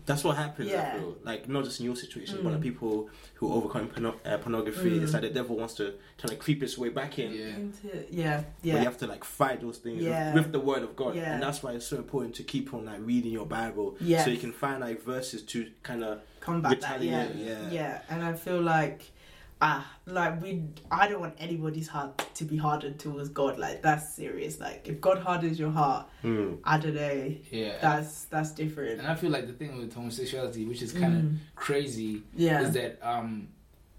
That's 0.07 0.25
what 0.25 0.37
happens. 0.37 0.70
I 0.70 0.73
Yeah. 0.73 0.94
feel 0.99 1.16
like 1.25 1.49
not 1.49 1.64
just 1.64 1.79
in 1.81 1.87
your 1.87 1.94
situation, 1.97 2.38
Mm. 2.38 2.44
but 2.44 2.53
like 2.55 2.62
people 2.62 3.11
who 3.35 3.53
overcome 3.53 3.88
porno- 3.88 4.18
uh, 4.25 4.38
pornography. 4.38 4.90
Mm. 4.90 5.03
It's 5.03 5.12
like 5.12 5.23
the 5.23 5.31
devil 5.31 5.57
wants 5.57 5.75
to 5.75 5.94
kind 6.18 6.33
of 6.33 6.38
creep 6.38 6.62
its 6.62 6.79
way 6.79 6.88
back 6.88 7.18
in. 7.18 7.33
Yeah. 7.33 7.47
Into, 7.57 8.07
yeah, 8.11 8.42
But 8.62 8.66
you 8.68 8.77
have 8.79 8.97
to 8.99 9.07
like 9.07 9.25
fight 9.25 9.61
those 9.61 9.79
things 9.79 9.99
with- 9.99 10.07
Yeah. 10.09 10.33
with, 10.35 10.53
the 10.53 10.59
word 10.61 10.83
of 10.83 10.97
God, 10.97 11.14
Yeah. 11.14 11.35
and 11.35 11.42
that's 11.42 11.62
why 11.62 11.73
it's 11.73 11.87
so 11.87 11.97
important 11.99 12.35
to 12.37 12.42
keep 12.44 12.73
on 12.73 12.87
like 12.87 13.01
reading 13.01 13.33
your 13.33 13.47
Bible, 13.47 13.97
Yes. 14.01 14.25
so 14.25 14.31
you 14.31 14.38
can 14.38 14.53
find 14.53 14.81
like 14.81 15.03
verses 15.03 15.42
to 15.42 15.70
kind 15.83 16.03
of 16.03 16.20
combat 16.40 16.81
that. 16.81 17.03
Yeah. 17.03 17.27
Yeah, 17.37 17.70
yeah, 17.70 18.01
and 18.09 18.23
I 18.25 18.33
feel 18.33 18.61
like 18.62 19.11
ah, 19.60 19.86
like 20.06 20.42
we, 20.42 20.62
I 20.90 21.08
don't 21.08 21.20
want 21.20 21.34
anybody's 21.38 21.88
heart 21.88 22.22
to 22.34 22.44
be 22.44 22.56
hardened 22.56 22.98
towards 22.98 23.28
God. 23.30 23.58
Like 23.58 23.82
that's 23.82 24.14
serious. 24.14 24.60
Like 24.60 24.86
if 24.88 25.00
God 25.00 25.18
hardens 25.18 25.58
your 25.58 25.70
heart, 25.70 26.06
Mm. 26.22 26.58
I 26.64 26.78
don't 26.78 26.94
know. 26.94 27.34
Yeah. 27.50 27.74
That's 27.80 28.24
that's 28.26 28.50
different. 28.52 28.98
and 29.00 29.08
I 29.08 29.14
feel 29.14 29.30
like 29.30 29.46
the 29.46 29.52
thing 29.52 29.76
with 29.78 29.92
homosexuality, 29.94 30.64
which 30.66 30.82
is 30.82 30.92
kind 30.92 31.16
of 31.16 31.22
Mm. 31.24 31.36
crazy, 31.54 32.22
yeah. 32.36 32.62
is 32.62 32.72
that 32.72 32.98
um, 33.02 33.48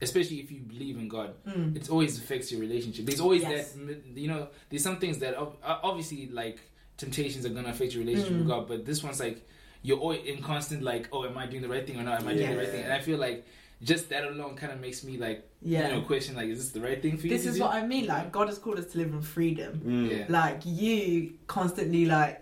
especially 0.02 0.38
if 0.42 0.52
you 0.52 0.60
believe 0.60 0.98
in 0.98 1.08
God, 1.08 1.34
Mm. 1.48 1.76
it 1.76 1.90
always 1.90 2.18
affects 2.20 2.52
your 2.52 2.62
relationship. 2.62 3.06
There's 3.06 3.22
always 3.22 3.42
Yes. 3.44 3.72
that, 3.74 4.02
you 4.16 4.28
know, 4.28 4.50
there's 4.70 4.84
some 4.84 4.98
things 5.00 5.20
that 5.20 5.36
obviously 5.64 6.28
like 6.28 6.60
temptations 6.98 7.46
are 7.46 7.50
gonna 7.50 7.70
affect 7.70 7.94
your 7.94 8.04
relationship 8.04 8.34
Mm. 8.34 8.40
with 8.40 8.48
God, 8.48 8.68
but 8.68 8.86
this 8.86 9.04
one's 9.04 9.20
like 9.20 9.48
you're 9.82 10.00
always 10.00 10.26
in 10.26 10.42
constant 10.42 10.82
like, 10.82 11.08
oh, 11.12 11.26
am 11.26 11.38
I 11.38 11.46
doing 11.46 11.62
the 11.62 11.70
right 11.70 11.86
thing 11.86 12.00
or 12.00 12.04
not? 12.04 12.20
Am 12.22 12.28
I 12.28 12.34
doing 12.34 12.50
the 12.50 12.58
right 12.58 12.70
thing? 12.70 12.84
And 12.86 12.92
I 12.94 13.00
feel 13.02 13.20
like 13.20 13.46
just 13.82 14.10
that 14.10 14.24
alone 14.24 14.56
kind 14.56 14.72
of 14.72 14.80
makes 14.80 15.04
me 15.04 15.18
like, 15.18 15.48
Yeah. 15.62 15.90
you 15.90 15.96
know, 15.96 16.02
question 16.02 16.36
like, 16.36 16.48
is 16.50 16.60
this 16.60 16.72
the 16.72 16.82
right 16.82 17.02
thing 17.02 17.18
for 17.18 17.28
you? 17.28 17.34
This 17.34 17.44
to 17.44 17.50
is 17.50 17.56
do? 17.56 17.62
what 17.62 17.74
I 17.76 17.86
mean. 17.86 18.08
Like 18.08 18.32
God 18.32 18.48
has 18.48 18.58
called 18.58 18.80
us 18.80 18.86
to 18.94 18.98
live 18.98 19.14
in 19.14 19.22
freedom. 19.22 19.82
Mm. 19.86 20.18
Yeah. 20.18 20.26
Like 20.30 20.62
you 20.66 21.34
constantly 21.48 22.06
like 22.06 22.42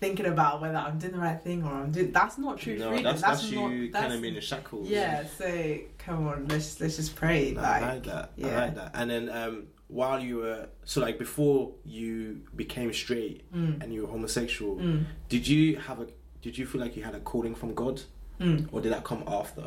thinking 0.00 0.26
about 0.26 0.60
whether 0.60 0.76
I'm 0.76 0.96
doing 0.98 1.12
the 1.14 1.18
right 1.18 1.40
thing 1.42 1.64
or 1.64 1.72
I'm 1.72 1.90
doing. 1.90 2.12
That's 2.12 2.38
not 2.38 2.58
true 2.58 2.78
No, 2.78 2.88
freedom. 2.90 3.04
that's, 3.04 3.20
that's, 3.22 3.50
not. 3.50 3.70
you 3.70 3.90
that's, 3.90 4.02
kind 4.06 4.14
of 4.16 4.22
in 4.24 4.34
the 4.34 4.40
shackles. 4.40 4.88
Yeah. 4.88 5.24
So 5.36 5.78
come 5.98 6.28
on, 6.28 6.46
let's 6.48 6.80
let's 6.80 6.96
just 6.96 7.16
pray. 7.16 7.50
No, 7.52 7.62
like, 7.62 7.82
I 7.82 7.92
like 7.94 8.04
that. 8.04 8.32
I 8.42 8.56
like 8.56 8.74
that. 8.76 8.90
And 8.94 9.10
then 9.10 9.28
um, 9.30 9.66
while 9.88 10.20
you 10.22 10.36
were 10.36 10.68
so 10.84 11.00
like 11.00 11.18
before 11.18 11.72
you 11.84 12.42
became 12.54 12.92
straight 12.92 13.50
Mm. 13.52 13.82
and 13.82 13.92
you 13.92 14.02
were 14.02 14.08
homosexual, 14.08 14.76
Mm. 14.76 15.06
did 15.28 15.48
you 15.48 15.76
have 15.76 16.00
a 16.00 16.06
did 16.40 16.56
you 16.56 16.64
feel 16.66 16.80
like 16.80 16.96
you 16.96 17.02
had 17.02 17.16
a 17.16 17.20
calling 17.20 17.56
from 17.56 17.74
God, 17.74 18.00
Mm. 18.40 18.68
or 18.70 18.80
did 18.80 18.92
that 18.92 19.02
come 19.02 19.24
after? 19.26 19.64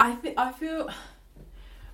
I 0.00 0.14
feel 0.16 0.34
I 0.36 0.52
feel 0.52 0.90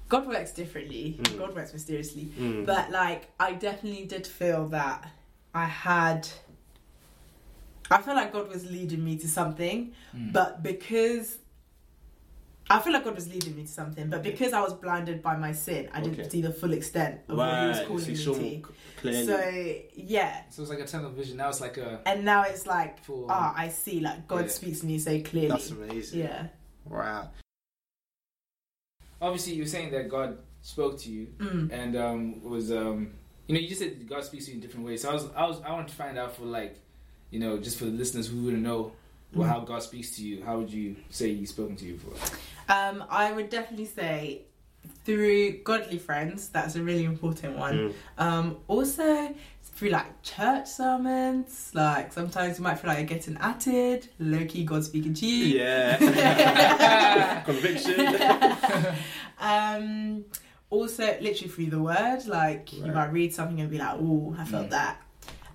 God 0.09 0.27
works 0.27 0.53
differently. 0.53 1.19
Mm. 1.23 1.39
God 1.39 1.55
works 1.55 1.73
mysteriously. 1.73 2.31
Mm. 2.39 2.67
But 2.67 2.91
like 2.91 3.29
I 3.39 3.53
definitely 3.53 4.07
did 4.07 4.27
feel 4.27 4.69
that 4.69 5.09
I 5.55 5.65
had 5.67 6.29
I 7.91 8.01
feel 8.03 8.15
like 8.15 8.33
God 8.33 8.49
was 8.49 8.71
leading 8.71 9.05
me 9.05 9.17
to 9.19 9.29
something, 9.29 9.93
Mm. 10.17 10.33
but 10.33 10.63
because 10.63 11.39
I 12.73 12.79
feel 12.79 12.93
like 12.93 13.03
God 13.03 13.17
was 13.17 13.27
leading 13.29 13.57
me 13.57 13.63
to 13.63 13.69
something, 13.69 14.09
but 14.11 14.23
because 14.23 14.53
I 14.53 14.61
was 14.61 14.75
blinded 14.75 15.25
by 15.25 15.37
my 15.37 15.51
sin, 15.51 15.89
I 15.93 16.01
didn't 16.01 16.21
Okay. 16.21 16.29
see 16.29 16.41
the 16.41 16.53
full 16.53 16.73
extent 16.73 17.19
of 17.29 17.37
what 17.37 17.63
He 17.63 17.67
was 17.69 17.81
calling 17.81 18.17
so 18.17 18.33
me 18.35 18.49
you 18.55 18.63
to. 18.63 18.75
clearly. 18.97 19.27
So 19.27 19.81
yeah, 19.97 20.43
So 20.51 20.63
it's 20.63 20.71
like 20.71 20.79
a 20.79 20.87
tunnel 20.87 21.11
vision. 21.11 21.37
Now 21.39 21.49
it's 21.49 21.61
like 21.61 21.79
a 21.79 22.01
and 22.07 22.25
now 22.25 22.43
it's 22.45 22.67
like, 22.69 23.03
full. 23.03 23.27
ah, 23.29 23.53
I 23.57 23.71
see. 23.71 23.99
Like 23.99 24.29
God 24.29 24.43
Yeah. 24.45 24.51
speaks 24.53 24.81
to 24.81 24.87
me 24.87 25.01
so 25.01 25.21
clearly. 25.21 25.49
That's 25.49 25.71
amazing. 25.71 26.21
Yeah. 26.21 26.47
Wow. 26.85 27.31
Obviously, 29.21 29.55
you're 29.55 29.67
saying 29.67 29.91
that 29.93 30.09
God 30.09 30.39
spoke 30.63 30.99
to 31.01 31.11
you 31.11 31.27
Mm. 31.39 31.73
and 31.73 31.97
um, 31.97 32.43
was 32.45 32.71
um, 32.73 33.13
you 33.47 33.55
know, 33.55 33.61
you 33.61 33.69
just 33.69 33.81
said 33.81 34.09
God 34.09 34.25
speaks 34.25 34.45
to 34.47 34.51
you 34.53 34.57
in 34.57 34.61
different 34.61 34.87
ways. 34.87 35.03
So 35.03 35.11
I 35.11 35.15
was, 35.15 35.27
I 35.37 35.47
was, 35.47 35.61
I 35.63 35.73
wanted 35.73 35.89
to 35.89 35.95
find 35.95 36.17
out 36.19 36.37
for 36.37 36.45
like, 36.45 36.77
you 37.31 37.41
know, 37.41 37.59
just 37.59 37.79
for 37.79 37.85
the 37.87 37.91
listeners 37.91 38.29
who 38.29 38.43
wouldn't 38.45 38.63
know 38.63 38.93
well, 39.35 39.47
Mm. 39.49 39.53
how 39.53 39.61
God 39.61 39.83
speaks 39.83 40.17
to 40.17 40.25
you. 40.27 40.43
How 40.45 40.59
would 40.59 40.73
you 40.73 40.97
say 41.11 41.35
He's 41.35 41.51
spoken 41.51 41.77
to 41.77 41.85
you 41.85 41.95
before? 41.95 42.15
Um, 42.69 43.05
I 43.09 43.31
would 43.33 43.49
definitely 43.51 43.87
say 43.87 44.43
through 45.05 45.59
godly 45.65 45.99
friends. 45.99 46.49
That's 46.49 46.75
a 46.77 46.83
really 46.83 47.05
important 47.05 47.57
one. 47.57 47.75
Mm. 47.77 47.95
Um, 48.19 48.57
also 48.69 49.35
through 49.81 49.89
like 49.89 50.23
church 50.23 50.67
sermons. 50.69 51.71
Like 51.73 52.13
sometimes 52.13 52.59
you 52.59 52.65
might 52.65 52.75
feel 52.79 52.89
like 52.89 52.99
you're 52.99 53.07
getting 53.07 53.39
atted. 53.39 54.09
Low 54.19 54.45
key, 54.45 54.63
God 54.65 54.85
speaking 54.85 55.15
to 55.15 55.27
you. 55.27 55.59
Yeah. 55.59 57.41
Conviction. 57.47 57.97
um, 59.41 60.25
also, 60.69 61.03
literally 61.21 61.49
through 61.49 61.71
the 61.71 61.81
word. 61.81 62.27
Like 62.27 62.75
you 62.75 62.93
might 62.93 63.11
read 63.11 63.33
something 63.35 63.59
and 63.59 63.71
be 63.71 63.79
like, 63.79 63.95
"Oh, 63.95 64.37
I 64.39 64.45
felt 64.45 64.67
Mm. 64.67 64.71
that." 64.71 65.01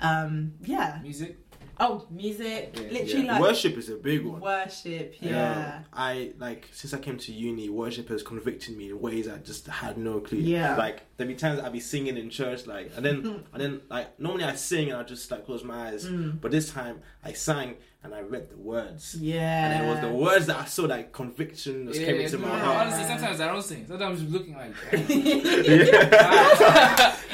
Um, 0.01 0.53
yeah. 0.63 0.99
Music. 1.03 1.37
Oh, 1.79 2.05
music. 2.09 2.71
Yeah. 2.75 2.81
Literally, 2.91 3.25
Yeah. 3.25 3.31
like 3.33 3.41
Worship 3.41 3.77
is 3.77 3.89
a 3.89 3.95
big 3.95 4.25
one. 4.25 4.39
worship. 4.41 5.15
Yeah. 5.19 5.83
I 5.93 6.33
like 6.39 6.69
since 6.71 6.93
I 6.93 6.99
came 6.99 7.17
to 7.17 7.31
uni, 7.33 7.69
worship 7.69 8.09
has 8.09 8.23
convicted 8.23 8.77
me 8.77 8.89
in 8.89 8.99
ways 8.99 9.27
I 9.27 9.37
just 9.37 9.67
had 9.67 9.97
no 9.97 10.19
clue. 10.19 10.39
Yeah. 10.39 10.75
Like 10.77 11.03
there 11.17 11.27
be 11.27 11.35
times 11.35 11.59
I'd 11.59 11.73
be 11.73 11.79
singing 11.79 12.17
in 12.17 12.29
church, 12.29 12.65
like 12.67 12.91
and 12.95 13.05
then 13.05 13.43
and 13.53 13.61
then 13.61 13.81
like 13.89 14.19
normally 14.19 14.45
I 14.45 14.55
sing 14.55 14.89
and 14.91 14.97
I 14.99 15.03
just 15.03 15.29
like 15.31 15.45
close 15.45 15.63
my 15.63 15.89
eyes, 15.89 16.05
Mm. 16.05 16.39
but 16.41 16.51
this 16.51 16.69
time 16.71 17.01
I 17.23 17.33
sang 17.33 17.75
and 18.05 18.13
I 18.15 18.21
read 18.21 18.49
the 18.49 18.57
words. 18.57 19.15
Yeah. 19.19 19.65
And 19.71 19.85
it 19.85 19.89
was 19.89 19.99
the 20.01 20.09
words 20.09 20.45
that 20.47 20.57
I 20.57 20.65
saw 20.65 20.87
that 20.87 21.11
conviction 21.11 21.87
just 21.87 21.99
came 21.99 22.15
into 22.21 22.37
my 22.37 22.47
yeah. 22.49 22.59
heart. 22.59 22.87
Honestly, 22.87 23.03
sometimes 23.07 23.41
I 23.41 23.47
don't 23.47 23.61
sing. 23.63 23.85
Sometimes 23.87 24.19
I'm 24.21 24.25
just 24.27 24.31
looking 24.37 24.55
like. 24.55 24.73
damn. 24.91 25.01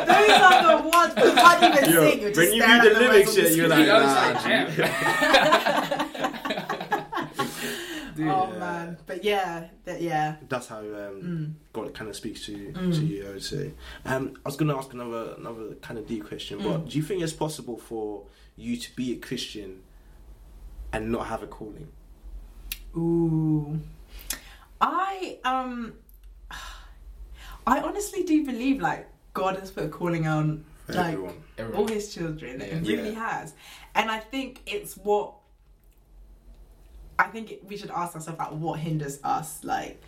Those 0.07 0.29
are 0.39 0.81
the 0.81 0.89
ones 0.89 1.13
you 1.17 1.31
can't 1.34 1.63
even 1.63 1.93
Yo, 1.93 2.10
sing. 2.10 2.19
You're 2.21 2.29
just 2.31 2.38
when 2.39 2.53
you 2.53 2.62
staring 2.62 2.81
read 2.81 2.84
the 2.84 2.99
the 2.99 3.05
words 3.05 3.36
lyrics, 3.36 3.38
on 3.38 3.43
the 3.43 3.55
you're 3.55 3.67
like, 3.67 3.88
nah, 3.88 3.97
like. 4.03 4.75
Dude. 8.15 8.27
oh 8.27 8.49
Yeah. 8.51 8.60
man, 8.60 8.97
but 9.07 9.23
yeah, 9.23 9.67
that 9.86 10.01
yeah. 10.01 10.36
That's 10.49 10.67
how 10.67 10.79
um, 10.79 10.86
Mm. 10.86 11.53
God 11.73 11.93
kind 11.93 12.10
of 12.10 12.15
speaks 12.15 12.45
to 12.45 12.51
Mm. 12.53 12.93
to 12.95 13.05
you. 13.05 13.27
I 13.27 13.31
would 13.34 13.43
say. 13.43 13.71
Um, 14.05 14.34
I 14.45 14.49
was 14.49 14.55
going 14.57 14.69
to 14.69 14.75
ask 14.77 14.91
another 14.93 15.36
another 15.38 15.75
kind 15.81 15.97
of 15.99 16.07
deep 16.07 16.25
question, 16.27 16.60
but 16.60 16.86
Mm. 16.86 16.89
do 16.91 16.97
you 16.97 17.03
think 17.03 17.21
it's 17.23 17.34
possible 17.34 17.77
for 17.77 18.23
you 18.57 18.75
to 18.77 18.95
be 18.95 19.13
a 19.13 19.15
Christian 19.17 19.81
and 20.93 21.12
not 21.12 21.27
have 21.27 21.43
a 21.43 21.47
calling? 21.47 21.88
Ooh, 22.95 23.80
I 24.80 25.38
um, 25.45 25.93
I 27.65 27.80
honestly 27.80 28.23
do 28.23 28.45
believe 28.45 28.82
like 28.82 29.08
God 29.34 29.58
has 29.60 29.71
put 29.71 29.86
a 29.86 29.89
calling 29.89 30.27
on 30.27 30.65
For 30.88 30.93
Like- 30.93 31.17
everyone. 31.58 31.75
all 31.75 31.88
His 31.88 32.13
children. 32.13 32.60
It 32.62 32.84
Yeah. 32.84 32.95
really 32.97 33.13
has, 33.13 33.54
and 33.95 34.10
I 34.12 34.19
think 34.19 34.62
it's 34.65 34.95
what. 34.97 35.34
I 37.19 37.25
think 37.27 37.51
it, 37.51 37.63
we 37.67 37.77
should 37.77 37.91
ask 37.91 38.15
ourselves 38.15 38.39
like 38.39 38.51
what 38.51 38.80
hinders 38.80 39.19
us, 39.23 39.63
like, 39.63 40.01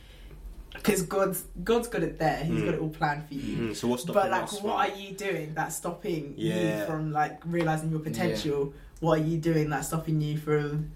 because 0.73 1.03
God's 1.03 1.43
God's 1.63 1.87
got 1.87 2.01
it 2.01 2.17
there. 2.17 2.43
He's 2.43 2.61
Mm. 2.61 2.65
got 2.65 2.73
it 2.73 2.79
all 2.81 2.89
planned 2.89 3.27
for 3.27 3.35
you. 3.35 3.57
Mm, 3.69 3.75
so 3.75 3.87
what's 3.87 4.01
stopping 4.03 4.23
But 4.23 4.31
like, 4.31 4.43
us? 4.43 4.53
what 4.53 4.61
from- 4.61 4.69
are 4.71 4.97
you 4.99 5.13
doing 5.13 5.53
that's 5.53 5.75
stopping 5.75 6.33
Yeah. 6.37 6.79
you 6.81 6.85
from 6.87 7.11
like 7.11 7.39
realizing 7.45 7.91
your 7.91 7.99
potential? 7.99 8.73
What 9.03 9.19
are 9.19 9.23
you 9.23 9.37
doing 9.37 9.69
that's 9.69 9.87
stopping 9.87 10.21
you 10.21 10.37
from 10.37 10.93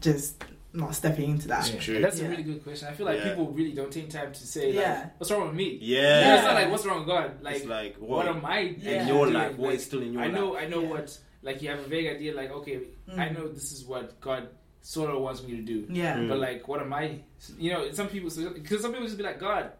just 0.00 0.44
not 0.72 0.94
stepping 0.94 1.30
into 1.30 1.48
that? 1.48 1.68
Yeah. 1.72 1.80
true. 1.80 2.00
That's 2.00 2.20
Yeah. 2.20 2.26
a 2.26 2.30
really 2.30 2.44
good 2.44 2.62
question. 2.62 2.86
I 2.86 2.92
feel 2.92 3.04
like 3.06 3.18
Yeah. 3.18 3.30
people 3.30 3.48
really 3.48 3.72
don't 3.72 3.90
take 3.92 4.08
time 4.10 4.32
to 4.32 4.46
say, 4.46 4.66
like, 4.66 4.74
Yeah. 4.76 5.08
what's 5.18 5.32
wrong 5.32 5.48
with 5.48 5.56
me? 5.56 5.76
Yeah. 5.82 6.28
You 6.28 6.34
it's 6.36 6.44
not 6.44 6.54
like 6.54 6.70
what's 6.70 6.86
wrong 6.86 6.98
with 7.00 7.08
God. 7.08 7.42
Like, 7.42 7.56
it's 7.56 7.66
like 7.66 7.96
what, 7.96 8.26
what, 8.26 8.28
am 8.28 8.44
I 8.44 8.58
in 8.60 8.76
Yeah. 8.80 9.08
your 9.08 9.24
doing? 9.24 9.34
life? 9.34 9.56
What 9.58 9.70
Like, 9.70 9.76
is 9.78 9.84
still 9.84 10.02
in 10.02 10.12
your 10.12 10.22
I 10.22 10.26
life? 10.26 10.34
know, 10.36 10.56
I 10.56 10.68
know 10.68 10.82
Yeah. 10.82 10.88
what. 10.88 11.18
Like, 11.42 11.60
you 11.62 11.68
have 11.70 11.80
a 11.80 11.88
vague 11.88 12.06
idea. 12.16 12.32
Like, 12.34 12.50
okay, 12.52 12.78
Mm. 13.10 13.18
I 13.18 13.28
know 13.30 13.48
this 13.48 13.72
is 13.72 13.84
what 13.84 14.20
God 14.20 14.48
sort 14.82 15.10
of 15.10 15.20
wants 15.20 15.42
me 15.42 15.56
to 15.56 15.62
do. 15.62 15.84
Yeah. 15.90 16.16
Mm. 16.16 16.28
But 16.28 16.38
like, 16.38 16.68
what 16.68 16.80
am 16.80 16.92
I? 16.92 17.18
You 17.58 17.72
know, 17.72 17.90
some 17.90 18.06
people 18.06 18.30
because 18.54 18.82
some 18.82 18.92
people 18.92 19.06
just 19.06 19.18
be 19.18 19.24
like 19.24 19.40
God, 19.40 19.72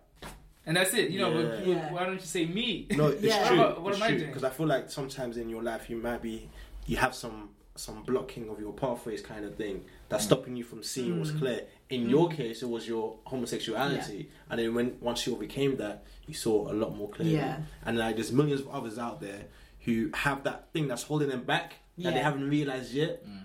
and 0.67 0.77
that's 0.77 0.95
it. 0.95 1.11
You 1.11 1.21
know, 1.21 1.31
Yeah. 1.31 1.43
but 1.43 1.59
people, 1.59 1.73
Yeah. 1.75 1.93
why 1.93 2.07
don't 2.07 2.15
you 2.21 2.27
say 2.27 2.45
me? 2.45 2.89
No, 2.91 3.07
it's 3.07 3.23
Yeah. 3.23 3.47
true. 3.49 3.59
What 3.59 3.77
am- 3.77 3.83
what 3.85 3.95
am 3.95 4.03
I 4.03 4.11
doing? 4.17 4.27
Because 4.27 4.43
I 4.43 4.51
feel 4.51 4.67
like 4.67 4.91
sometimes 4.91 5.37
in 5.37 5.49
your 5.49 5.63
life 5.63 5.89
you 5.89 5.99
might 5.99 6.23
be, 6.23 6.49
you 6.87 6.97
have 6.97 7.15
some 7.15 7.51
some 7.79 8.03
blocking 8.03 8.49
of 8.49 8.59
your 8.61 8.73
pathways 8.73 9.23
kind 9.23 9.45
of 9.45 9.55
thing 9.57 9.85
that's 10.09 10.25
stopping 10.25 10.57
you 10.57 10.65
from 10.65 10.83
seeing 10.83 11.19
what's 11.19 11.31
Mm. 11.33 11.39
clear. 11.39 11.67
In 11.91 12.07
Mm. 12.07 12.11
your 12.11 12.29
case, 12.29 12.63
it 12.63 12.69
was 12.69 12.87
your 12.89 13.19
homosexuality, 13.25 14.29
and 14.51 14.59
then 14.59 14.75
when 14.75 14.97
once 15.01 15.27
you 15.27 15.35
overcame 15.35 15.77
that, 15.77 16.05
you 16.27 16.35
saw 16.35 16.71
a 16.71 16.75
lot 16.75 16.97
more 16.97 17.09
clearly. 17.09 17.35
Yeah. 17.37 17.63
And 17.85 17.97
like, 17.99 18.17
there's 18.17 18.33
millions 18.33 18.61
of 18.63 18.69
others 18.69 18.99
out 18.99 19.21
there 19.21 19.47
who 19.85 20.11
have 20.15 20.45
that 20.45 20.73
thing 20.73 20.89
that's 20.89 21.05
holding 21.05 21.29
them 21.29 21.45
back 21.45 21.75
that 21.99 22.15
they 22.15 22.21
haven't 22.21 22.49
realized 22.49 22.93
yet 22.93 23.25
Mm. 23.27 23.45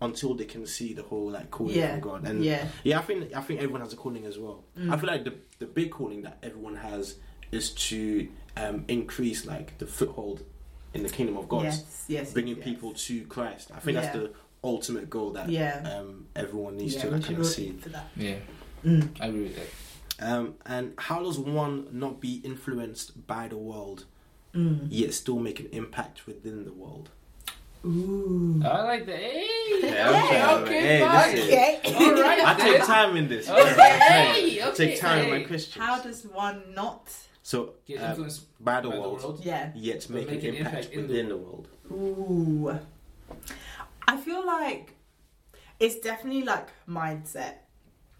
until 0.00 0.34
they 0.34 0.44
can 0.44 0.66
see 0.66 0.92
the 0.92 1.02
whole 1.02 1.30
like 1.30 1.50
calling 1.50 1.76
Yeah. 1.76 1.92
from 1.92 2.00
God. 2.00 2.26
And 2.26 2.44
Yeah. 2.44 2.66
yeah, 2.82 2.98
I 2.98 3.02
think 3.02 3.34
I 3.34 3.40
think 3.40 3.60
everyone 3.60 3.80
has 3.82 3.92
a 3.92 3.96
calling 3.96 4.24
as 4.26 4.38
well. 4.38 4.64
Mm. 4.78 4.92
I 4.92 4.96
feel 4.96 5.06
like 5.08 5.24
the 5.24 5.34
the 5.58 5.66
big 5.66 5.90
calling 5.90 6.22
that 6.22 6.38
everyone 6.42 6.76
has 6.76 7.16
is 7.52 7.70
to 7.90 8.28
um, 8.56 8.84
increase 8.88 9.44
like 9.46 9.78
the 9.78 9.86
foothold 9.86 10.44
in 10.94 11.02
the 11.02 11.08
kingdom 11.08 11.36
of 11.36 11.48
God, 11.48 11.64
Yes. 11.64 12.04
Yes. 12.08 12.32
bringing 12.32 12.56
yes. 12.56 12.64
people 12.64 12.92
to 12.94 13.24
Christ. 13.26 13.70
I 13.74 13.80
think 13.80 13.96
that's 13.96 14.14
the 14.16 14.32
ultimate 14.62 15.10
goal 15.10 15.32
that 15.32 15.48
Yeah. 15.50 15.82
um, 15.98 16.26
everyone 16.34 16.76
needs 16.76 16.94
Yeah, 16.94 17.02
to 17.02 17.10
like, 17.10 17.24
kind 17.24 17.38
of 17.38 17.46
see. 17.46 17.66
aim 17.68 17.78
for 17.78 17.88
that. 17.90 18.08
Yeah, 18.16 18.36
Mm. 18.84 19.08
I 19.20 19.26
agree 19.26 19.42
with 19.44 19.56
that. 19.56 19.68
Um, 20.32 20.54
and 20.64 20.92
how 20.96 21.22
does 21.22 21.38
one 21.38 21.88
not 21.90 22.20
be 22.20 22.40
influenced 22.44 23.26
by 23.26 23.48
the 23.48 23.56
world 23.56 24.04
Mm. 24.54 24.86
yet 24.88 25.12
still 25.12 25.38
make 25.40 25.58
an 25.58 25.68
impact 25.72 26.26
within 26.26 26.64
the 26.64 26.72
world? 26.72 27.10
Ooh. 27.84 28.62
I 28.64 28.82
like 28.84 29.04
that. 29.06 29.16
Hey, 29.18 29.46
Yeah, 29.82 30.10
okay, 30.10 30.42
okay, 30.42 30.62
okay, 30.62 30.80
hey, 31.50 31.78
Okay. 31.84 31.94
All 31.96 32.22
right, 32.22 32.40
I 32.46 32.54
take 32.54 32.84
time 32.84 33.16
in 33.16 33.28
this. 33.28 33.48
Okay, 33.48 33.60
I 34.62 34.68
okay, 34.68 34.86
take 34.88 35.00
time 35.00 35.18
in 35.18 35.24
hey. 35.24 35.30
my 35.32 35.44
questions. 35.44 35.84
How 35.84 36.00
does 36.00 36.24
one 36.24 36.62
not? 36.74 37.12
So 37.44 37.74
Get 37.86 38.00
um, 38.00 38.10
influenced 38.10 38.64
by 38.64 38.80
the 38.80 38.88
by 38.88 38.94
the 38.94 39.00
world, 39.00 39.22
world. 39.22 39.40
Yeah. 39.44 39.70
yet 39.74 40.06
But 40.08 40.16
make, 40.16 40.30
make 40.30 40.42
an 40.44 40.48
an 40.48 40.54
impact, 40.56 40.76
impact 40.76 40.94
in 40.94 41.02
the 41.02 41.08
within 41.08 41.28
the 41.28 41.36
world. 41.36 41.68
Ooh. 41.92 42.80
I 44.08 44.16
feel 44.16 44.44
like 44.46 44.94
it's 45.78 46.00
definitely 46.00 46.42
like 46.42 46.68
mindset. 46.88 47.56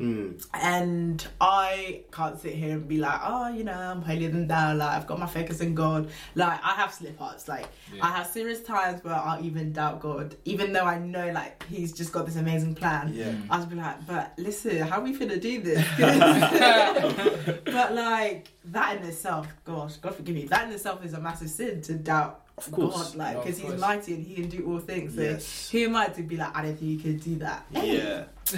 Mm. 0.05 0.47
And 0.55 1.27
I 1.41 2.03
can't 2.13 2.39
sit 2.39 2.55
here 2.55 2.73
and 2.73 2.87
be 2.87 2.99
like, 2.99 3.21
oh, 3.25 3.49
you 3.49 3.65
know, 3.65 3.73
I'm 3.73 4.03
holier 4.03 4.31
than 4.31 4.47
thou. 4.47 4.75
Like, 4.75 4.91
I've 4.91 5.07
got 5.07 5.19
my 5.19 5.27
focus 5.27 5.61
on 5.61 5.75
God. 5.75 6.09
Like, 6.35 6.61
I 6.63 6.75
have 6.75 6.93
slip 6.93 7.21
ups. 7.21 7.49
Like, 7.49 7.67
Yeah. 7.95 8.05
I 8.07 8.11
have 8.11 8.27
serious 8.27 8.63
times 8.63 9.03
where 9.05 9.15
I'll 9.15 9.45
even 9.45 9.73
doubt 9.73 10.01
God, 10.01 10.37
even 10.45 10.73
though 10.73 10.85
I 10.85 10.99
know, 10.99 11.31
like, 11.33 11.65
He's 11.69 11.93
just 11.93 12.13
got 12.13 12.27
this 12.27 12.37
amazing 12.37 12.75
plan. 12.75 13.13
Yeah. 13.15 13.31
Mm. 13.31 13.47
I'll 13.51 13.67
be 13.67 13.77
like, 13.77 14.07
but 14.07 14.33
listen, 14.37 14.79
how 14.79 15.01
are 15.01 15.05
we 15.05 15.17
finna 15.17 15.41
do 15.41 15.61
this? 15.61 15.85
but 17.65 17.95
like 17.95 18.51
that 18.67 18.97
in 18.97 19.03
itself, 19.05 19.47
gosh, 19.65 19.97
God 19.97 20.15
forgive 20.15 20.35
me, 20.35 20.45
that 20.47 20.67
in 20.69 20.73
itself 20.75 21.05
is 21.05 21.15
a 21.15 21.21
massive 21.21 21.51
sin 21.51 21.81
to 21.83 21.95
doubt 21.95 22.44
Of 22.57 22.71
course. 22.71 22.95
God, 23.11 23.15
like 23.17 23.35
No, 23.35 23.41
because 23.43 23.59
He's 23.59 23.81
mighty 23.81 24.15
and 24.15 24.25
He 24.25 24.35
can 24.37 24.49
do 24.49 24.65
all 24.71 24.79
things. 24.79 25.15
So 25.15 25.23
Yes. 25.23 25.71
who 25.71 25.79
am 25.85 25.97
I 25.97 26.07
to 26.09 26.23
be 26.23 26.37
like, 26.37 26.57
I 26.57 26.63
don't 26.63 26.77
think 26.79 26.91
you 26.91 26.99
can 26.99 27.19
do 27.19 27.37
that? 27.37 27.67
Yeah. 27.73 28.25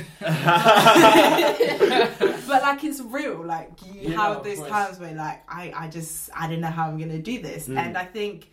but 2.46 2.62
like 2.62 2.84
it's 2.84 3.00
real. 3.00 3.42
Like 3.44 3.70
you 3.86 4.10
Yeah, 4.10 4.16
have 4.34 4.44
those 4.44 4.60
times 4.66 4.98
where 4.98 5.14
like 5.14 5.42
I, 5.48 5.72
I 5.74 5.88
just 5.88 6.30
I 6.34 6.48
don't 6.48 6.60
know 6.60 6.68
how 6.68 6.88
I'm 6.88 6.98
gonna 6.98 7.18
do 7.18 7.40
this, 7.40 7.68
Mm. 7.68 7.78
and 7.78 7.96
I 7.98 8.04
think 8.04 8.50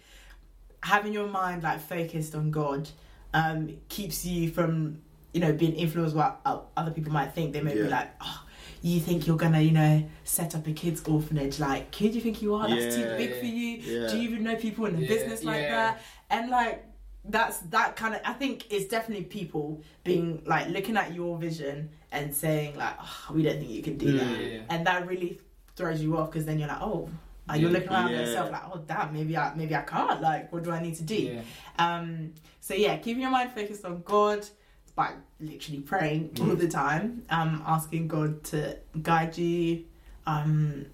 having 0.82 1.13
your 1.13 1.27
mind 1.27 1.63
like 1.63 1.79
focused 1.82 2.36
on 2.36 2.51
God 2.51 2.89
um, 3.34 3.77
keeps 3.89 4.25
you 4.25 4.49
from 4.51 4.99
you 5.34 5.41
know 5.41 5.51
being 5.53 5.73
influenced 5.73 6.15
by 6.15 6.34
what 6.43 6.67
other 6.77 6.91
people 6.91 7.12
might 7.12 7.34
think. 7.34 7.53
They 7.53 7.62
may 7.62 7.73
be 7.73 7.84
like, 7.84 8.12
oh, 8.21 8.43
you 8.89 9.00
think 9.00 9.26
you're 9.28 9.38
gonna 9.38 9.62
you 9.62 9.72
know 9.72 10.04
set 10.24 10.56
up 10.56 10.67
a 10.67 10.74
kids 10.74 11.02
orphanage? 11.08 11.60
Like 11.60 11.93
who 11.96 12.10
do 12.10 12.15
you 12.15 12.22
think 12.22 12.41
you 12.41 12.54
are? 12.56 12.67
That's 12.67 12.96
too 12.96 13.02
Yeah. 13.02 13.17
big 13.17 13.39
for 13.39 13.46
you. 13.46 13.78
Yeah. 13.78 14.08
Do 14.10 14.17
you 14.17 14.30
even 14.30 14.43
know 14.43 14.56
people 14.56 14.86
in 14.86 14.96
the 14.96 15.02
Yeah, 15.04 15.08
business 15.08 15.43
like 15.43 15.62
yeah. 15.62 15.72
that? 15.72 16.02
And 16.30 16.50
like 16.50 16.86
that's 17.26 17.60
that 17.76 17.96
kind 17.96 18.13
of 18.15 18.22
I 18.26 18.34
think 18.34 18.72
it's 18.72 18.86
definitely 18.89 19.24
people 19.26 19.82
being 20.04 20.43
like 20.46 20.67
looking 20.67 20.98
at 20.98 21.13
your 21.15 21.38
vision 21.38 21.89
and 22.12 22.36
saying 22.36 22.76
like 22.76 22.96
oh, 23.02 23.32
we 23.34 23.43
don't 23.43 23.60
think 23.60 23.72
you 23.72 23.82
can 23.82 23.98
do 23.98 24.08
Mm. 24.08 24.19
that 24.19 24.41
Yeah. 24.52 24.60
and 24.69 24.86
that 24.88 25.08
really 25.08 25.39
throws 25.78 26.02
you 26.02 26.17
off 26.17 26.30
because 26.30 26.46
then 26.46 26.60
you're 26.60 26.67
like 26.67 26.82
oh 26.82 27.10
uh, 27.50 27.54
you're 27.56 27.69
looking 27.72 27.89
around 27.89 28.12
Yeah. 28.12 28.19
yourself 28.22 28.52
like 28.52 28.63
oh 28.74 28.80
damn 28.86 29.13
maybe 29.13 29.38
I 29.38 29.54
maybe 29.56 29.74
I 29.76 29.82
can't 29.84 30.22
like 30.22 30.52
what 30.52 30.63
do 30.63 30.72
I 30.72 30.82
need 30.82 30.96
to 30.96 31.04
do 31.04 31.15
Yeah. 31.15 31.41
um 31.80 32.34
so 32.60 32.74
yeah 32.74 32.98
keeping 32.98 33.22
your 33.22 33.32
mind 33.32 33.52
focused 33.54 33.86
on 33.86 34.02
God 34.04 34.46
by 34.95 35.13
literally 35.39 35.82
praying 35.82 36.32
all 36.39 36.47
Mm. 36.47 36.60
the 36.60 36.67
time 36.67 37.23
um 37.29 37.63
asking 37.65 38.08
God 38.08 38.44
to 38.46 38.77
guide 39.02 39.37
you 39.37 39.85
um 40.27 40.85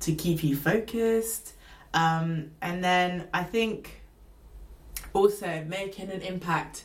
to 0.00 0.14
keep 0.14 0.44
you 0.44 0.56
focused. 0.56 1.54
Um 1.92 2.52
and 2.62 2.82
then 2.84 3.28
I 3.34 3.42
think 3.44 4.02
also 5.12 5.64
making 5.64 6.10
an 6.10 6.20
impact. 6.22 6.84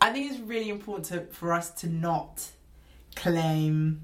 I 0.00 0.10
think 0.12 0.30
it's 0.30 0.40
really 0.40 0.68
important 0.68 1.06
to, 1.06 1.32
for 1.34 1.52
us 1.52 1.70
to 1.80 1.88
not 1.88 2.46
claim 3.16 4.02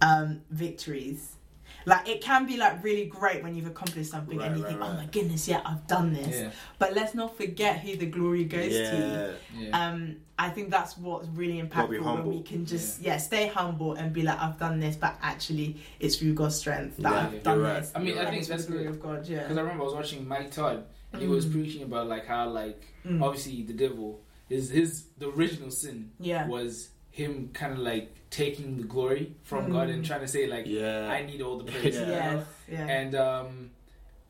um, 0.00 0.42
victories 0.50 1.34
like 1.88 2.06
it 2.08 2.20
can 2.20 2.46
be 2.46 2.56
like 2.56 2.84
really 2.84 3.06
great 3.06 3.42
when 3.42 3.54
you've 3.56 3.66
accomplished 3.66 4.10
something 4.10 4.40
and 4.40 4.56
you 4.58 4.62
right, 4.64 4.70
think, 4.72 4.82
oh 4.82 4.92
my 4.92 5.06
goodness, 5.06 5.48
yeah, 5.48 5.60
I've 5.64 5.86
done 5.86 6.12
this. 6.12 6.36
Yeah. 6.40 6.50
But 6.78 6.94
let's 6.94 7.14
not 7.14 7.36
forget 7.36 7.80
who 7.80 7.96
the 7.96 8.06
glory 8.06 8.44
goes 8.44 8.72
to. 8.72 9.36
yeah. 9.56 9.62
Yeah. 9.64 9.86
Um, 9.88 10.16
I 10.38 10.50
think 10.50 10.70
that's 10.70 10.96
what's 10.98 11.26
really 11.28 11.60
Gotta 11.62 11.88
impactful 11.88 12.04
when 12.04 12.26
we 12.26 12.42
can 12.42 12.64
just 12.66 13.00
yeah. 13.00 13.16
stay 13.16 13.48
humble 13.48 13.94
and 13.94 14.12
be 14.12 14.22
like, 14.22 14.38
I've 14.38 14.58
done 14.58 14.78
this, 14.80 14.96
but 14.96 15.16
actually 15.22 15.68
it's 15.98 16.16
through 16.16 16.34
God's 16.34 16.56
strength 16.56 16.96
that 16.98 17.10
Yeah, 17.12 17.26
I've 17.26 17.32
you're 17.32 17.42
done 17.42 17.60
right. 17.60 17.80
this. 17.80 17.92
I 17.94 17.98
mean, 18.00 18.16
I 18.18 18.20
and 18.20 18.28
think 18.28 18.38
it's 18.40 18.48
for 18.48 18.52
that's 18.54 18.66
the 18.66 18.72
glory 18.72 18.84
good. 18.86 18.94
of 18.94 19.02
God. 19.02 19.26
Yeah. 19.26 19.42
Because 19.42 19.56
I 19.56 19.60
remember 19.62 19.82
I 19.82 19.86
was 19.86 19.94
watching 19.94 20.28
Mike 20.28 20.50
Todd, 20.52 20.84
and 21.12 21.22
he 21.22 21.26
was 21.28 21.46
Mm. 21.46 21.52
preaching 21.52 21.82
about 21.84 22.06
like 22.06 22.26
how 22.26 22.48
like 22.50 22.82
Mm. 23.06 23.22
obviously 23.22 23.62
the 23.62 23.72
devil 23.72 24.20
his 24.48 24.68
his 24.70 25.06
the 25.18 25.28
original 25.30 25.70
sin 25.70 26.10
Yeah. 26.20 26.46
was 26.46 26.90
him 27.10 27.50
kind 27.54 27.72
of 27.72 27.78
like 27.78 28.14
taking 28.30 28.76
the 28.76 28.84
glory 28.84 29.34
from 29.42 29.66
Mm. 29.66 29.72
God 29.72 29.88
and 29.90 30.04
trying 30.04 30.20
to 30.20 30.28
say 30.28 30.46
like 30.46 30.66
Yeah. 30.66 31.08
I 31.08 31.24
need 31.24 31.40
all 31.42 31.58
the 31.58 31.64
praise, 31.72 31.94
Yeah. 31.96 32.08
Yes. 32.08 32.46
Yeah. 32.70 32.86
and 32.86 33.14
um 33.14 33.70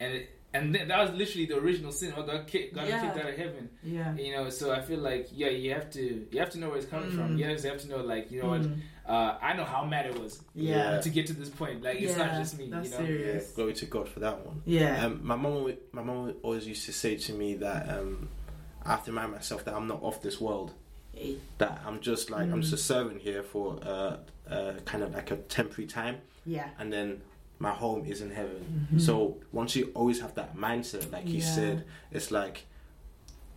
and 0.01 0.13
it, 0.15 0.31
and 0.55 0.73
th- 0.73 0.89
that 0.89 0.99
was 1.03 1.11
literally 1.19 1.45
the 1.47 1.59
original 1.59 1.93
sin. 1.93 2.13
What 2.13 2.27
got 2.27 2.47
kicked, 2.47 2.75
got 2.75 2.89
Yeah. 2.89 3.03
kicked 3.03 3.19
out 3.23 3.29
of 3.31 3.37
heaven. 3.37 3.69
yeah. 3.83 4.15
You 4.17 4.33
know, 4.33 4.49
so 4.51 4.73
I 4.73 4.81
feel 4.81 4.99
like 5.01 5.29
yeah, 5.33 5.49
you 5.51 5.75
have 5.75 5.91
to 5.93 6.27
you 6.31 6.39
have 6.41 6.51
to 6.51 6.59
know 6.59 6.69
where 6.69 6.79
it's 6.79 6.87
coming 6.87 7.11
from. 7.11 7.37
Mm. 7.37 7.39
You 7.39 7.45
have 7.47 7.61
to 7.61 7.69
have 7.71 7.81
to 7.83 7.89
know 7.89 7.99
like 8.03 8.31
you 8.31 8.43
know 8.43 8.49
what 8.51 8.63
Mm. 8.63 8.79
uh, 9.07 9.37
I 9.43 9.55
know 9.55 9.65
how 9.65 9.85
mad 9.85 10.07
it 10.07 10.19
was 10.19 10.41
Yeah. 10.55 11.01
to 11.01 11.11
get 11.11 11.27
to 11.27 11.33
this 11.35 11.49
point. 11.51 11.83
Like 11.83 12.01
it's 12.01 12.17
not 12.17 12.33
just 12.35 12.57
me. 12.59 12.69
that's 12.71 12.91
you 12.91 12.95
know, 12.95 13.01
Yeah, 13.01 13.07
serious. 13.07 13.51
glory 13.53 13.75
to 13.75 13.87
God 13.87 14.09
for 14.09 14.21
that 14.21 14.47
one. 14.47 14.63
Yeah. 14.65 15.05
Um, 15.07 15.21
my 15.23 15.37
mom, 15.37 15.73
my 15.93 16.03
mom 16.03 16.35
always 16.43 16.67
used 16.67 16.87
to 16.87 16.93
say 16.93 17.17
to 17.17 17.33
me 17.33 17.55
that 17.57 17.89
um, 17.99 18.29
I 18.85 18.91
have 18.93 19.05
to 19.05 19.11
remind 19.11 19.33
myself 19.33 19.65
that 19.67 19.75
I'm 19.75 19.87
not 19.89 20.03
of 20.03 20.23
this 20.23 20.41
world. 20.41 20.73
That 21.59 21.83
I'm 21.85 22.01
just 22.01 22.31
like 22.31 22.43
I'm 22.43 22.59
Mm. 22.61 22.63
just 22.63 22.73
a 22.75 22.77
servant 22.77 23.21
here 23.23 23.43
for 23.43 23.79
uh, 23.83 24.17
uh, 24.49 24.73
kind 24.85 25.03
of 25.03 25.13
like 25.13 25.31
a 25.33 25.37
temporary 25.37 25.87
time, 25.89 26.17
yeah. 26.47 26.69
and 26.79 26.93
then 26.93 27.21
my 27.59 27.71
home 27.71 28.05
is 28.07 28.21
in 28.21 28.31
heaven. 28.31 28.87
Mhm. 28.95 29.01
So 29.01 29.39
once 29.51 29.75
you 29.75 29.91
always 29.95 30.21
have 30.21 30.35
that 30.37 30.57
mindset, 30.57 31.11
like 31.13 31.27
you 31.27 31.39
Yeah. 31.41 31.55
said, 31.55 31.85
it's 32.13 32.31
like 32.31 32.67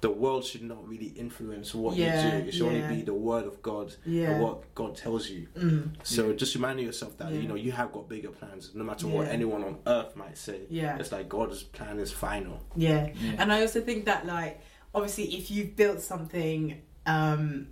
the 0.01 0.09
world 0.09 0.43
should 0.43 0.63
not 0.63 0.87
really 0.89 1.09
influence 1.15 1.75
what 1.75 1.95
Yeah, 1.95 2.25
you 2.25 2.31
do. 2.41 2.47
It 2.47 2.51
should 2.53 2.71
yeah. 2.73 2.83
only 2.85 2.95
be 2.95 3.01
the 3.03 3.13
word 3.13 3.45
of 3.45 3.61
God 3.61 3.93
Yeah. 4.03 4.31
or 4.39 4.41
what 4.43 4.73
God 4.73 4.95
tells 4.95 5.29
you. 5.29 5.47
Mm. 5.55 5.91
So 6.01 6.33
just 6.33 6.55
remind 6.55 6.79
yourself 6.79 7.15
that 7.19 7.31
Yeah. 7.31 7.41
you 7.41 7.47
know 7.47 7.53
you 7.53 7.71
have 7.73 7.91
got 7.91 8.09
bigger 8.09 8.29
plans, 8.29 8.71
no 8.73 8.83
matter 8.83 9.07
what 9.07 9.27
anyone 9.27 9.63
on 9.63 9.77
earth 9.85 10.15
might 10.15 10.39
say. 10.39 10.61
Yeah. 10.71 10.97
It's 10.97 11.11
like 11.11 11.29
God's 11.29 11.61
plan 11.61 11.99
is 11.99 12.11
final. 12.11 12.61
Yeah. 12.75 13.11
Yeah. 13.21 13.35
And 13.37 13.53
I 13.53 13.61
also 13.61 13.79
think 13.81 14.05
that 14.05 14.25
like 14.25 14.59
obviously 14.95 15.25
if 15.35 15.51
you've 15.51 15.75
built 15.75 16.01
something 16.01 16.81
um 17.05 17.67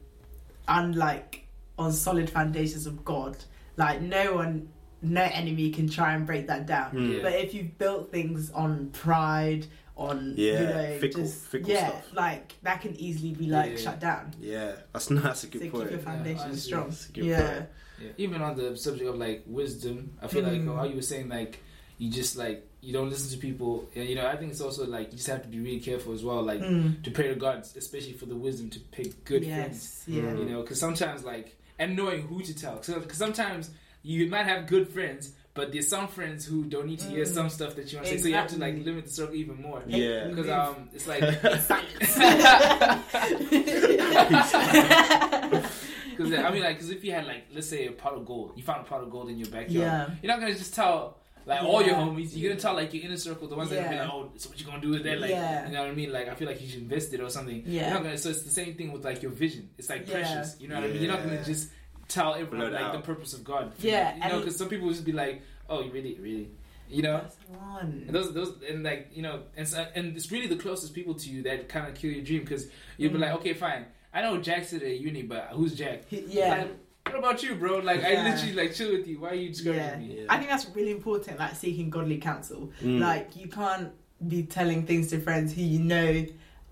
unlike 0.68 1.48
on 1.78 1.94
solid 1.94 2.30
foundations 2.30 2.86
of 2.86 3.04
God, 3.06 3.38
like 3.78 4.02
no 4.02 4.36
one 4.36 4.70
no 5.02 5.22
enemy 5.24 5.70
can 5.72 5.88
try 5.90 6.14
and 6.14 6.26
break 6.26 6.48
that 6.48 6.66
down. 6.66 6.92
Mm. 6.92 7.16
Yeah. 7.18 7.20
But 7.24 7.34
if 7.34 7.54
you've 7.54 7.78
built 7.78 8.12
things 8.12 8.52
on 8.52 8.90
pride, 8.90 9.66
on 9.96 10.34
you 10.36 10.52
Yeah, 10.54 10.64
know, 10.64 10.98
fickle- 11.00 11.22
just 11.24 11.46
fickle 11.46 11.70
yeah, 11.70 11.88
stuff. 11.90 12.14
like 12.14 12.56
that 12.64 12.82
can 12.82 12.96
easily 13.00 13.34
be 13.34 13.48
like 13.48 13.72
Yeah. 13.72 13.78
shut 13.78 14.00
down. 14.02 14.34
Yeah, 14.40 14.74
that's 14.92 15.06
that's 15.08 15.44
a 15.44 15.48
So 15.48 15.48
good 15.48 15.62
keep 15.62 15.74
your 15.74 16.00
foundation 16.00 16.42
honestly, 16.42 16.60
strong. 16.60 16.90
that's 16.90 17.08
a 17.10 17.12
good 17.14 17.24
Yeah. 17.26 17.66
Yeah. 18.02 18.10
Even 18.18 18.42
on 18.42 18.56
the 18.58 18.76
subject 18.78 19.10
of 19.10 19.16
like 19.16 19.44
wisdom, 19.46 20.18
I 20.22 20.28
feel 20.28 20.44
Mm. 20.44 20.66
like 20.68 20.76
how 20.76 20.84
you 20.86 20.96
were 20.96 21.02
saying 21.02 21.30
like 21.30 21.62
you 21.98 22.10
just 22.12 22.36
like 22.38 22.66
you 22.82 22.94
don't 22.94 23.10
listen 23.10 23.30
to 23.32 23.38
people. 23.38 23.88
And, 23.96 24.08
you 24.08 24.16
know, 24.16 24.26
I 24.28 24.36
think 24.38 24.52
it's 24.52 24.62
also 24.62 24.86
like 24.86 25.12
you 25.12 25.18
just 25.18 25.28
have 25.28 25.42
to 25.42 25.48
be 25.50 25.60
really 25.60 25.80
careful 25.82 26.14
as 26.14 26.24
well, 26.24 26.42
like 26.44 26.62
Mm. 26.62 27.04
to 27.04 27.12
pray 27.12 27.28
to 27.28 27.36
God, 27.36 27.66
especially 27.76 28.14
for 28.14 28.26
the 28.26 28.36
wisdom 28.36 28.70
to 28.72 28.80
pick 28.80 29.26
good 29.26 29.44
friends. 29.46 30.04
Yeah. 30.08 30.34
You 30.34 30.46
know, 30.46 30.62
because 30.62 30.80
sometimes 30.80 31.24
like 31.24 31.56
and 31.78 31.96
knowing 31.96 32.22
who 32.24 32.42
to 32.42 32.54
tell, 32.56 32.76
because 32.78 33.18
sometimes 33.18 33.70
you 34.04 34.28
might 34.30 34.46
have 34.46 34.68
good 34.68 34.88
friends. 34.90 35.34
But 35.56 35.72
there's 35.74 35.90
some 35.90 36.08
friends 36.08 36.46
who 36.46 36.64
don't 36.66 36.86
need 36.86 37.00
to 37.00 37.08
hear 37.10 37.26
Mm. 37.26 37.34
some 37.34 37.50
stuff 37.50 37.76
that 37.76 37.92
you 37.92 37.98
want 37.98 38.08
to 38.08 38.14
say, 38.16 38.22
so 38.22 38.28
you 38.30 38.36
have 38.36 38.48
to 38.50 38.58
like 38.60 38.76
limit 38.86 39.06
the 39.06 39.12
circle 39.12 39.36
even 39.36 39.62
more. 39.62 39.82
Yeah. 39.88 40.28
Because 40.28 40.48
um, 40.60 40.90
it's 40.94 41.06
like 41.08 41.22
Because 46.20 46.34
I 46.34 46.52
mean, 46.52 46.62
like, 46.64 46.76
because 46.76 46.90
if 46.92 47.04
you 47.06 47.12
had 47.14 47.26
like, 47.26 47.46
let's 47.54 47.70
say 47.70 47.88
a 47.88 47.92
pot 47.92 48.14
of 48.14 48.26
gold, 48.26 48.52
you 48.58 48.64
found 48.64 48.82
a 48.86 48.90
pot 48.90 49.02
of 49.02 49.10
gold 49.10 49.30
in 49.30 49.38
your 49.38 49.48
backyard. 49.48 49.70
Yeah. 49.72 50.10
You're 50.22 50.32
not 50.34 50.42
gonna 50.42 50.54
just 50.54 50.74
tell 50.76 51.18
like 51.46 51.64
all 51.64 51.82
your 51.82 51.96
homies. 51.96 52.30
You're 52.36 52.50
gonna 52.52 52.62
tell 52.62 52.74
like 52.76 52.94
your 52.94 53.04
inner 53.06 53.18
circle, 53.18 53.48
the 53.48 53.56
ones 53.56 53.70
that 53.72 53.80
are 53.88 53.94
Yeah. 53.94 54.02
like, 54.04 54.14
oh, 54.14 54.32
so 54.36 54.50
what 54.50 54.60
you 54.60 54.66
gonna 54.66 54.82
do 54.82 54.90
with 54.90 55.04
that? 55.04 55.20
Like, 55.20 55.32
Yeah. 55.32 55.68
you 55.68 55.74
know 55.74 55.82
what 55.82 55.92
I 55.92 55.96
mean? 55.96 56.12
Like, 56.12 56.28
I 56.30 56.36
feel 56.36 56.48
like 56.48 56.62
you 56.62 56.68
should 56.68 56.82
invest 56.82 57.14
it 57.14 57.22
or 57.22 57.30
something. 57.30 57.64
Yeah. 57.66 57.82
You're 57.86 57.94
not 57.96 58.04
gonna. 58.04 58.18
So 58.18 58.30
it's 58.30 58.44
the 58.44 58.52
same 58.52 58.76
thing 58.76 58.92
with 58.92 59.04
like 59.06 59.22
your 59.22 59.32
vision. 59.32 59.70
It's 59.78 59.90
like 59.90 60.08
Yeah. 60.08 60.14
precious. 60.14 60.58
You 60.60 60.68
know 60.68 60.76
what 60.76 60.84
I 60.86 60.88
mean? 60.88 61.02
You're 61.02 61.12
not 61.12 61.24
gonna 61.24 61.44
just 61.44 61.70
tell 62.08 62.34
everyone 62.36 62.70
Blurt 62.70 62.74
like 62.74 62.92
the 62.94 63.00
purpose 63.00 63.34
of 63.34 63.44
God. 63.44 63.72
Yeah, 63.80 64.16
You 64.16 64.30
know, 64.34 64.40
because 64.40 64.58
some 64.58 64.68
people 64.70 64.88
will 64.88 64.94
just 64.94 65.06
be 65.06 65.12
like, 65.12 65.42
oh, 65.70 65.82
you 65.84 65.92
really, 65.92 66.18
really. 66.20 66.50
You 66.92 67.04
know, 67.04 67.22
one. 67.50 68.04
and 68.08 68.16
those, 68.16 68.34
those, 68.34 68.56
and 68.68 68.82
like 68.84 69.10
you 69.14 69.22
know, 69.22 69.44
and 69.56 69.68
so, 69.68 69.86
and 69.94 70.18
it's 70.18 70.32
really 70.32 70.48
the 70.48 70.56
closest 70.56 70.96
people 70.96 71.14
to 71.14 71.30
you 71.30 71.44
that 71.44 71.70
kind 71.70 71.88
of 71.88 71.94
kill 71.94 72.10
your 72.12 72.24
dream 72.24 72.40
because 72.42 72.68
you'll 72.98 73.12
be 73.12 73.20
Mm. 73.20 73.22
like, 73.22 73.34
okay, 73.34 73.54
fine, 73.54 73.86
I 74.12 74.24
know 74.24 74.40
Jack's 74.42 74.74
at 74.74 74.82
uni, 74.84 75.22
but 75.22 75.50
who's 75.54 75.76
Jack? 75.76 76.06
yeah. 76.10 76.50
Like, 76.64 76.72
what 77.12 77.20
about 77.20 77.44
you, 77.44 77.56
bro? 77.56 77.78
Like, 77.80 78.04
I 78.04 78.24
literally 78.30 78.54
like 78.54 78.74
chill 78.74 78.92
with 78.92 79.08
you. 79.08 79.20
Why 79.20 79.30
are 79.30 79.36
you 79.36 79.50
discouraging 79.50 79.84
Yeah. 79.84 79.98
me? 79.98 80.20
Yeah. 80.22 80.26
I 80.30 80.38
think 80.38 80.50
that's 80.50 80.68
really 80.76 80.92
important, 80.92 81.40
like 81.40 81.56
seeking 81.56 81.90
godly 81.90 82.18
counsel. 82.18 82.72
Mm. 82.82 83.00
Like 83.00 83.36
you 83.36 83.48
can't 83.48 83.92
be 84.28 84.44
telling 84.44 84.86
things 84.86 85.08
to 85.08 85.20
friends 85.20 85.54
who 85.54 85.62
you 85.62 85.80
know 85.80 86.26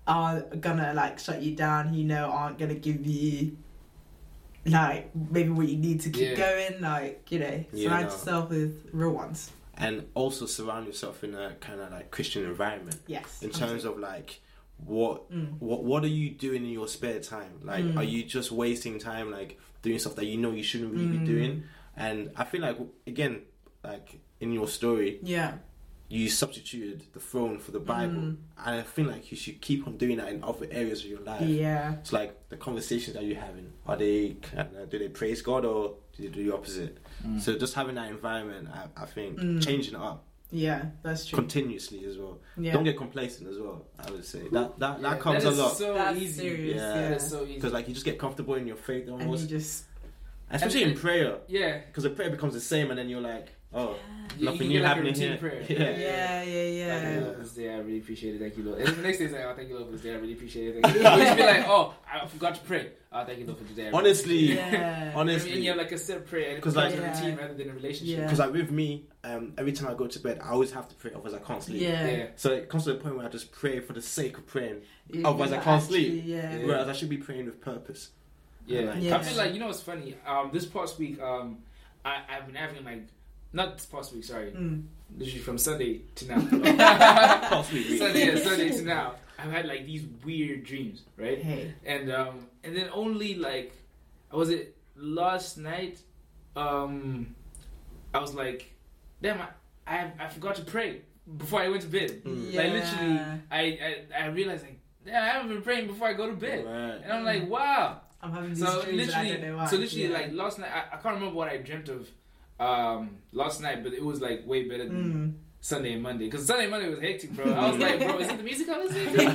are 0.06 0.40
gonna 0.60 0.92
like 0.94 1.18
shut 1.18 1.42
you 1.42 1.54
down, 1.54 1.88
who 1.88 1.96
you 1.96 2.04
know 2.04 2.30
aren't 2.30 2.58
gonna 2.58 2.74
give 2.74 3.06
you 3.06 3.56
like 4.66 5.14
maybe 5.14 5.48
what 5.50 5.68
you 5.68 5.76
need 5.78 6.00
to 6.02 6.10
keep 6.10 6.30
Yeah. 6.30 6.34
going. 6.36 6.80
Like, 6.82 7.30
you 7.30 7.38
know, 7.38 7.64
Yeah, 7.72 7.88
surround 7.88 8.06
no. 8.06 8.12
yourself 8.12 8.50
with 8.50 8.88
real 8.92 9.10
ones. 9.12 9.50
and 9.80 10.04
also 10.14 10.44
surround 10.44 10.88
yourself 10.88 11.22
in 11.22 11.36
a 11.36 11.54
kind 11.60 11.80
of 11.80 11.92
like 11.92 12.10
Christian 12.10 12.44
environment 12.44 12.96
Yes. 13.06 13.40
in 13.44 13.50
terms 13.50 13.84
of 13.84 13.96
like 13.96 14.40
what 14.84 15.30
Mm. 15.32 15.56
what 15.60 15.84
what 15.84 16.02
are 16.02 16.08
you 16.08 16.30
doing 16.30 16.64
in 16.64 16.70
your 16.70 16.88
spare 16.88 17.20
time? 17.20 17.60
Like, 17.62 17.84
Mm. 17.84 17.96
are 17.96 18.02
you 18.02 18.24
just 18.24 18.50
wasting 18.50 18.98
time 18.98 19.30
like 19.30 19.56
doing 19.82 19.98
stuff 19.98 20.16
that 20.16 20.26
you 20.26 20.36
know 20.36 20.52
you 20.52 20.62
shouldn't 20.62 20.92
really 20.92 21.06
Mm. 21.06 21.18
be 21.20 21.26
doing? 21.26 21.62
And 21.96 22.30
I 22.36 22.44
feel 22.44 22.60
like 22.62 22.78
again, 23.06 23.42
like 23.84 24.20
in 24.40 24.52
your 24.52 24.68
story, 24.68 25.18
Yeah. 25.22 25.58
you 26.08 26.28
substituted 26.30 27.04
the 27.12 27.20
throne 27.20 27.58
for 27.58 27.70
the 27.72 27.80
Bible, 27.80 28.14
Mm. 28.14 28.36
and 28.64 28.80
I 28.80 28.82
feel 28.82 29.06
like 29.06 29.30
you 29.30 29.36
should 29.36 29.60
keep 29.60 29.86
on 29.86 29.96
doing 29.96 30.16
that 30.18 30.32
in 30.32 30.42
other 30.42 30.66
areas 30.70 31.00
of 31.04 31.10
your 31.10 31.20
life. 31.20 31.46
Yeah. 31.48 31.94
It's 31.94 32.12
like 32.12 32.48
the 32.48 32.56
conversations 32.56 33.14
that 33.14 33.24
you're 33.24 33.40
having. 33.40 33.72
Are 33.86 33.96
they 33.96 34.36
do 34.90 34.98
they 34.98 35.08
praise 35.08 35.42
God 35.42 35.64
or 35.64 35.96
do 36.16 36.22
they 36.22 36.28
do 36.28 36.44
the 36.44 36.54
opposite? 36.54 36.98
Mm. 37.26 37.40
So 37.40 37.58
just 37.58 37.74
having 37.74 37.96
that 37.96 38.10
environment, 38.10 38.68
I, 38.72 38.88
I 38.96 39.06
think 39.06 39.38
Mm. 39.38 39.62
changing 39.64 39.94
it 39.94 40.00
up 40.00 40.24
Yeah, 40.50 40.86
that's 41.02 41.26
true. 41.26 41.36
continuously 41.38 42.04
as 42.06 42.16
well. 42.16 42.38
Yeah. 42.56 42.72
Don't 42.72 42.84
get 42.84 42.96
complacent 42.96 43.50
as 43.50 43.58
well. 43.58 43.84
I 43.98 44.10
would 44.10 44.24
say 44.24 44.48
that 44.50 44.78
that, 44.78 45.00
that 45.02 45.02
Yeah, 45.02 45.16
comes 45.18 45.42
that 45.44 45.48
a 45.50 45.52
is 45.52 45.58
lot 45.58 45.76
So 45.76 45.94
That's 45.94 46.18
easy. 46.18 46.40
serious, 46.40 46.76
Yeah. 46.76 46.94
yeah. 46.94 47.08
That 47.10 47.16
is 47.18 47.28
so 47.30 47.42
easy. 47.44 47.54
because 47.56 47.72
like 47.72 47.86
you 47.88 47.94
just 47.94 48.06
get 48.06 48.18
comfortable 48.18 48.54
in 48.54 48.66
your 48.66 48.76
faith 48.76 49.08
almost. 49.10 49.42
and 49.42 49.50
you 49.50 49.58
just 49.58 49.84
especially 50.50 50.84
and- 50.84 50.92
in 50.92 50.98
prayer. 50.98 51.38
Yeah. 51.48 51.80
Because 51.86 52.04
the 52.04 52.10
prayer 52.10 52.30
becomes 52.30 52.54
the 52.54 52.60
same, 52.60 52.88
and 52.90 52.98
then 52.98 53.08
you're 53.10 53.20
like, 53.20 53.48
oh, 53.74 53.96
You- 54.38 54.44
nothing 54.46 54.68
new 54.68 54.80
like 54.80 54.88
happening 54.88 55.14
here. 55.14 55.36
prayer. 55.36 55.64
Yeah. 55.68 55.78
Yeah, 55.78 56.42
yeah, 56.42 56.42
Thank 56.42 56.46
you, 56.46 56.54
yeah. 57.14 57.20
Lord, 57.24 57.36
for 57.36 57.42
this 57.42 57.52
day. 57.54 57.74
I 57.74 57.78
really 57.78 57.98
appreciate 57.98 58.34
it. 58.34 58.38
Thank 58.40 58.56
you, 58.56 58.64
Lord. 58.64 58.78
And 58.80 58.96
the 58.96 59.02
next 59.02 59.18
day, 59.18 59.24
it's 59.24 59.34
like, 59.34 59.44
oh, 59.44 59.54
thank 59.56 59.68
you, 59.68 59.74
Lord, 59.74 59.86
for 59.86 59.92
this 59.92 60.02
day. 60.02 60.12
I 60.12 60.16
really 60.18 60.32
appreciate 60.34 60.76
it. 60.76 60.82
Thank 60.82 60.96
you. 60.96 61.02
Lord. 61.02 61.18
You 61.18 61.24
just 61.24 61.36
be 61.36 61.42
like, 61.42 61.68
oh, 61.68 61.94
I 62.10 62.26
forgot 62.26 62.54
to 62.54 62.60
pray. 62.62 62.90
Oh, 63.10 63.24
thank 63.24 63.38
you, 63.38 63.46
Lord, 63.46 63.58
for 63.58 63.64
today. 63.66 63.84
Really 63.84 63.94
Honestly. 63.96 64.54
Yeah. 64.54 65.12
honestly. 65.14 65.52
and 65.54 65.62
you 65.64 65.70
have 65.70 65.78
like 65.78 65.92
a 65.92 65.98
set 65.98 66.26
prayer, 66.26 66.56
because 66.56 66.76
like- 66.76 66.90
like 66.90 66.98
a 66.98 67.02
Yeah. 67.02 67.14
routine 67.20 67.36
rather 67.36 67.54
than 67.54 67.70
a 67.70 67.72
relationship. 67.72 68.18
Yeah. 68.18 68.24
Because 68.24 68.38
like 68.38 68.52
with 68.52 68.70
me, 68.70 69.04
um, 69.24 69.54
every 69.56 69.72
time 69.72 69.88
I 69.90 69.94
go 69.94 70.06
to 70.06 70.18
bed, 70.20 70.40
I 70.42 70.50
always 70.50 70.72
have 70.72 70.88
to 70.90 70.94
pray, 70.94 71.10
otherwise 71.12 71.32
I 71.34 71.38
can't 71.38 71.62
sleep. 71.62 71.80
Yeah. 71.82 72.06
Yeah. 72.06 72.26
So 72.36 72.52
it 72.52 72.68
comes 72.68 72.84
to 72.84 72.92
the 72.92 72.98
point 72.98 73.16
where 73.16 73.24
I 73.26 73.28
just 73.30 73.50
pray 73.50 73.80
for 73.80 73.94
the 73.94 74.02
sake 74.02 74.36
of 74.38 74.46
praying, 74.46 74.82
You- 75.10 75.26
Otherwise 75.26 75.52
I 75.52 75.56
can't 75.56 75.82
actually- 75.82 76.04
sleep. 76.20 76.22
Yeah. 76.26 76.56
Yeah. 76.58 76.66
whereas 76.66 76.88
I 76.88 76.92
should 76.92 77.08
be 77.08 77.16
praying 77.18 77.46
with 77.46 77.60
purpose. 77.62 78.10
Yeah. 78.66 78.80
Like, 78.92 79.02
Yeah. 79.02 79.16
I 79.16 79.22
feel 79.22 79.38
like 79.38 79.54
you 79.54 79.60
know 79.60 79.66
what's 79.68 79.80
funny. 79.82 80.14
Um, 80.26 80.50
this 80.52 80.66
past 80.66 80.98
week, 80.98 81.18
um, 81.22 81.58
I 82.04 82.18
I've 82.28 82.46
been 82.46 82.54
having 82.56 82.84
like 82.84 83.04
not 83.52 83.76
this 83.76 83.86
past 83.86 84.12
week, 84.14 84.24
sorry, 84.24 84.50
Mm. 84.52 84.84
literally 85.16 85.40
from 85.40 85.58
Sunday 85.58 86.00
to 86.16 86.26
now. 86.28 86.40
Can't 86.40 87.66
sleep, 87.66 87.84
really. 87.86 87.98
Sunday, 87.98 88.26
yeah, 88.26 88.36
Sunday 88.44 88.70
to 88.70 88.82
now. 88.82 89.14
I've 89.38 89.50
had 89.52 89.66
like 89.66 89.86
these 89.86 90.04
weird 90.24 90.64
dreams, 90.64 91.02
right? 91.16 91.40
Hey. 91.40 91.72
And 91.86 92.10
um, 92.12 92.46
and 92.64 92.76
then 92.76 92.88
only 92.92 93.34
like, 93.36 93.72
was 94.32 94.50
it 94.50 94.76
last 94.96 95.58
night? 95.58 96.00
Um, 96.56 97.34
I 98.12 98.18
was 98.18 98.34
like, 98.34 98.72
damn, 99.22 99.40
I 99.40 99.48
I, 99.86 100.12
I 100.18 100.28
forgot 100.28 100.56
to 100.56 100.62
pray 100.62 101.02
before 101.36 101.60
I 101.60 101.68
went 101.68 101.82
to 101.82 101.88
bed. 101.88 102.22
Mm. 102.24 102.54
Like 102.54 102.72
literally, 102.72 103.20
I, 103.50 103.60
I 103.60 104.22
I 104.22 104.26
realized 104.26 104.64
like, 104.64 104.80
damn, 105.04 105.22
I 105.22 105.26
haven't 105.28 105.48
been 105.50 105.62
praying 105.62 105.86
before 105.86 106.08
I 106.08 106.12
go 106.14 106.26
to 106.26 106.34
bed. 106.36 106.64
Right. 106.64 107.00
And 107.04 107.12
I'm 107.12 107.24
like, 107.24 107.48
wow. 107.48 108.00
I'm 108.20 108.32
having 108.32 108.50
these 108.50 108.58
So 108.66 108.82
dreams 108.82 109.02
and 109.02 109.12
I 109.14 109.22
don't 109.22 109.26
know 109.26 109.32
literally, 109.38 109.56
why. 109.56 109.66
so 109.66 109.76
literally, 109.76 110.02
Yeah. 110.08 110.18
like 110.18 110.32
last 110.32 110.58
night, 110.58 110.70
I, 110.74 110.96
I 110.96 111.00
can't 111.00 111.14
remember 111.14 111.36
what 111.36 111.48
I 111.48 111.58
dreamt 111.58 111.88
of 111.88 112.08
um 112.60 113.10
last 113.32 113.60
night, 113.60 113.82
but 113.84 113.92
it 113.92 114.04
was 114.04 114.20
like 114.20 114.46
way 114.46 114.64
better 114.68 114.84
than 114.88 115.12
Mm. 115.14 115.32
Sunday 115.60 115.92
and 115.94 116.02
Monday 116.02 116.26
because 116.26 116.46
Sunday 116.46 116.64
and 116.64 116.70
Monday 116.70 116.88
was 116.88 117.00
hectic, 117.00 117.32
bro. 117.32 117.52
I 117.52 117.68
was 117.70 117.78
like, 117.78 117.98
bro, 117.98 118.18
is 118.18 118.28
it 118.28 118.36
the 118.36 118.42
music 118.44 118.68
I 118.68 118.78
was 118.78 118.92
listening 118.92 119.34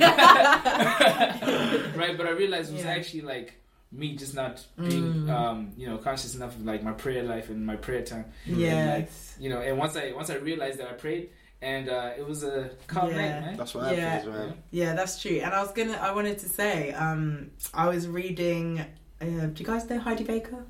right, 1.96 2.16
but 2.16 2.26
I 2.26 2.30
realized 2.30 2.70
it 2.70 2.74
was 2.74 2.84
Yeah. 2.84 2.90
actually 2.92 3.22
like 3.22 3.54
me 3.92 4.16
just 4.16 4.34
not 4.34 4.64
being 4.76 5.12
Mm. 5.26 5.30
um, 5.30 5.72
you 5.76 5.86
know 5.88 5.98
conscious 5.98 6.34
enough 6.34 6.56
of 6.56 6.64
like 6.64 6.82
my 6.82 6.92
prayer 6.92 7.22
life 7.22 7.48
and 7.50 7.64
my 7.64 7.76
prayer 7.76 8.02
time. 8.02 8.26
Yes. 8.46 9.36
You 9.38 9.50
know, 9.50 9.60
and 9.60 9.78
once 9.78 9.96
I 9.96 10.12
once 10.12 10.30
I 10.30 10.36
realized 10.36 10.78
that 10.80 10.88
I 10.88 10.92
prayed, 10.94 11.30
and 11.62 11.88
uh, 11.88 12.10
it 12.18 12.26
was 12.26 12.42
a 12.42 12.70
calm 12.86 13.10
Yeah. 13.10 13.16
night, 13.16 13.40
man. 13.42 13.56
That's 13.56 13.74
what 13.74 13.84
Yeah. 13.96 14.08
happens, 14.10 14.34
man. 14.34 14.54
Yeah, 14.70 14.94
that's 14.94 15.20
true. 15.22 15.38
And 15.44 15.52
I 15.54 15.62
was 15.62 15.72
gonna, 15.72 15.92
I 16.00 16.10
wanted 16.12 16.38
to 16.38 16.48
say, 16.48 16.92
um, 16.92 17.50
I 17.72 17.88
was 17.88 18.08
reading. 18.08 18.80
Uh, 19.20 19.46
do 19.52 19.54
you 19.58 19.64
guys 19.64 19.88
know 19.88 19.98
Heidi 19.98 20.24
Baker? 20.24 20.64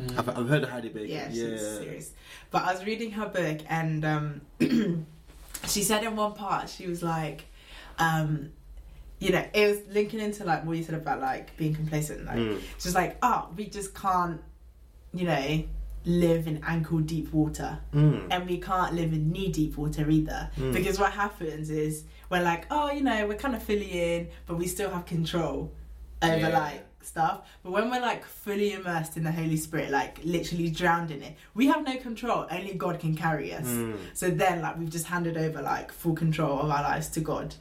Mm. 0.00 0.18
I've, 0.18 0.28
I've 0.28 0.48
heard 0.48 0.62
of 0.62 0.70
Heidi 0.70 0.88
Baker. 0.88 1.06
Yeah, 1.06 1.28
she's 1.30 1.42
yeah. 1.42 1.56
serious. 1.58 2.12
But 2.50 2.62
I 2.64 2.72
was 2.72 2.84
reading 2.84 3.10
her 3.12 3.26
book, 3.28 3.60
and 3.68 4.04
um, 4.04 4.40
she 5.68 5.82
said 5.82 6.04
in 6.04 6.16
one 6.16 6.34
part, 6.34 6.68
she 6.68 6.86
was 6.86 7.02
like, 7.02 7.44
um, 7.98 8.50
you 9.18 9.30
know, 9.32 9.44
it 9.54 9.68
was 9.68 9.78
linking 9.94 10.20
into 10.20 10.44
like 10.44 10.64
what 10.64 10.76
you 10.76 10.82
said 10.82 10.94
about 10.94 11.20
like 11.20 11.56
being 11.56 11.74
complacent. 11.74 12.24
Like, 12.26 12.36
Mm. 12.36 12.60
she's 12.78 12.94
like, 12.94 13.16
oh, 13.22 13.48
we 13.56 13.66
just 13.66 13.94
can't, 13.94 14.40
you 15.14 15.24
know, 15.24 15.64
live 16.04 16.46
in 16.46 16.62
ankle 16.66 17.00
deep 17.00 17.32
water, 17.32 17.78
Mm. 17.94 18.26
and 18.30 18.46
we 18.48 18.58
can't 18.58 18.94
live 18.94 19.12
in 19.12 19.30
knee 19.32 19.48
deep 19.50 19.76
water 19.78 20.08
either. 20.10 20.50
Mm. 20.58 20.72
Because 20.74 20.98
what 21.00 21.12
happens 21.12 21.70
is 21.70 22.04
we're 22.30 22.42
like, 22.42 22.66
oh, 22.70 22.90
you 22.92 23.02
know, 23.02 23.26
we're 23.26 23.36
kind 23.38 23.56
of 23.56 23.62
filling 23.62 23.88
in, 23.88 24.28
but 24.46 24.56
we 24.58 24.66
still 24.66 24.90
have 24.90 25.06
control 25.06 25.72
over 26.22 26.36
Yeah. 26.36 26.48
like 26.48 26.84
stuff. 27.06 27.48
But 27.62 27.72
when 27.72 27.90
we're 27.90 28.00
like 28.00 28.24
fully 28.24 28.72
immersed 28.72 29.16
in 29.16 29.24
the 29.24 29.32
Holy 29.32 29.56
Spirit, 29.56 29.90
like 29.90 30.18
literally 30.24 30.70
drowned 30.70 31.10
in 31.10 31.22
it, 31.22 31.36
we 31.54 31.66
have 31.66 31.84
no 31.84 31.96
control. 31.96 32.46
Only 32.50 32.74
God 32.74 32.98
can 33.00 33.14
carry 33.16 33.52
us. 33.52 33.66
Mm. 33.66 33.96
So 34.14 34.30
then, 34.30 34.62
like, 34.62 34.78
we've 34.78 34.90
just 34.90 35.06
handed 35.06 35.36
over 35.36 35.62
like 35.62 35.92
full 35.92 36.14
control 36.14 36.60
of 36.60 36.70
our 36.70 36.82
lives 36.82 37.08
to 37.10 37.20
God. 37.20 37.54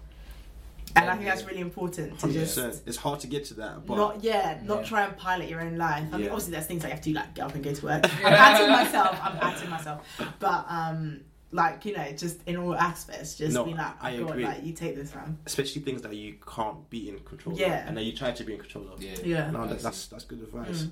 And 0.97 1.09
I 1.09 1.15
think 1.15 1.25
that's 1.27 1.43
really 1.43 1.59
important 1.59 2.17
to 2.19 2.27
Hundred 2.27 2.39
just. 2.45 2.87
It's 2.87 2.95
hard 2.95 3.19
to 3.19 3.27
get 3.27 3.43
to 3.45 3.53
that, 3.55 3.85
but 3.85 3.95
not 3.97 4.23
yeah, 4.23 4.61
not 4.63 4.79
Yeah. 4.79 4.85
try 4.85 5.03
and 5.03 5.17
pilot 5.17 5.49
your 5.49 5.59
own 5.59 5.75
life. 5.77 6.05
I 6.11 6.15
mean, 6.17 6.25
Yeah. 6.25 6.31
obviously 6.31 6.53
there's 6.53 6.67
things 6.67 6.83
that 6.83 6.87
you 6.87 6.93
have 6.93 7.03
to 7.03 7.09
do, 7.09 7.15
like 7.15 7.33
get 7.33 7.45
up 7.45 7.53
and 7.53 7.63
go 7.63 7.73
to 7.73 7.85
work. 7.85 8.03
I'm 8.25 8.33
patting 8.33 8.69
myself. 8.69 9.19
I'm 9.21 9.37
patting 9.37 9.69
myself. 9.69 10.07
But 10.39 10.65
um, 10.69 11.21
like 11.55 11.85
you 11.85 11.93
know, 11.95 12.05
just 12.11 12.37
in 12.45 12.57
all 12.57 12.75
aspects, 12.75 13.35
just 13.35 13.53
No, 13.53 13.63
be 13.63 13.73
like, 13.73 13.95
I 14.03 14.17
God, 14.17 14.29
agree. 14.31 14.43
like 14.45 14.63
you 14.63 14.73
take 14.73 14.95
this 14.95 15.15
man. 15.15 15.37
especially 15.45 15.81
things 15.81 16.01
that 16.03 16.13
you 16.15 16.35
can't 16.55 16.87
be 16.89 17.09
in 17.09 17.19
control 17.19 17.57
Yeah. 17.57 17.81
of, 17.83 17.87
and 17.87 17.97
that 17.97 18.03
you 18.03 18.13
try 18.15 18.31
to 18.31 18.43
be 18.43 18.53
in 18.53 18.59
control 18.59 18.89
of. 18.93 19.01
Yeah. 19.01 19.15
Yeah. 19.23 19.51
No, 19.51 19.65
that, 19.67 19.79
that's 19.79 20.07
that's 20.07 20.25
good 20.25 20.41
advice. 20.41 20.83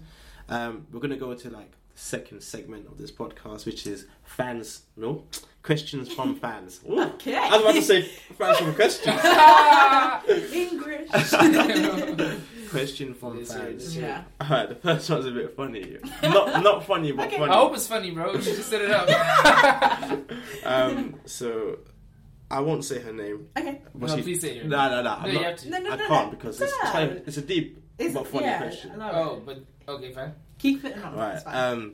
Mm. 0.50 0.56
Um, 0.56 0.88
we're 0.92 1.00
gonna 1.00 1.18
go 1.18 1.34
to 1.34 1.50
like 1.50 1.72
the 1.72 2.00
second 2.00 2.42
segment 2.42 2.88
of 2.88 2.98
this 2.98 3.12
podcast, 3.12 3.66
which 3.66 3.86
is 3.86 4.08
fans. 4.24 4.84
No 4.98 5.24
questions 5.62 6.12
from 6.14 6.36
fans. 6.44 6.80
Ooh. 6.90 7.00
Okay. 7.02 7.36
I 7.38 7.50
was 7.52 7.62
about 7.62 7.76
to 7.76 7.82
say 7.82 8.02
fans 8.38 8.58
from 8.58 8.74
questions. 8.76 9.20
English. 10.54 11.10
Question 12.74 13.14
from 13.14 13.38
Yes, 13.38 13.54
fans. 13.54 13.96
yes. 13.98 14.04
yeah. 14.42 14.46
Alright, 14.46 14.70
the 14.70 14.76
first 14.76 15.10
one's 15.10 15.26
a 15.28 15.32
bit 15.32 15.56
funny. 15.56 15.98
Not 16.24 16.64
not 16.64 16.84
funny, 16.86 17.12
but 17.12 17.28
Okay. 17.28 17.38
funny. 17.38 17.52
I 17.52 17.56
hope 17.56 17.74
it's 17.76 17.88
funny, 17.88 18.12
bro. 18.12 18.34
You 18.34 18.40
just 18.42 18.70
set 18.70 18.82
it 18.82 18.90
up. 18.92 19.08
Um, 20.66 21.16
so 21.26 21.80
I 22.50 22.60
won't 22.60 22.84
say 22.86 23.00
her 23.00 23.14
name. 23.14 23.48
Okay. 23.58 23.82
but 23.96 24.10
no, 24.10 24.16
she- 24.18 24.22
please 24.24 24.42
say 24.42 24.58
it. 24.58 24.66
No, 24.68 24.90
no, 24.90 24.96
no. 24.98 25.04
No, 25.04 25.10
I'm 25.12 25.28
you 25.28 25.34
not- 25.36 25.44
have 25.46 25.58
to. 25.58 25.70
No, 25.70 25.78
no, 25.80 25.92
I 25.92 25.96
no, 25.96 26.08
can't 26.08 26.32
no. 26.32 26.38
because 26.38 26.62
it's, 26.62 26.74
No. 26.84 26.92
kind 26.92 27.12
of, 27.12 27.28
it's 27.28 27.38
a 27.38 27.42
deep 27.42 27.78
It's, 28.00 28.14
but 28.14 28.28
funny 28.28 28.46
yeah, 28.46 28.58
question. 28.60 28.92
Oh, 29.02 29.42
but 29.46 29.64
okay, 29.88 30.12
fine. 30.12 30.34
Keep 30.60 30.86
it 30.86 30.98
on. 31.04 31.16
Right. 31.16 31.34
It's 31.36 31.44
fine. 31.44 31.56
Um, 31.74 31.94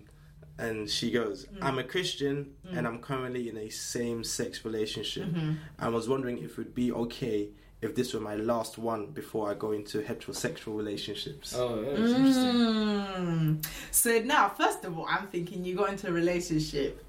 and 0.58 0.90
she 0.90 1.12
goes, 1.12 1.46
Mm. 1.48 1.58
I'm 1.64 1.80
a 1.80 1.84
Christian 1.84 2.54
Mm. 2.68 2.78
and 2.78 2.88
I'm 2.88 3.00
currently 3.00 3.50
in 3.50 3.58
a 3.58 3.70
same 3.70 4.24
sex 4.24 4.64
relationship. 4.66 5.26
Mhm. 5.26 5.58
I 5.78 5.90
was 5.90 6.08
wondering 6.10 6.38
if 6.40 6.52
it 6.52 6.58
would 6.58 6.76
be 6.76 6.92
okay 6.92 7.50
if 7.82 7.96
this 7.96 8.14
were 8.14 8.20
my 8.20 8.36
last 8.36 8.78
one 8.78 9.08
before 9.08 9.50
I 9.50 9.54
go 9.54 9.72
into 9.72 10.02
heterosexual 10.02 10.76
relationships. 10.78 11.56
Oh, 11.56 11.82
that's 11.82 12.12
interesting. 12.12 12.44
Mm. 12.54 13.66
So 13.92 14.20
now, 14.20 14.50
first 14.50 14.84
of 14.86 14.98
all, 14.98 15.06
I'm 15.10 15.28
thinking 15.28 15.64
you 15.64 15.76
got 15.76 15.90
into 15.90 16.08
a 16.08 16.12
relationship 16.12 17.06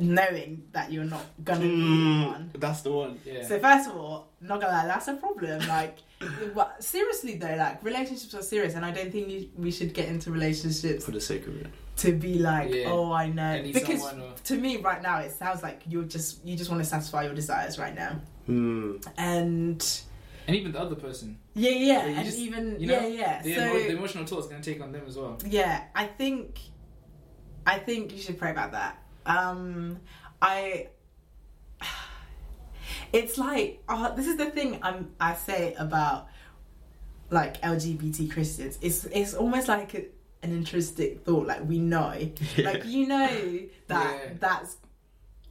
knowing 0.00 0.62
that 0.72 0.92
you're 0.92 1.04
not 1.04 1.24
gonna 1.44 1.60
be 1.60 1.66
Mm, 1.70 2.26
one. 2.28 2.50
that's 2.58 2.82
the 2.82 2.92
one. 2.92 3.18
Yeah. 3.24 3.44
So 3.46 3.58
first 3.58 3.90
of 3.90 3.96
all, 3.96 4.28
not 4.40 4.60
gonna 4.60 4.72
lie, 4.72 4.86
that's 4.86 5.08
a 5.08 5.14
problem. 5.14 5.66
Like, 5.66 5.98
but 6.54 6.82
seriously 6.82 7.34
though, 7.36 7.56
like 7.56 7.82
relationships 7.84 8.32
are 8.34 8.42
serious, 8.42 8.74
and 8.74 8.84
I 8.84 8.92
don't 8.92 9.10
think 9.10 9.28
you, 9.28 9.48
we 9.56 9.70
should 9.72 9.92
get 9.94 10.08
into 10.08 10.30
relationships 10.30 11.04
For 11.04 11.10
the 11.10 11.20
sake 11.20 11.46
of 11.48 11.56
it. 11.60 11.66
to 11.96 12.12
be 12.12 12.38
like, 12.38 12.72
Yeah. 12.72 12.90
oh, 12.92 13.10
I 13.10 13.24
I 13.24 13.28
know, 13.30 13.60
need 13.62 13.74
because 13.74 14.04
or- 14.04 14.34
to 14.44 14.54
me 14.56 14.76
right 14.76 15.02
now 15.02 15.18
it 15.18 15.32
sounds 15.32 15.64
like 15.64 15.82
you're 15.88 16.04
just 16.04 16.44
you 16.44 16.56
just 16.56 16.70
want 16.70 16.80
to 16.82 16.88
satisfy 16.88 17.24
your 17.24 17.34
desires 17.34 17.76
right 17.78 17.94
now, 17.94 18.20
Hmm. 18.46 18.96
and 19.16 19.84
and 20.48 20.56
even 20.56 20.72
the 20.72 20.80
other 20.80 20.96
person. 20.96 21.38
yeah, 21.54 21.70
yeah, 21.70 21.86
Yeah, 21.86 22.16
and 22.16 22.24
just- 22.26 22.38
even 22.38 22.80
you 22.80 22.86
know, 22.88 23.00
yeah, 23.06 23.06
yeah. 23.06 23.42
The, 23.42 23.54
so 23.54 23.60
emo- 23.60 23.78
the 23.78 23.96
emotional 23.96 24.24
toll 24.24 24.40
is 24.40 24.46
going 24.46 24.60
to 24.62 24.72
take 24.72 24.82
on 24.82 24.90
them 24.90 25.04
as 25.06 25.16
well. 25.16 25.38
yeah, 25.46 25.84
I 25.94 26.06
think, 26.06 26.58
I 27.66 27.78
think 27.78 28.12
you 28.12 28.18
should 28.18 28.38
pray 28.38 28.50
about 28.50 28.72
that. 28.72 28.98
Um, 29.26 30.00
I. 30.42 30.88
It's 33.12 33.38
like 33.38 33.82
uh, 33.88 34.14
this 34.14 34.26
is 34.26 34.36
the 34.36 34.46
thing 34.50 34.78
I'm 34.82 35.12
I 35.20 35.34
say 35.34 35.74
about 35.78 36.28
like 37.30 37.60
LGBT 37.62 38.30
Christians. 38.30 38.78
It's 38.82 39.04
it's 39.06 39.34
almost 39.34 39.68
like 39.68 39.94
a, 39.94 40.04
an 40.42 40.52
intrinsic 40.52 41.24
thought. 41.24 41.46
Like 41.46 41.66
we 41.66 41.78
know, 41.78 42.12
like 42.58 42.84
you 42.84 43.06
know 43.06 43.26
that 43.88 44.20
Yeah. 44.24 44.30
that's. 44.38 44.76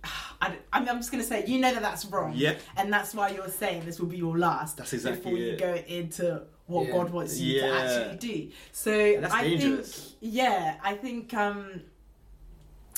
I, 0.41 0.55
I'm 0.73 0.87
I'm 0.87 0.97
just 0.97 1.11
gonna 1.11 1.23
say 1.23 1.45
you 1.47 1.59
know 1.59 1.73
that 1.73 1.81
that's 1.81 2.05
wrong, 2.05 2.33
Yeah, 2.35 2.55
and 2.77 2.91
that's 2.93 3.13
why 3.15 3.29
you're 3.29 3.49
saying 3.49 3.85
this 3.85 3.99
will 3.99 4.07
be 4.07 4.17
your 4.17 4.37
last 4.37 4.77
that's 4.77 4.93
exactly 4.93 5.31
before 5.31 5.37
you 5.37 5.57
go 5.57 5.73
into 5.87 6.43
what 6.67 6.85
Yeah. 6.87 6.91
God 6.91 7.09
wants 7.11 7.39
you 7.39 7.59
to 7.61 7.67
actually 7.67 8.17
do. 8.17 8.51
So 8.71 8.91
I 9.31 9.43
dangerous. 9.43 10.15
think, 10.19 10.33
yeah, 10.33 10.75
I 10.83 10.93
think 10.95 11.33
um, 11.33 11.81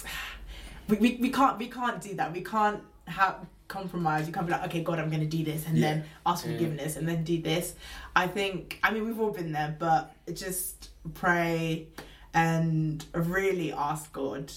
we, 0.88 0.98
we 0.98 1.18
we 1.22 1.30
can't 1.30 1.58
we 1.58 1.68
can't 1.68 2.02
do 2.02 2.16
that. 2.16 2.34
We 2.34 2.42
can't 2.42 2.82
have 3.08 3.46
compromise. 3.68 4.26
You 4.28 4.34
can't 4.34 4.48
be 4.48 4.52
like, 4.52 4.66
okay, 4.66 4.82
God, 4.84 4.98
I'm 5.00 5.10
going 5.10 5.22
to 5.22 5.38
do 5.38 5.44
this, 5.44 5.66
and 5.68 5.78
Yeah. 5.78 5.88
then 5.94 6.04
ask 6.26 6.44
for 6.44 6.50
Yeah. 6.50 6.58
forgiveness, 6.58 6.96
and 6.96 7.08
then 7.08 7.24
do 7.24 7.42
this. 7.42 7.76
I 8.16 8.28
think. 8.28 8.80
I 8.84 8.92
mean, 8.92 9.06
we've 9.06 9.20
all 9.20 9.32
been 9.32 9.52
there, 9.52 9.76
but 9.78 10.14
just 10.34 10.90
pray 11.14 11.88
and 12.34 13.04
really 13.14 13.72
ask 13.74 14.12
God 14.14 14.52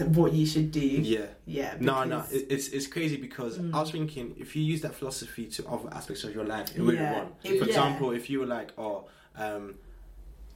what 0.00 0.32
you 0.32 0.46
should 0.46 0.70
do. 0.72 0.80
Yeah. 0.80 1.26
Yeah. 1.46 1.76
No, 1.80 2.04
no, 2.04 2.24
it, 2.30 2.46
it's 2.50 2.68
it's 2.68 2.86
crazy 2.86 3.16
because 3.16 3.58
Mm. 3.58 3.74
I 3.74 3.80
was 3.80 3.90
thinking 3.90 4.34
if 4.38 4.56
you 4.56 4.62
use 4.62 4.80
that 4.82 4.94
philosophy 4.94 5.46
to 5.46 5.66
other 5.68 5.88
aspects 5.92 6.24
of 6.24 6.34
your 6.34 6.44
life, 6.44 6.74
it 6.76 6.80
wouldn't 6.82 7.02
Yeah. 7.02 7.18
run. 7.20 7.28
For 7.42 7.48
yeah. 7.52 7.64
example, 7.64 8.10
if 8.12 8.28
you 8.30 8.40
were 8.40 8.46
like, 8.46 8.72
oh, 8.78 9.04
um, 9.36 9.74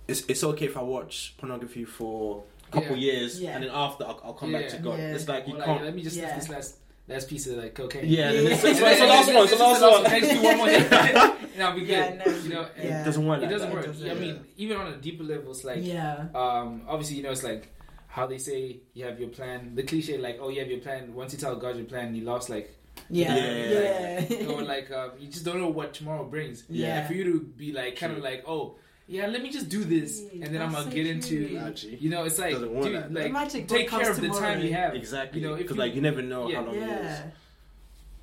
it's 0.07 0.23
it's 0.29 0.43
okay 0.45 0.67
if 0.67 0.77
I 0.77 0.83
watch 0.83 1.35
pornography 1.39 1.85
for 1.85 2.45
a 2.69 2.73
couple 2.73 2.97
Yeah. 2.97 3.13
years 3.13 3.41
Yeah. 3.41 3.55
and 3.55 3.65
then 3.65 3.71
after 3.73 4.05
I'll, 4.05 4.21
I'll 4.25 4.35
come 4.35 4.53
back 4.53 4.69
to 4.71 4.79
God. 4.79 4.99
Yeah. 4.99 5.15
It's 5.15 5.29
like 5.29 5.47
you 5.47 5.55
Or 5.55 5.59
like, 5.59 5.67
can't. 5.67 5.85
let 5.85 5.95
me 5.95 6.03
just 6.03 6.17
Yeah. 6.17 6.35
this 6.39 6.49
last 6.49 6.77
last 7.09 7.29
piece 7.29 7.47
of 7.47 7.57
like 7.59 7.75
cocaine. 7.75 8.07
Yeah, 8.07 8.31
Yeah. 8.33 8.41
It's, 8.51 8.65
it's, 8.65 8.81
it's 8.81 9.01
the 9.01 9.07
last 9.07 9.33
one. 9.33 9.43
It's 9.45 9.53
the 9.53 9.59
last 9.59 9.81
one. 9.83 10.05
Can 10.05 10.13
I 10.15 10.21
just 10.21 10.33
do 10.33 10.43
one 10.43 10.57
more 10.59 10.69
thing? 10.69 10.93
and 11.55 11.63
I'll 11.63 11.75
be 11.75 11.85
good. 11.87 12.23
No, 12.27 12.33
you 12.37 12.49
know, 12.51 12.67
yeah. 12.77 13.03
It 13.03 13.05
doesn't 13.05 13.27
work. 13.27 13.43
it 13.43 13.47
doesn't 13.49 13.69
that. 13.69 13.75
work. 13.75 13.87
doesn't. 13.87 14.11
I 14.11 14.15
mean, 14.15 14.41
even 14.57 14.77
on 14.77 14.93
a 14.93 14.97
deeper 14.97 15.25
level, 15.25 15.51
it's 15.53 15.65
like 15.65 15.79
yeah. 15.85 16.27
um, 16.35 16.83
obviously, 16.89 17.17
you 17.17 17.23
know, 17.23 17.31
it's 17.31 17.43
like 17.45 17.69
how 18.09 18.27
they 18.27 18.39
say 18.39 18.81
you 18.95 19.05
have 19.05 19.21
your 19.21 19.29
plan. 19.29 19.75
The 19.75 19.83
cliche, 19.85 20.19
like, 20.19 20.39
oh, 20.41 20.49
you 20.49 20.59
have 20.61 20.71
your 20.71 20.81
plan. 20.81 21.15
Once 21.15 21.33
you 21.33 21.39
tell 21.39 21.55
God 21.57 21.77
your 21.77 21.85
plan, 21.87 22.15
you 22.15 22.25
lost, 22.25 22.51
like, 22.51 22.75
Yeah. 23.09 23.35
Yeah. 23.37 24.25
Yeah. 24.29 24.47
or 24.53 24.63
like, 24.63 24.91
um, 24.91 25.13
you 25.21 25.29
just 25.29 25.45
don't 25.45 25.61
know 25.61 25.69
what 25.69 25.95
tomorrow 25.95 26.25
brings. 26.25 26.65
Yeah. 26.69 26.99
And 26.99 27.07
for 27.07 27.15
you 27.15 27.25
to 27.33 27.41
be 27.41 27.73
like, 27.73 27.97
kind 27.97 28.13
of 28.13 28.19
like, 28.19 28.43
oh, 28.47 28.77
yeah, 29.07 29.27
let 29.27 29.43
me 29.43 29.51
just 29.51 29.71
do 29.71 29.85
this, 29.85 30.21
and 30.33 30.45
then 30.55 30.61
I'm 30.61 30.71
gonna 30.71 30.85
so 30.85 30.91
get 30.91 31.07
into, 31.07 31.49
true. 31.49 31.59
Actually. 31.59 31.97
you 31.97 32.11
know, 32.11 32.25
it's 32.25 32.39
like, 32.39 32.59
dude, 32.59 32.71
like 32.71 32.93
that. 32.93 33.33
like, 33.33 33.51
take 33.67 33.89
care 33.89 34.05
comes 34.05 34.19
of 34.19 34.21
the 34.21 34.29
time 34.29 34.61
you 34.61 34.75
have. 34.75 34.95
Exactly. 34.95 35.41
You 35.41 35.49
know, 35.49 35.57
because 35.57 35.79
like 35.79 35.95
you 35.95 36.03
never 36.03 36.21
know 36.21 36.49
Yeah. 36.51 36.57
how 36.57 36.65
long 36.67 36.75
it 36.75 36.83
is. 36.83 37.21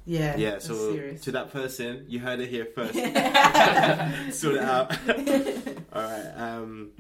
Yeah. 0.06 0.36
Yeah. 0.38 0.60
So 0.60 0.76
serious. 0.94 1.22
to 1.22 1.32
that 1.32 1.52
person, 1.52 2.06
you 2.08 2.20
heard 2.20 2.40
it 2.40 2.50
here 2.50 2.66
first. 2.66 2.94
sort 4.40 4.56
it 4.56 4.62
out. 4.62 4.92
All 5.94 6.02
right. 6.02 6.32
Um, 6.38 6.92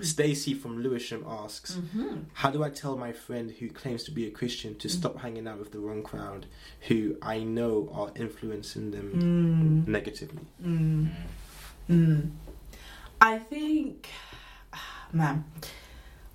Stacy 0.00 0.54
from 0.54 0.82
Lewisham 0.82 1.24
asks, 1.26 1.76
Mhm. 1.76 2.24
"How 2.34 2.50
do 2.50 2.62
I 2.62 2.70
tell 2.70 2.96
my 2.96 3.12
friend 3.12 3.50
who 3.50 3.68
claims 3.68 4.04
to 4.04 4.10
be 4.12 4.26
a 4.26 4.30
Christian 4.30 4.76
to 4.78 4.88
stop 4.88 5.18
hanging 5.18 5.48
out 5.48 5.58
with 5.58 5.72
the 5.72 5.78
wrong 5.80 6.02
crowd, 6.02 6.46
who 6.88 7.16
I 7.22 7.40
know 7.40 7.90
are 7.92 8.12
influencing 8.14 8.90
them 8.92 9.84
Mm. 9.86 9.88
negatively?" 9.88 10.42
Mm. 10.64 11.10
Mm. 11.90 12.30
I 13.20 13.38
think, 13.38 14.08
man, 15.12 15.44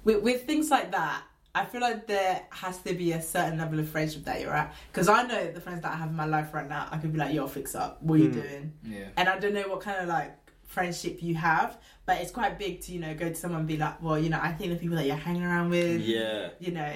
with, 0.04 0.22
with 0.24 0.44
things 0.46 0.70
like 0.72 0.92
that, 0.92 1.24
I 1.58 1.66
feel 1.66 1.82
like 1.82 2.06
there 2.08 2.44
has 2.50 2.78
to 2.84 2.94
be 2.94 3.12
a 3.14 3.22
certain 3.22 3.58
level 3.58 3.80
of 3.80 3.90
friendship 3.90 4.24
that 4.26 4.42
you're 4.42 4.54
at. 4.54 4.74
Because 4.92 5.08
I 5.10 5.24
know 5.24 5.52
the 5.52 5.62
friends 5.62 5.82
that 5.82 5.92
I 5.92 5.96
have 5.96 6.10
in 6.10 6.16
my 6.16 6.26
life 6.26 6.54
right 6.54 6.70
now, 6.70 6.88
I 6.92 6.98
could 6.98 7.12
be 7.14 7.20
like, 7.20 7.34
yo, 7.34 7.48
fix 7.48 7.74
up. 7.74 8.02
What 8.04 8.16
are 8.20 8.24
you 8.24 8.30
Mm. 8.30 8.34
doing? 8.44 8.74
Yeah. 8.84 9.08
And 9.18 9.28
I 9.30 9.40
don't 9.40 9.54
know 9.54 9.68
what 9.68 9.82
kind 9.82 9.98
of 10.04 10.08
like 10.08 10.32
friendship 10.66 11.24
you 11.24 11.34
have, 11.36 11.78
but 12.06 12.22
it's 12.22 12.32
quite 12.32 12.60
big 12.60 12.82
to, 12.82 12.92
you 12.92 13.00
know, 13.00 13.14
go 13.16 13.30
to 13.30 13.36
someone 13.36 13.62
and 13.62 13.68
be 13.68 13.78
like, 13.78 14.02
well, 14.04 14.20
you 14.20 14.30
know, 14.30 14.40
I 14.42 14.52
think 14.52 14.72
the 14.72 14.78
people 14.78 14.98
that 14.98 15.08
you're 15.08 15.16
hanging 15.16 15.44
around 15.44 15.70
with, 15.72 16.02
Yeah. 16.02 16.50
you 16.60 16.72
know, 16.74 16.94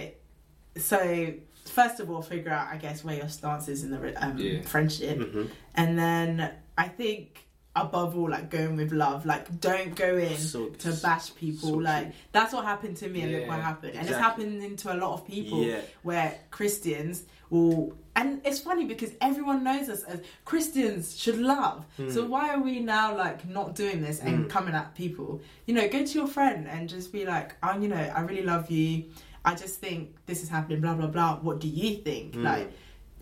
so 0.77 1.33
first 1.65 1.99
of 1.99 2.09
all, 2.11 2.21
figure 2.21 2.51
out, 2.51 2.67
I 2.67 2.77
guess, 2.77 3.03
where 3.03 3.15
your 3.15 3.29
stance 3.29 3.67
is 3.67 3.83
in 3.83 3.91
the 3.91 4.23
um, 4.23 4.37
Yeah. 4.37 4.61
friendship. 4.61 5.17
hmm 5.31 5.45
And 5.75 5.97
then 5.97 6.51
I 6.77 6.87
think 6.87 7.47
above 7.75 8.17
all 8.17 8.29
like 8.29 8.49
going 8.49 8.75
with 8.75 8.91
love. 8.91 9.25
Like 9.25 9.59
don't 9.61 9.95
go 9.95 10.17
in 10.17 10.37
So- 10.37 10.67
to 10.69 10.91
bash 10.93 11.33
people. 11.35 11.69
so 11.69 11.75
like 11.75 12.11
that's 12.31 12.53
what 12.53 12.65
happened 12.65 12.97
to 12.97 13.07
me 13.09 13.21
and 13.21 13.31
look 13.31 13.47
what 13.47 13.59
happened. 13.61 13.93
And 13.95 14.07
it's 14.07 14.17
happening 14.17 14.75
to 14.75 14.93
a 14.93 14.97
lot 14.97 15.13
of 15.13 15.25
people 15.27 15.63
Yeah. 15.63 15.79
where 16.03 16.37
christians 16.51 17.23
will 17.49 17.93
and 18.15 18.41
it's 18.45 18.59
funny 18.59 18.83
because 18.85 19.11
everyone 19.21 19.63
knows 19.63 19.87
us 19.87 20.03
as 20.03 20.19
christians 20.43 21.17
should 21.17 21.37
love. 21.37 21.85
So 22.09 22.25
why 22.25 22.49
are 22.53 22.59
we 22.59 22.81
now 22.81 23.15
like 23.17 23.47
not 23.47 23.73
doing 23.75 24.01
this 24.01 24.19
and 24.19 24.45
Mm. 24.45 24.49
coming 24.49 24.73
at 24.75 24.93
people? 24.95 25.41
You 25.65 25.73
know 25.75 25.87
go 25.87 26.05
to 26.05 26.13
your 26.19 26.27
friend 26.27 26.67
and 26.67 26.89
just 26.89 27.13
be 27.13 27.25
like 27.25 27.55
oh 27.63 27.77
you 27.79 27.87
know 27.87 27.95
i 28.17 28.19
really 28.21 28.43
love 28.43 28.69
you. 28.69 29.05
I 29.45 29.55
just 29.55 29.79
think 29.79 30.13
this 30.25 30.43
is 30.43 30.49
happening 30.49 30.81
blah 30.81 30.93
blah 30.93 31.07
blah. 31.07 31.37
What 31.37 31.59
do 31.59 31.69
you 31.69 31.97
think? 32.03 32.33
Mm. 32.35 32.43
like 32.43 32.71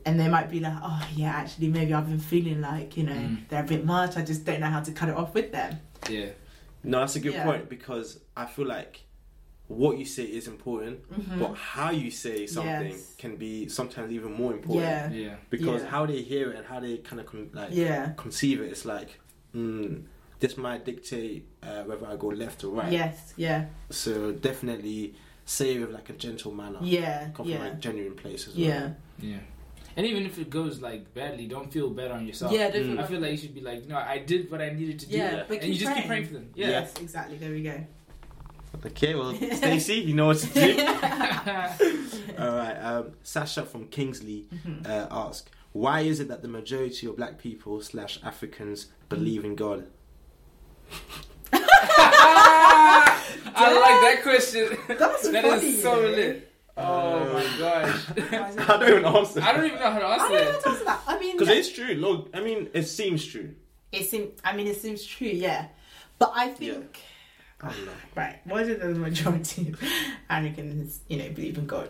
and 0.09 0.19
they 0.19 0.27
might 0.27 0.49
be 0.49 0.59
like, 0.59 0.77
oh 0.81 1.07
yeah, 1.15 1.29
actually 1.31 1.67
maybe 1.69 1.93
I've 1.93 2.07
been 2.09 2.19
feeling 2.19 2.61
like 2.61 2.97
you 2.97 3.03
know 3.03 3.13
Mm. 3.13 3.47
they're 3.49 3.63
a 3.63 3.67
bit 3.67 3.85
much. 3.85 4.17
I 4.17 4.21
just 4.23 4.43
don't 4.45 4.59
know 4.59 4.67
how 4.75 4.81
to 4.81 4.91
cut 4.91 5.09
it 5.09 5.15
off 5.15 5.33
with 5.33 5.51
them. 5.51 5.79
Yeah. 6.09 6.29
No, 6.83 6.99
that's 7.01 7.15
a 7.15 7.19
good 7.19 7.33
Yeah. 7.33 7.43
point 7.43 7.69
because 7.69 8.19
I 8.35 8.45
feel 8.45 8.65
like 8.65 9.01
what 9.67 9.99
you 9.99 10.05
say 10.05 10.23
is 10.23 10.47
important, 10.47 10.97
Mhm. 11.11 11.39
but 11.39 11.53
how 11.55 11.91
you 11.91 12.09
say 12.09 12.47
something 12.47 12.91
Yes. 12.91 13.13
can 13.19 13.35
be 13.35 13.67
sometimes 13.69 14.11
even 14.11 14.31
more 14.33 14.53
important. 14.53 15.13
Yeah, 15.13 15.23
Yeah. 15.25 15.35
Because 15.51 15.81
Yeah. 15.83 15.89
how 15.89 16.05
they 16.07 16.21
hear 16.23 16.49
it 16.51 16.57
and 16.57 16.65
how 16.65 16.79
they 16.79 16.97
kind 16.97 17.19
of 17.19 17.27
con- 17.27 17.51
like 17.53 17.69
yeah, 17.71 18.13
conceive 18.17 18.61
it, 18.61 18.69
it's 18.71 18.85
like, 18.85 19.19
mm, 19.55 20.03
this 20.39 20.57
might 20.57 20.85
dictate 20.85 21.45
uh, 21.61 21.83
whether 21.83 22.07
I 22.07 22.15
go 22.15 22.27
left 22.29 22.63
or 22.63 22.71
right. 22.81 22.91
yes, 22.91 23.33
yeah, 23.37 23.65
So 23.91 24.31
definitely 24.31 25.13
say 25.45 25.75
it 25.75 25.79
with 25.81 25.91
like 25.91 26.09
a 26.09 26.13
gentle 26.13 26.53
manner. 26.53 26.79
yeah, 26.81 27.25
Come 27.35 27.45
from 27.45 27.49
yeah, 27.49 27.63
like 27.65 27.79
genuine 27.79 28.15
place 28.15 28.47
as 28.47 28.55
well. 28.55 28.65
yeah, 28.65 28.89
Yeah. 29.19 29.39
And 29.97 30.05
even 30.05 30.25
if 30.25 30.37
it 30.39 30.49
goes 30.49 30.81
like 30.81 31.13
badly, 31.13 31.47
don't 31.47 31.71
feel 31.71 31.89
bad 31.89 32.11
on 32.11 32.25
yourself. 32.27 32.51
yeah. 32.53 32.69
Don't 32.69 32.83
Mm. 32.83 32.91
feel 32.95 32.99
I 33.01 33.07
feel 33.07 33.19
like 33.21 33.31
you 33.31 33.37
should 33.37 33.55
be 33.55 33.61
like, 33.61 33.87
no, 33.87 33.97
I 33.97 34.19
did 34.19 34.49
what 34.51 34.61
I 34.61 34.69
needed 34.71 34.99
to 34.99 35.05
do. 35.07 35.17
yeah, 35.17 35.31
Yeah. 35.31 35.43
but 35.47 35.57
And 35.61 35.65
you 35.67 35.71
keep 35.73 35.81
just 35.81 35.95
keep 35.95 36.05
praying. 36.05 36.07
praying 36.07 36.25
for 36.27 36.33
them. 36.33 36.49
Yeah. 36.55 36.69
Yes, 36.69 36.93
exactly. 37.01 37.37
There 37.37 37.51
we 37.51 37.63
go. 37.63 37.83
Okay, 38.85 39.15
well, 39.15 39.33
Stacey, 39.35 39.95
you 39.95 40.13
know 40.13 40.27
what 40.27 40.37
to 40.37 40.47
do. 40.53 40.77
All 42.39 42.55
right. 42.55 42.77
Um, 42.81 43.11
Sasha 43.23 43.65
from 43.65 43.87
Kingsley 43.87 44.45
Mhm. 44.53 44.87
uh, 44.87 45.07
asked, 45.09 45.49
"Why 45.73 46.01
is 46.01 46.19
it 46.19 46.27
that 46.29 46.43
the 46.43 46.47
majority 46.47 47.07
of 47.07 47.17
Black 47.17 47.39
people 47.39 47.81
slash 47.81 48.19
Africans 48.23 48.87
believe 49.09 49.43
in 49.43 49.55
God?" 49.55 49.87
I 51.51 51.57
like 53.73 54.01
that 54.15 54.19
question. 54.23 54.77
That's 54.87 55.29
That 55.29 55.43
funny, 55.43 55.67
is 55.67 55.81
so 55.81 55.99
you 56.01 56.15
lit. 56.15 56.48
Oh 56.79 57.33
my 57.33 57.57
gosh. 57.57 57.95
Why 58.31 58.49
is 58.49 58.55
it 58.55 58.69
I 58.69 58.77
don't 58.79 58.89
even 58.89 59.05
answer. 59.05 59.41
I 59.41 59.53
don't 59.53 59.65
even 59.65 59.79
know 59.79 59.91
how 59.91 59.99
to 59.99 60.05
I 60.05 60.13
answer 60.13 60.27
don't 60.27 60.31
know 60.31 60.51
that. 60.51 60.53
how 60.53 60.59
to 60.61 60.69
answer 60.69 60.85
that. 60.85 61.01
I 61.07 61.19
mean, 61.19 61.37
Because 61.37 61.49
it's 61.49 61.71
true. 61.71 61.93
Look, 61.95 62.29
I 62.33 62.39
mean, 62.41 62.69
it 62.73 62.83
seems 62.83 63.25
true. 63.25 63.53
it 63.91 64.05
seems. 64.05 64.39
I 64.43 64.55
mean, 64.55 64.67
it 64.67 64.79
seems 64.81 65.03
true. 65.05 65.27
Yeah, 65.27 65.67
but 66.17 66.31
I 66.35 66.49
think. 66.49 66.99
I 67.61 67.67
don't 67.71 67.85
know. 67.85 67.91
Right, 68.15 68.39
why 68.45 68.61
is 68.61 68.69
it 68.69 68.79
that 68.81 68.87
the 68.87 68.99
majority 68.99 69.69
of 69.69 69.81
Americans, 70.29 71.01
you 71.09 71.17
know, 71.17 71.29
believe 71.29 71.57
in 71.57 71.65
God? 71.65 71.89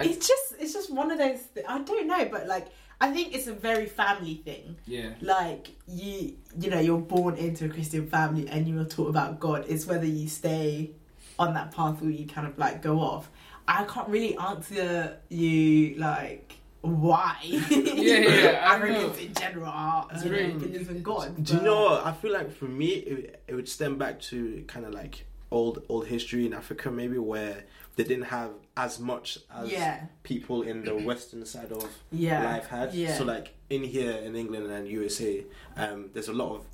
It's 0.00 0.26
just, 0.26 0.54
it's 0.60 0.72
just 0.72 0.92
one 0.92 1.10
of 1.10 1.18
those. 1.18 1.40
Th- 1.54 1.64
I 1.68 1.78
don't 1.80 2.06
know, 2.06 2.24
but 2.30 2.46
like, 2.46 2.66
I 3.00 3.10
think 3.12 3.34
it's 3.34 3.46
a 3.46 3.52
very 3.52 3.86
family 3.86 4.34
thing. 4.44 4.76
Yeah. 4.86 5.10
Like 5.20 5.68
you, 5.88 6.36
you 6.58 6.70
know, 6.70 6.80
you're 6.80 6.98
born 6.98 7.36
into 7.36 7.66
a 7.66 7.68
Christian 7.68 8.08
family 8.08 8.48
and 8.48 8.66
you 8.68 8.78
are 8.80 8.84
taught 8.84 9.08
about 9.08 9.40
God. 9.40 9.64
It's 9.68 9.86
whether 9.86 10.06
you 10.06 10.28
stay 10.28 10.90
on 11.38 11.54
that 11.54 11.70
path 11.74 12.02
or 12.02 12.10
you 12.10 12.26
kind 12.26 12.46
of 12.46 12.58
like 12.58 12.82
go 12.82 12.98
off. 13.00 13.30
I 13.66 13.84
can't 13.84 14.08
really 14.08 14.36
answer 14.36 15.18
you 15.28 15.94
like 15.96 16.54
why. 16.82 17.36
Yeah, 17.42 18.18
yeah, 18.18 18.70
I 18.70 18.78
don't 18.80 18.92
know. 18.92 19.12
in 19.14 19.32
general 19.34 19.66
are 19.66 20.06
It's 20.12 20.22
uh, 20.24 20.28
very- 20.28 20.52
believe 20.52 20.90
in 20.90 21.02
God. 21.02 21.42
Do 21.42 21.54
you 21.56 21.62
know? 21.62 21.84
what? 21.84 22.06
I 22.06 22.12
feel 22.12 22.32
like 22.32 22.52
for 22.52 22.66
me, 22.66 22.88
it, 22.88 23.42
it 23.48 23.54
would 23.54 23.68
stem 23.68 23.96
back 23.96 24.20
to 24.22 24.64
kind 24.66 24.84
of 24.84 24.92
like 24.92 25.24
old 25.50 25.82
old 25.88 26.06
history 26.06 26.44
in 26.46 26.52
Africa, 26.52 26.90
maybe 26.90 27.16
where 27.18 27.64
they 27.96 28.02
didn't 28.04 28.24
have 28.24 28.50
as 28.76 28.98
much 28.98 29.38
as 29.54 29.70
Yeah, 29.70 30.04
people 30.24 30.62
in 30.62 30.84
the 30.84 30.94
western 31.10 31.46
side 31.46 31.72
of 31.72 31.88
yeah, 32.12 32.42
life 32.44 32.66
had. 32.66 32.92
Yeah. 32.92 33.16
So 33.16 33.24
like 33.24 33.54
in 33.70 33.82
here 33.84 34.12
in 34.12 34.36
England 34.36 34.70
and 34.70 34.86
USA, 34.88 35.44
um, 35.76 36.10
there's 36.12 36.28
a 36.28 36.32
lot 36.34 36.54
of 36.56 36.66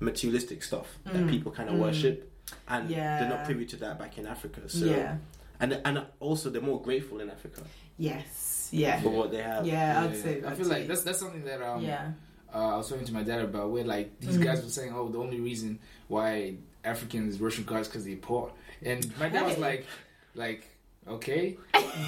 materialistic 0.00 0.62
stuff 0.62 0.88
that 1.04 1.14
Mm, 1.14 1.30
people 1.30 1.52
kind 1.52 1.68
of 1.68 1.76
mm. 1.76 1.80
worship, 1.80 2.30
and 2.68 2.90
Yeah. 2.90 3.20
they're 3.20 3.28
not 3.28 3.44
privy 3.44 3.64
to 3.66 3.76
that 3.76 3.98
back 3.98 4.18
in 4.18 4.26
Africa. 4.26 4.68
So 4.68 4.84
yeah. 4.86 5.16
And 5.60 5.80
and 5.84 6.02
also 6.20 6.50
they're 6.50 6.60
more 6.62 6.80
grateful 6.80 7.20
in 7.20 7.30
Africa 7.30 7.62
Yes. 7.96 8.68
Yeah. 8.72 9.00
for 9.00 9.10
what 9.10 9.30
they 9.30 9.42
have. 9.42 9.66
Yeah, 9.66 10.02
I'd 10.04 10.16
say 10.16 10.42
I 10.44 10.54
feel 10.54 10.64
too. 10.64 10.70
like 10.70 10.86
that's 10.88 11.02
that's 11.02 11.18
something 11.20 11.44
that 11.44 11.62
um 11.62 11.82
yeah. 11.82 12.12
uh, 12.54 12.74
I 12.74 12.76
was 12.76 12.88
talking 12.88 13.04
to 13.06 13.12
my 13.14 13.22
dad 13.22 13.40
about 13.40 13.70
where 13.70 13.84
like 13.84 14.18
these 14.20 14.36
Mhm. 14.38 14.44
guys 14.44 14.62
were 14.62 14.68
saying, 14.70 14.92
oh, 14.94 15.08
the 15.08 15.18
only 15.18 15.40
reason 15.40 15.78
why 16.08 16.56
Africans 16.84 17.38
worship 17.38 17.66
God 17.66 17.80
is 17.80 17.88
because 17.88 18.04
they're 18.04 18.16
poor, 18.16 18.52
and 18.82 19.16
my 19.18 19.28
dad 19.28 19.46
was 19.46 19.58
like, 19.58 19.86
like. 20.34 20.68
Okay, 21.06 21.58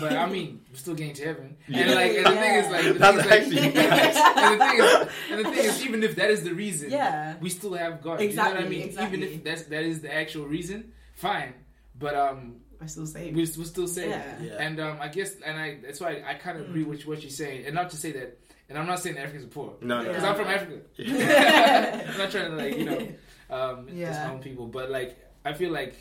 but 0.00 0.14
I 0.14 0.24
mean, 0.24 0.62
we're 0.70 0.78
still 0.78 0.94
getting 0.94 1.12
to 1.16 1.24
heaven, 1.26 1.54
Yeah. 1.68 1.80
and 1.80 1.94
like, 1.94 2.12
and 2.16 2.24
the 2.26 2.30
thing 2.40 2.54
is, 2.54 2.70
like, 2.72 2.84
the 2.84 2.92
That's 2.94 3.26
thing 3.28 3.52
is, 3.52 3.74
like, 3.76 4.16
and 4.38 4.54
the 4.54 4.64
thing 4.64 4.78
is, 4.78 5.08
and 5.30 5.38
the 5.40 5.50
thing 5.50 5.64
is, 5.66 5.84
even 5.84 6.02
if 6.02 6.16
that 6.16 6.30
is 6.30 6.42
the 6.44 6.54
reason, 6.54 6.90
Yeah. 6.90 7.34
we 7.38 7.50
still 7.50 7.74
have 7.74 8.00
God. 8.00 8.12
you 8.12 8.24
know 8.28 8.30
Exactly, 8.30 8.54
what 8.56 8.64
I 8.64 8.68
mean? 8.70 8.82
exactly. 8.88 9.18
Even 9.18 9.34
if 9.34 9.44
that's 9.44 9.62
that 9.64 9.82
is 9.82 10.00
the 10.00 10.10
actual 10.14 10.46
reason, 10.46 10.92
fine. 11.14 11.52
But 11.98 12.14
um, 12.14 12.56
I 12.80 12.86
still 12.86 13.06
say 13.06 13.30
we're, 13.32 13.46
we're 13.58 13.64
still 13.64 13.88
saved. 13.88 14.10
Yeah. 14.10 14.42
Yeah. 14.42 14.52
And 14.60 14.78
um, 14.80 14.98
I 15.00 15.08
guess, 15.08 15.34
and 15.44 15.58
I 15.58 15.78
that's 15.82 16.00
why 16.00 16.22
I 16.26 16.34
kind 16.34 16.58
of 16.58 16.68
agree 16.68 16.84
Mm. 16.84 16.88
with 16.88 17.06
what 17.06 17.22
you're 17.22 17.30
saying, 17.30 17.66
and 17.66 17.74
not 17.74 17.90
to 17.90 17.96
say 17.96 18.12
that, 18.12 18.38
and 18.68 18.78
I'm 18.78 18.86
not 18.86 18.98
saying 19.00 19.16
Africans 19.18 19.44
are 19.44 19.48
poor, 19.48 19.74
No, 19.80 20.02
no. 20.02 20.08
because 20.08 20.22
Yeah. 20.22 20.28
I'm 20.30 20.36
from 20.36 20.48
Africa. 20.48 20.78
Yeah. 20.96 22.06
I'm 22.12 22.18
not 22.18 22.30
trying 22.30 22.50
to 22.50 22.56
like 22.56 22.76
you 22.78 22.84
know, 22.84 23.08
um, 23.50 23.88
Yeah. 23.92 24.08
disown 24.08 24.40
people, 24.40 24.66
but 24.66 24.90
like 24.90 25.16
I 25.44 25.52
feel 25.54 25.70
like 25.72 25.94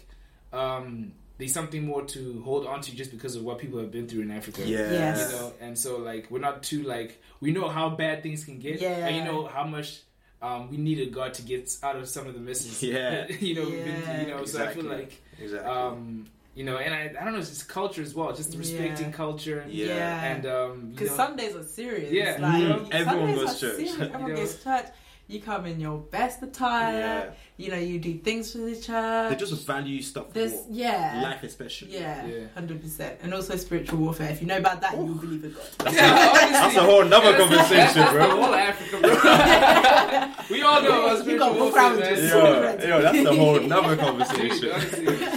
um, 0.54 1.12
there's 1.38 1.54
something 1.54 1.86
more 1.86 2.04
to 2.06 2.42
hold 2.44 2.66
on 2.66 2.82
to 2.82 2.96
just 2.96 3.12
because 3.12 3.36
of 3.36 3.44
what 3.44 3.58
people 3.60 3.80
have 3.80 3.92
been 3.92 4.08
through 4.08 4.22
in 4.22 4.32
Africa. 4.32 4.62
Yeah. 4.66 4.90
Yes. 4.92 5.32
You 5.32 5.38
know, 5.40 5.54
and 5.62 5.78
so 5.78 5.98
like 5.98 6.30
we're 6.32 6.40
not 6.40 6.64
too 6.64 6.84
like 6.84 7.22
we 7.42 7.52
know 7.52 7.68
how 7.68 7.90
bad 7.90 8.24
things 8.24 8.46
can 8.46 8.60
get, 8.60 8.82
Yeah. 8.82 9.08
and 9.08 9.16
you 9.16 9.24
know 9.24 9.46
how 9.48 9.64
much. 9.66 10.02
Um, 10.42 10.70
we 10.70 10.78
needed 10.78 11.12
God 11.12 11.34
to 11.36 11.42
get 11.42 11.76
out 11.82 11.96
of 11.96 12.08
some 12.08 12.28
of 12.28 12.36
the 12.36 12.40
messes. 12.40 12.84
Yeah. 12.84 13.26
you 13.40 13.56
know, 13.56 13.64
we've 13.64 13.84
been 13.84 14.20
you 14.22 14.28
know. 14.28 14.46
So 14.46 14.64
I 14.64 14.68
feel 14.68 14.82
Exactly. 14.84 14.84
like 14.90 15.24
Exactly. 15.42 15.72
um, 15.72 16.28
you 16.56 16.64
know, 16.64 16.78
and 16.78 16.94
I, 16.94 17.14
I 17.20 17.24
don't 17.26 17.34
know, 17.34 17.40
it's 17.40 17.50
just 17.50 17.68
culture 17.68 18.02
as 18.02 18.14
well, 18.16 18.34
just 18.34 18.56
respecting 18.58 19.08
Yeah. 19.08 19.12
culture 19.12 19.60
and, 19.60 19.72
Yeah. 19.74 19.86
Yeah. 19.88 20.24
and 20.32 20.46
um, 20.46 20.90
Because 20.92 21.10
know, 21.10 21.16
Sundays 21.18 21.56
are 21.56 21.64
serious. 21.64 22.12
Yeah. 22.12 22.38
Like, 22.40 22.64
Mm. 22.64 22.92
Everyone 22.92 23.36
Sundays 23.36 23.36
goes 23.36 23.54
to 23.56 23.60
church. 23.60 23.76
serious. 23.76 23.94
Everyone 24.00 24.22
You 24.28 24.34
know. 24.34 24.40
goes 24.42 24.56
to 24.56 24.64
church. 24.64 24.86
You 25.28 25.42
come 25.42 25.66
in 25.66 25.80
your 25.80 25.98
best 25.98 26.44
attire. 26.44 27.00
yeah. 27.00 27.32
You 27.58 27.72
know, 27.72 27.80
you 27.80 27.98
do 27.98 28.14
things 28.20 28.52
for 28.52 28.60
the 28.60 28.76
church. 28.76 29.30
They 29.32 29.36
just 29.38 29.66
value 29.66 30.00
stuff 30.04 30.32
for 30.32 30.40
yeah. 30.70 31.20
life, 31.24 31.42
especially. 31.42 31.94
Yeah, 31.96 32.28
Yeah. 32.28 32.40
hundred 32.54 32.80
percent, 32.82 33.14
and 33.24 33.34
also 33.34 33.56
spiritual 33.56 33.98
warfare. 34.00 34.30
If 34.30 34.42
you 34.42 34.48
know 34.48 34.58
about 34.58 34.82
that, 34.82 34.92
you 34.94 35.00
will 35.04 35.16
believe 35.16 35.44
in 35.46 35.52
God. 35.54 35.64
That's, 35.80 35.96
Yeah, 35.96 36.50
a, 36.50 36.52
that's 36.52 36.78
a 36.78 36.84
whole 36.84 37.06
nother 37.06 37.36
conversation, 37.38 37.76
that's, 37.78 37.94
that's 37.96 38.12
bro. 38.12 38.28
the 38.28 38.36
whole 38.44 38.54
Africa, 38.54 38.96
bro. 39.02 40.56
we 40.56 40.62
all 40.62 40.82
know 40.84 41.02
about 41.06 41.20
spiritual 41.22 41.48
got 41.50 41.60
warfare, 41.60 41.90
more 41.90 42.00
man. 42.00 42.18
friends. 42.20 42.84
Yo, 42.84 42.88
yo, 42.90 43.02
that's 43.02 43.18
a 43.26 43.36
whole 43.36 43.60
nother 43.62 43.98
conversation. 43.98 44.72
honestly. 44.72 45.35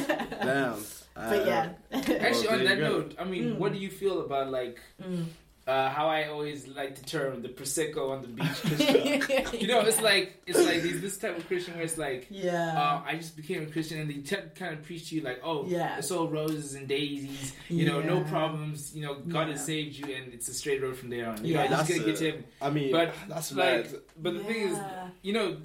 Damn. 1.19 1.31
But 1.31 1.47
yeah. 1.47 1.69
Actually, 2.21 2.47
Well, 2.49 2.59
on 2.59 2.65
that 2.65 2.79
note, 2.79 3.15
I 3.19 3.25
mean, 3.25 3.45
Mm. 3.55 3.59
what 3.59 3.73
do 3.73 3.79
you 3.79 3.91
feel 3.91 4.21
about 4.21 4.51
like 4.51 4.79
Mm. 5.03 5.25
uh, 5.67 5.91
how 5.91 6.09
I 6.09 6.29
always 6.29 6.67
like 6.69 6.95
to 6.97 7.03
term 7.05 7.43
the 7.43 7.49
prosecco 7.51 8.11
on 8.11 8.23
the 8.23 8.29
beach 8.29 8.61
Christian? 8.63 9.05
you 9.61 9.67
know, 9.67 9.81
it's 9.81 10.01
like 10.01 10.41
it's 10.47 10.59
like 10.59 10.81
these, 10.83 11.01
this 11.03 11.19
type 11.19 11.37
of 11.37 11.47
Christian 11.47 11.75
where 11.75 11.85
it's 11.85 11.99
like. 11.99 12.27
yeah, 12.31 12.73
Uh, 12.81 13.03
I 13.05 13.17
just 13.17 13.37
became 13.37 13.63
a 13.65 13.67
Christian, 13.67 14.01
and 14.01 14.09
they 14.11 14.21
t- 14.31 14.49
kind 14.55 14.73
of 14.75 14.83
preach 14.85 15.09
to 15.11 15.17
you 15.17 15.21
like, 15.23 15.41
"Oh, 15.45 15.67
Yeah. 15.67 15.99
it's 15.99 16.11
all 16.11 16.29
roses 16.29 16.75
and 16.75 16.87
daisies. 16.89 17.53
You 17.69 17.85
know, 17.87 18.01
no 18.01 18.23
problems. 18.25 18.95
You 18.95 19.03
know, 19.03 19.15
God 19.17 19.49
has 19.49 19.65
saved 19.65 19.97
you, 19.97 20.07
and 20.15 20.33
it's 20.33 20.49
a 20.49 20.55
straight 20.55 20.81
road 20.83 20.97
from 20.97 21.11
there 21.11 21.29
on. 21.29 21.45
You 21.45 21.53
Yeah. 21.55 21.59
know, 21.59 21.63
you 21.65 21.69
just 21.69 21.87
That's 21.89 21.99
gotta 21.99 22.11
get 22.11 22.15
a- 22.15 22.19
to 22.19 22.27
heaven. 22.31 22.45
I 22.63 22.71
mean, 22.71 22.93
But 22.93 23.15
that's 23.29 23.53
like, 23.53 23.91
mad. 23.93 24.01
but 24.17 24.33
the 24.35 24.45
thing 24.45 24.69
is, 24.71 24.79
you 25.23 25.33
know, 25.35 25.57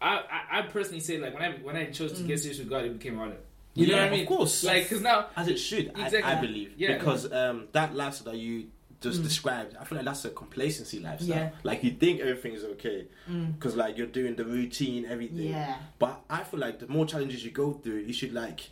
I, 0.00 0.12
I 0.30 0.58
I 0.58 0.62
personally 0.62 1.00
say 1.00 1.18
like 1.18 1.32
when 1.34 1.42
I 1.42 1.52
when 1.58 1.76
I 1.76 1.86
chose 1.86 2.12
to 2.14 2.22
Mm. 2.22 2.26
get 2.28 2.38
serious 2.40 2.58
with 2.60 2.68
God, 2.68 2.84
it 2.84 2.92
became 2.98 3.16
harder. 3.16 3.38
You 3.78 3.86
know 3.88 3.98
what 3.98 4.02
I 4.08 4.10
mean? 4.10 4.20
Of 4.22 4.26
course. 4.28 4.64
Like, 4.64 4.82
because 4.84 5.02
now, 5.02 5.26
As 5.36 5.48
it 5.48 5.58
should, 5.58 5.92
I, 5.94 6.06
Exactly. 6.06 6.22
I 6.22 6.40
believe. 6.40 6.72
Yeah. 6.76 6.98
Because 6.98 7.30
um, 7.32 7.68
that 7.72 7.94
lifestyle 7.94 8.32
that 8.32 8.38
you 8.38 8.66
just 9.00 9.20
Mm. 9.20 9.24
described, 9.24 9.76
I 9.80 9.84
feel 9.84 9.96
like 9.96 10.04
that's 10.06 10.24
a 10.24 10.30
complacency 10.30 10.98
lifestyle. 10.98 11.28
Yeah. 11.28 11.50
Like 11.62 11.84
you 11.84 11.92
think 11.92 12.20
everything 12.20 12.54
is 12.54 12.64
okay 12.64 13.06
Mm. 13.30 13.54
because 13.54 13.76
like 13.76 13.96
you're 13.96 14.08
doing 14.08 14.34
the 14.34 14.44
routine, 14.44 15.06
everything. 15.06 15.48
yeah, 15.50 15.76
But 16.00 16.20
I 16.28 16.42
feel 16.42 16.58
like 16.60 16.80
the 16.80 16.88
more 16.88 17.06
challenges 17.06 17.44
you 17.44 17.52
go 17.52 17.72
through, 17.74 17.98
you 17.98 18.12
should 18.12 18.32
like 18.34 18.70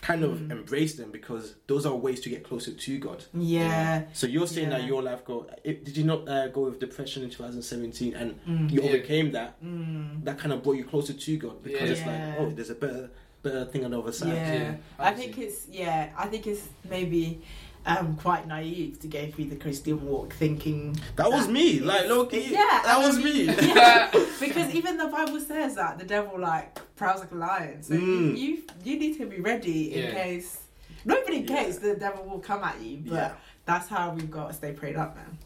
kind 0.00 0.22
of 0.24 0.32
Mm. 0.38 0.50
embrace 0.50 0.94
them 0.96 1.10
because 1.12 1.54
those 1.68 1.86
are 1.86 1.94
ways 1.94 2.20
to 2.22 2.28
get 2.28 2.42
closer 2.44 2.72
to 2.72 2.98
God. 2.98 3.24
yeah, 3.32 4.02
So 4.12 4.26
you're 4.26 4.46
saying 4.48 4.70
that 4.70 4.84
your 4.84 5.02
life 5.02 5.24
go. 5.24 5.46
It, 5.62 5.84
did 5.84 5.96
you 5.96 6.04
not 6.04 6.28
uh, 6.28 6.48
go 6.48 6.62
with 6.64 6.78
depression 6.80 7.22
in 7.22 7.30
2017 7.30 8.12
and 8.14 8.34
Mm. 8.44 8.70
you 8.72 8.82
Yeah. 8.82 8.88
overcame 8.88 9.30
that? 9.32 9.62
Mm. 9.64 10.24
That 10.24 10.36
kind 10.38 10.52
of 10.52 10.62
brought 10.64 10.76
you 10.76 10.84
closer 10.84 11.12
to 11.14 11.36
God 11.38 11.62
because 11.62 11.90
it's 11.90 12.00
Yeah. 12.00 12.34
like, 12.36 12.40
oh, 12.40 12.50
there's 12.50 12.70
a 12.70 12.74
better, 12.74 13.10
better 13.44 13.64
thing 13.66 13.84
on 13.84 13.92
the 13.92 14.00
other 14.00 14.10
side. 14.12 14.28
Yeah, 14.34 14.52
Yeah, 14.54 14.74
I 14.98 15.12
think 15.12 15.38
it's 15.38 15.68
yeah. 15.70 16.10
I 16.18 16.26
think 16.26 16.46
it's 16.48 16.66
maybe 16.88 17.40
um, 17.86 18.16
quite 18.16 18.48
naive 18.48 18.98
to 19.00 19.08
go 19.08 19.30
through 19.30 19.44
the 19.50 19.56
Christian 19.56 20.04
walk 20.06 20.32
thinking 20.32 20.98
That 21.16 21.30
was 21.30 21.46
me, 21.48 21.80
like 21.80 22.08
low-key. 22.08 22.50
Yeah, 22.50 22.80
that 22.82 22.96
I 22.96 23.06
was 23.06 23.18
mean, 23.18 23.46
me. 23.48 23.54
Yeah, 23.74 24.10
because 24.40 24.74
even 24.74 24.96
the 24.96 25.06
Bible 25.08 25.38
says 25.38 25.74
that 25.76 25.98
the 25.98 26.04
devil 26.06 26.40
like 26.40 26.80
prowls 26.96 27.20
like 27.20 27.30
a 27.32 27.34
lion. 27.36 27.82
So 27.82 27.94
Mm. 27.94 28.36
you, 28.38 28.46
you 28.46 28.62
you 28.82 28.98
need 28.98 29.18
to 29.18 29.26
be 29.26 29.40
ready 29.40 29.94
in 29.94 30.02
Yeah. 30.04 30.14
case, 30.14 30.60
not 31.04 31.18
even 31.22 31.34
in 31.34 31.46
Yeah. 31.46 31.62
case 31.64 31.76
the 31.78 31.94
devil 31.94 32.24
will 32.24 32.40
come 32.40 32.64
at 32.64 32.80
you. 32.80 33.02
But 33.04 33.14
Yeah. 33.14 33.32
that's 33.66 33.88
how 33.88 34.10
we've 34.14 34.30
got 34.30 34.48
to 34.48 34.54
stay 34.54 34.72
prayed 34.72 34.96
up, 34.96 35.14
man. 35.16 35.36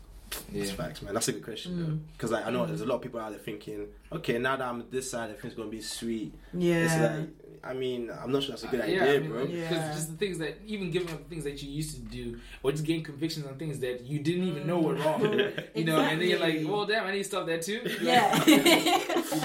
That's 0.53 0.71
Yeah. 0.71 0.75
facts, 0.77 1.03
man. 1.03 1.15
That's 1.15 1.27
a 1.29 1.33
good 1.33 1.43
question, 1.45 1.73
Mm. 1.75 2.13
Because 2.13 2.31
like 2.31 2.47
I 2.47 2.51
know 2.51 2.63
Mm. 2.63 2.69
there's 2.69 2.83
a 2.83 2.87
lot 2.87 2.97
of 2.97 3.03
people 3.03 3.19
out 3.19 3.31
there 3.31 3.41
thinking, 3.41 3.87
okay, 4.13 4.39
now 4.39 4.55
that 4.57 4.65
I'm 4.71 4.85
this 4.93 5.11
side, 5.11 5.31
everything's 5.31 5.55
gonna 5.55 5.71
be 5.71 5.81
sweet. 5.81 6.33
Yeah, 6.55 6.85
It's 6.85 6.97
like, 6.97 7.29
I 7.65 7.75
mean, 7.75 8.11
I'm 8.11 8.31
not 8.33 8.43
sure 8.43 8.51
that's 8.53 8.65
a 8.65 8.69
good 8.69 8.81
Uh, 8.81 8.85
idea, 8.85 9.15
I 9.17 9.19
mean, 9.19 9.31
bro. 9.31 9.47
Because 9.47 9.59
Yeah. 9.59 9.69
'cause 9.69 9.97
just 9.97 10.11
the 10.13 10.17
things 10.17 10.39
that 10.39 10.59
even 10.67 10.91
giving 10.91 11.11
up 11.11 11.29
things 11.29 11.45
that 11.45 11.63
you 11.63 11.71
used 11.71 11.95
to 11.95 12.01
do, 12.01 12.39
or 12.63 12.73
just 12.73 12.85
getting 12.85 13.03
convictions 13.03 13.47
on 13.47 13.57
things 13.57 13.79
that 13.81 14.05
you 14.05 14.19
didn't 14.21 14.45
even 14.49 14.67
know 14.67 14.81
were 14.81 14.95
wrong. 14.95 15.21
You 15.75 15.85
know, 15.85 15.99
and 16.01 16.21
then 16.21 16.29
you're 16.29 16.39
like, 16.41 16.61
well, 16.65 16.87
damn, 16.87 17.05
I 17.07 17.13
need 17.13 17.19
to 17.19 17.25
stop 17.25 17.47
that 17.47 17.63
too. 17.63 17.81
yeah, 18.03 18.45
you 18.47 18.57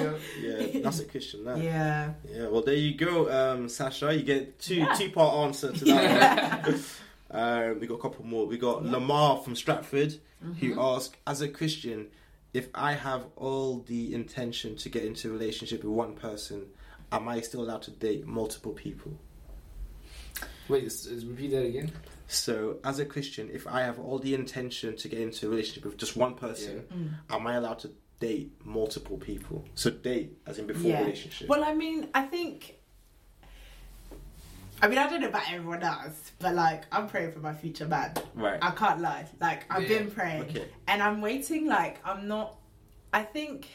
know, 0.04 0.20
Yeah, 0.42 0.80
that's 0.82 1.00
a 1.00 1.06
question. 1.06 1.46
That. 1.46 1.58
Yeah. 1.62 2.14
yeah. 2.30 2.48
Well, 2.48 2.62
there 2.62 2.76
you 2.76 2.96
go, 2.96 3.30
um, 3.32 3.70
Sasha. 3.70 4.14
You 4.16 4.24
get 4.24 4.60
two 4.60 4.76
Yeah. 4.76 4.94
two 4.94 5.10
part 5.12 5.36
answer 5.46 5.72
to 5.72 5.86
that 5.86 6.66
one. 6.68 6.80
Um, 7.36 7.80
we 7.80 7.88
got 7.88 7.96
a 7.96 8.02
couple 8.02 8.24
more. 8.26 8.46
We 8.46 8.60
got 8.60 8.86
Yeah. 8.86 8.92
Lamar 8.92 9.42
from 9.44 9.56
Stratford 9.56 10.20
Mhm. 10.46 10.56
who 10.60 10.80
asked, 10.80 11.16
as 11.26 11.42
a 11.42 11.48
Christian, 11.48 12.10
if 12.54 12.68
I 12.76 12.94
have 12.94 13.26
all 13.36 13.80
the 13.88 14.14
intention 14.14 14.76
to 14.76 14.88
get 14.88 15.04
into 15.04 15.30
a 15.30 15.32
relationship 15.34 15.84
with 15.84 15.92
one 15.94 16.14
person, 16.14 16.68
am 17.14 17.28
I 17.30 17.40
still 17.42 17.62
allowed 17.62 17.84
to 17.84 17.92
date 17.92 18.26
multiple 18.28 18.74
people? 18.74 19.14
wait, 20.70 20.86
s- 20.86 21.08
s- 21.12 21.24
repeat 21.26 21.52
that 21.52 21.66
again. 21.66 21.92
So, 22.28 22.78
as 22.86 22.98
a 23.00 23.06
Christian, 23.06 23.50
if 23.52 23.68
I 23.68 23.82
have 23.82 24.00
all 24.00 24.18
the 24.18 24.34
intention 24.34 24.96
to 24.96 25.08
get 25.10 25.20
into 25.20 25.48
a 25.48 25.50
relationship 25.50 25.84
with 25.86 25.98
just 25.98 26.16
one 26.16 26.36
person, 26.36 26.86
Mm. 26.92 27.36
am 27.36 27.48
I 27.48 27.56
allowed 27.56 27.80
to 27.80 27.92
date 28.22 28.54
multiple 28.64 29.18
people? 29.18 29.66
So, 29.76 29.90
date 29.92 30.38
as 30.48 30.58
in 30.60 30.66
before 30.66 30.90
Yeah. 30.92 31.02
relationship. 31.02 31.50
Well, 31.50 31.64
I 31.66 31.74
mean, 31.74 32.08
I 32.16 32.24
think. 32.24 32.78
I 34.82 34.88
mean, 34.88 34.98
I 34.98 35.10
don't 35.10 35.22
know 35.22 35.28
about 35.30 35.50
everyone 35.52 35.84
else, 35.84 36.32
but 36.40 36.56
like, 36.56 36.84
I'm 36.92 37.08
praying 37.08 37.32
for 37.34 37.40
my 37.40 37.54
future 37.54 37.88
man. 37.88 38.14
right. 38.34 38.60
I 38.62 38.72
can't 38.72 39.00
lie. 39.02 39.28
Like, 39.40 39.66
I've 39.70 39.84
Yeah. 39.84 40.00
been 40.00 40.12
praying. 40.12 40.42
Okay. 40.44 40.68
And 40.88 41.02
I'm 41.04 41.22
waiting, 41.22 41.68
like, 41.68 42.00
I'm 42.06 42.28
not. 42.28 42.56
I 43.14 43.24
think, 43.24 43.68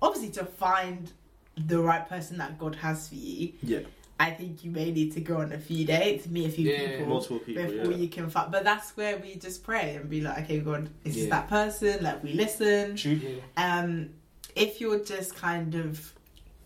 obviously, 0.00 0.30
to 0.40 0.44
find 0.44 1.12
the 1.56 1.80
right 1.80 2.08
person 2.08 2.38
that 2.38 2.58
God 2.58 2.74
has 2.76 3.08
for 3.08 3.14
you, 3.16 3.52
Yeah. 3.62 3.80
I 4.20 4.30
think 4.30 4.62
you 4.64 4.70
may 4.70 4.92
need 4.92 5.12
to 5.14 5.20
go 5.20 5.38
on 5.38 5.52
a 5.52 5.58
few 5.58 5.84
dates, 5.84 6.28
meet 6.28 6.46
a 6.46 6.50
few 6.50 6.70
Yeah, 6.70 6.90
people. 6.92 7.06
Multiple 7.06 7.38
people. 7.40 7.64
Before 7.64 7.90
yeah. 7.90 7.96
you 7.96 8.08
can 8.08 8.30
find, 8.30 8.52
but 8.52 8.62
that's 8.62 8.96
where 8.96 9.18
we 9.18 9.34
just 9.34 9.64
pray 9.64 9.96
and 9.96 10.08
be 10.08 10.20
like, 10.20 10.44
okay, 10.44 10.60
God, 10.60 10.88
is 11.04 11.14
this 11.14 11.24
Yeah. 11.24 11.30
that 11.30 11.48
person? 11.48 12.04
Like 12.04 12.22
we 12.22 12.32
listen. 12.34 12.94
True. 12.96 13.20
Um, 13.56 14.10
if 14.54 14.80
you're 14.80 15.02
just 15.04 15.34
kind 15.34 15.74
of 15.74 16.14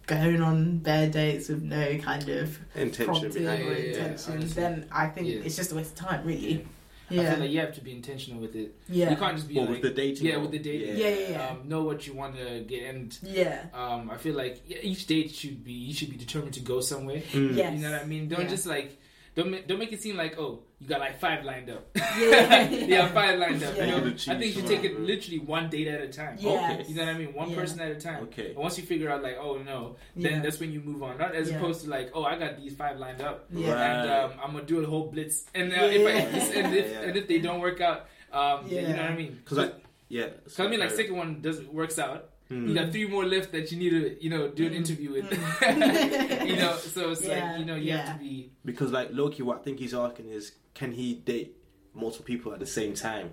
going 0.07 0.43
on 0.43 0.79
bare 0.79 1.09
dates 1.09 1.49
with 1.49 1.63
no 1.63 1.97
kind 1.99 2.29
of 2.29 2.59
Intention 2.75 3.05
prompting 3.07 3.33
behind 3.33 3.63
or 3.63 3.73
Yeah, 3.73 3.79
yeah, 3.79 3.85
yeah. 3.85 4.05
intention, 4.11 4.49
then 4.51 4.87
I 4.93 5.07
think 5.09 5.27
Yeah. 5.29 5.41
it's 5.45 5.57
just 5.57 5.73
a 5.73 5.75
waste 5.77 5.93
of 5.99 6.07
time, 6.07 6.27
really. 6.27 6.67
I 7.09 7.15
Yeah, 7.15 7.31
feel 7.35 7.41
like 7.41 7.51
you 7.51 7.61
have 7.61 7.75
to 7.75 7.81
be 7.81 7.93
intentional 7.93 8.41
with 8.41 8.57
it. 8.57 8.75
yeah, 8.89 9.11
You 9.11 9.17
can't 9.17 9.37
just 9.37 9.49
be 9.49 9.57
Or 9.59 9.61
like, 9.63 9.71
with 9.71 9.83
the 9.83 9.91
dating. 9.91 10.27
yeah, 10.27 10.37
with 10.39 10.51
the 10.51 10.59
dating. 10.59 10.97
Yeah, 10.97 11.09
yeah, 11.09 11.29
yeah. 11.31 11.49
Um, 11.51 11.69
know 11.69 11.83
what 11.85 12.07
you 12.07 12.15
want 12.15 12.37
to 12.37 12.61
get, 12.67 12.83
and 12.95 13.17
yeah, 13.23 13.67
um, 13.75 14.11
I 14.11 14.17
feel 14.17 14.35
like 14.35 14.63
each 14.69 15.07
date 15.07 15.33
should 15.35 15.63
be 15.65 15.73
you 15.73 15.95
should 15.95 16.11
be 16.11 16.17
determined 16.17 16.55
to 16.55 16.61
go 16.61 16.81
somewhere. 16.81 17.23
Mm. 17.33 17.55
Yeah. 17.57 17.73
You 17.73 17.79
know 17.83 17.93
what 17.93 18.03
I 18.03 18.07
mean? 18.07 18.29
Don't 18.29 18.41
Yeah. 18.43 18.49
just 18.49 18.67
like 18.67 18.99
don't 19.37 19.51
ma- 19.51 19.59
don't 19.67 19.79
make 19.79 19.93
it 19.93 20.03
seem 20.03 20.17
like 20.17 20.39
oh 20.39 20.63
you 20.81 20.89
got 20.89 21.01
like 21.01 21.21
five 21.21 21.45
lined 21.45 21.71
up. 21.71 21.87
Yeah. 21.95 22.69
yeah, 22.71 23.09
five 23.09 23.39
lined 23.39 23.63
up. 23.63 23.77
Yeah. 23.77 23.85
You 23.85 23.91
know, 24.01 24.07
I 24.29 24.39
think 24.39 24.57
you 24.57 24.63
take 24.63 24.83
it 24.85 24.99
literally 25.01 25.39
one 25.39 25.71
date 25.71 25.89
at 25.89 26.01
a 26.01 26.09
time. 26.09 26.37
Yes. 26.41 26.89
You 26.89 26.97
know 26.97 27.05
what 27.07 27.15
I 27.15 27.19
mean? 27.19 27.33
One 27.35 27.51
Yeah. 27.51 27.57
person 27.57 27.81
at 27.81 27.91
a 27.93 28.01
time. 28.01 28.25
Okay. 28.25 28.49
And 28.49 28.57
once 28.57 28.77
you 28.79 28.85
figure 28.85 29.11
out 29.11 29.23
like 29.23 29.37
oh 29.41 29.59
no, 29.59 29.97
then 30.17 30.33
Yeah. 30.37 30.41
that's 30.43 30.59
when 30.59 30.73
you 30.73 30.81
move 30.81 31.03
on. 31.03 31.19
Not 31.19 31.35
as 31.35 31.51
Yeah. 31.51 31.57
opposed 31.59 31.83
to 31.85 31.91
like 31.91 32.11
oh 32.15 32.25
I 32.25 32.37
got 32.39 32.57
these 32.59 32.75
five 32.75 32.99
lined 32.99 33.21
up. 33.21 33.47
Yeah. 33.53 34.01
And 34.03 34.11
um, 34.33 34.39
I'm 34.43 34.53
gonna 34.53 34.65
do 34.65 34.83
a 34.83 34.87
whole 34.87 35.11
blitz, 35.11 35.45
and 35.55 35.71
uh, 35.73 35.77
if, 35.77 36.07
I, 36.07 36.11
Yeah. 36.11 36.19
if 36.19 36.33
this, 36.33 36.51
and 36.57 36.75
if 36.75 36.91
Yeah. 36.91 37.01
and 37.03 37.17
if 37.17 37.29
they 37.29 37.39
don't 37.39 37.61
work 37.61 37.81
out, 37.81 38.09
um, 38.33 38.69
then 38.69 38.89
you 38.91 38.97
know 38.97 39.03
what 39.03 39.11
I 39.13 39.17
mean? 39.17 39.33
Because 39.45 39.59
like, 39.59 39.75
yeah. 40.09 40.29
So 40.49 40.65
I 40.65 40.69
mean, 40.69 40.81
like 40.81 40.91
second 40.91 41.17
one 41.17 41.41
doesn't 41.43 41.73
works 41.73 41.99
out. 41.99 42.31
Mm. 42.51 42.69
You 42.69 42.75
got 42.75 42.93
three 42.93 43.09
more 43.09 43.25
left 43.25 43.51
that 43.53 43.73
you 43.73 43.79
need 43.79 43.91
to, 43.91 44.23
you 44.23 44.31
know, 44.31 44.49
do 44.49 44.67
an 44.67 44.73
Mm. 44.73 44.77
interview 44.77 45.13
with. 45.15 45.25
Mm. 45.31 46.47
you 46.49 46.57
know, 46.57 46.77
so 46.77 47.11
it's 47.11 47.25
Yeah, 47.25 47.51
like 47.51 47.59
you 47.61 47.65
know 47.65 47.75
you 47.75 47.89
yeah. 47.89 47.97
have 48.07 48.19
to 48.19 48.25
be. 48.25 48.51
Because 48.65 48.93
like 48.93 49.09
low-key, 49.13 49.43
what 49.43 49.59
I 49.59 49.63
think 49.63 49.79
he's 49.81 49.95
asking 49.95 50.29
is, 50.29 50.53
can 50.75 50.93
he 50.93 51.15
date 51.15 51.57
multiple 51.95 52.25
people 52.25 52.53
at 52.53 52.61
the 52.61 52.67
same 52.67 52.95
time, 52.95 53.31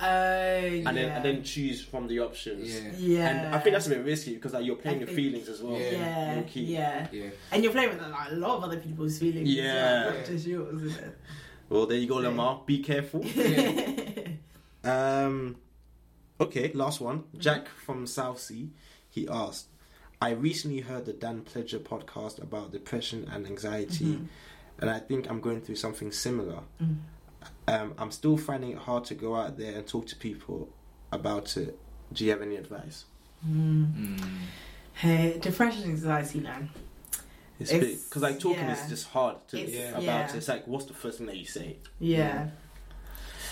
Oh, 0.00 0.04
and 0.06 0.84
yeah. 0.84 0.92
then 0.92 1.10
and 1.12 1.24
then 1.24 1.44
choose 1.44 1.84
from 1.84 2.08
the 2.08 2.18
options? 2.18 2.68
Yeah. 2.74 2.90
yeah. 2.96 3.28
And 3.46 3.54
I 3.54 3.58
think 3.60 3.74
that's 3.74 3.86
a 3.86 3.90
bit 3.90 4.04
risky 4.04 4.34
because 4.34 4.54
like 4.54 4.64
you're 4.64 4.74
playing 4.76 4.96
I 4.96 5.00
your 5.00 5.06
think- 5.06 5.16
feelings 5.18 5.48
as 5.48 5.62
well. 5.62 5.78
Yeah. 5.78 5.90
yeah, 5.92 6.34
low-key. 6.38 6.62
yeah. 6.64 7.06
Yeah. 7.12 7.30
And 7.52 7.62
you're 7.62 7.72
playing 7.72 7.90
with 7.90 8.00
like, 8.00 8.32
a 8.32 8.34
lot 8.34 8.56
of 8.58 8.64
other 8.64 8.78
people's 8.78 9.18
feelings. 9.20 9.48
as 9.50 9.56
well, 9.56 9.64
Yeah. 9.64 10.10
not 10.18 10.26
just 10.26 10.46
yours, 10.48 10.82
isn't 10.82 11.04
it? 11.04 11.18
Well, 11.68 11.86
there 11.86 11.98
you 11.98 12.08
go, 12.08 12.16
Lamar. 12.16 12.62
Be 12.66 12.78
careful. 12.80 13.24
Um, 14.84 15.56
okay, 16.42 16.72
last 16.74 17.00
one. 17.00 17.24
Jack 17.38 17.68
from 17.68 18.06
Southsea. 18.06 18.68
He 19.08 19.28
asked, 19.28 19.66
"I 20.20 20.30
recently 20.30 20.80
heard 20.80 21.04
the 21.06 21.12
Dan 21.12 21.42
Pledger 21.42 21.78
podcast 21.78 22.42
about 22.42 22.72
depression 22.72 23.28
and 23.32 23.46
anxiety, 23.46 24.14
Mhm. 24.16 24.26
and 24.78 24.90
I 24.90 24.98
think 24.98 25.28
I'm 25.30 25.40
going 25.40 25.60
through 25.60 25.76
something 25.76 26.10
similar. 26.12 26.60
Mm. 26.82 26.96
Um, 27.68 27.94
I'm 27.98 28.10
still 28.10 28.36
finding 28.36 28.70
it 28.70 28.78
hard 28.78 29.04
to 29.06 29.14
go 29.14 29.34
out 29.36 29.56
there 29.58 29.74
and 29.76 29.86
talk 29.86 30.06
to 30.08 30.16
people 30.16 30.68
about 31.10 31.56
it. 31.56 31.78
Do 32.12 32.24
you 32.24 32.30
have 32.30 32.42
any 32.42 32.56
advice?" 32.56 33.04
Mm. 33.46 34.20
Hey, 34.94 35.38
depression, 35.40 35.84
anxiety, 35.84 36.40
man. 36.40 36.70
It's 37.58 37.70
because 37.72 38.22
like 38.22 38.38
talking 38.40 38.58
yeah. 38.64 38.82
is 38.84 38.88
just 38.88 39.06
hard 39.08 39.36
to 39.48 39.58
It's- 39.58 39.90
about. 39.90 40.02
yeah. 40.02 40.28
it. 40.28 40.34
It's 40.34 40.48
like 40.48 40.66
what's 40.66 40.86
the 40.86 40.94
first 40.94 41.18
thing 41.18 41.26
that 41.28 41.36
you 41.36 41.44
say? 41.46 41.76
Yeah. 42.00 42.50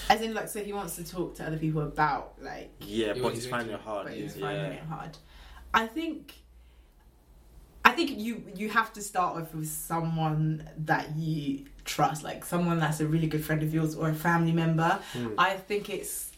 As 0.08 0.20
in, 0.22 0.34
like, 0.34 0.48
so 0.48 0.62
he 0.62 0.72
wants 0.72 0.96
to 0.96 1.04
talk 1.04 1.34
to 1.36 1.46
other 1.46 1.56
people 1.58 1.82
about, 1.82 2.34
like, 2.40 2.70
Yeah, 2.80 3.08
Yeah, 3.08 3.12
but 3.22 3.34
he's 3.34 3.42
he's 3.44 3.46
finding 3.50 3.74
it 3.74 3.80
hard. 3.80 4.06
but 4.06 4.14
he's 4.14 4.36
yeah. 4.36 4.46
finding 4.46 4.72
it 4.72 4.84
hard. 4.84 5.16
I 5.74 5.86
think. 5.86 6.34
I 7.82 7.92
think 7.92 8.18
you 8.18 8.44
you 8.54 8.68
have 8.68 8.92
to 8.92 9.00
start 9.02 9.40
off 9.40 9.54
with 9.54 9.68
someone 9.68 10.68
that 10.84 11.16
you 11.16 11.64
trust, 11.84 12.22
like 12.22 12.44
someone 12.44 12.78
that's 12.78 13.00
a 13.00 13.06
really 13.06 13.26
good 13.26 13.44
friend 13.44 13.62
of 13.62 13.72
yours 13.72 13.94
or 13.94 14.10
a 14.10 14.14
family 14.14 14.52
member. 14.52 15.00
Mm. 15.14 15.34
I 15.38 15.54
think 15.56 15.88
it's 15.88 16.30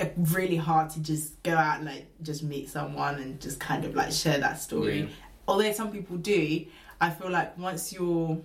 uh, 0.00 0.06
really 0.16 0.56
hard 0.56 0.90
to 0.90 1.00
just 1.00 1.40
go 1.42 1.54
out 1.54 1.76
and 1.76 1.84
like 1.86 2.06
just 2.22 2.42
meet 2.42 2.70
someone 2.70 3.16
and 3.16 3.40
just 3.40 3.60
kind 3.60 3.84
of 3.84 3.94
like 3.94 4.12
share 4.12 4.38
that 4.38 4.58
story. 4.60 5.00
Yeah. 5.00 5.06
Although 5.46 5.72
some 5.72 5.92
people 5.92 6.16
do, 6.16 6.64
I 7.00 7.10
feel 7.10 7.30
like 7.30 7.56
once 7.58 7.92
you're 7.92 8.38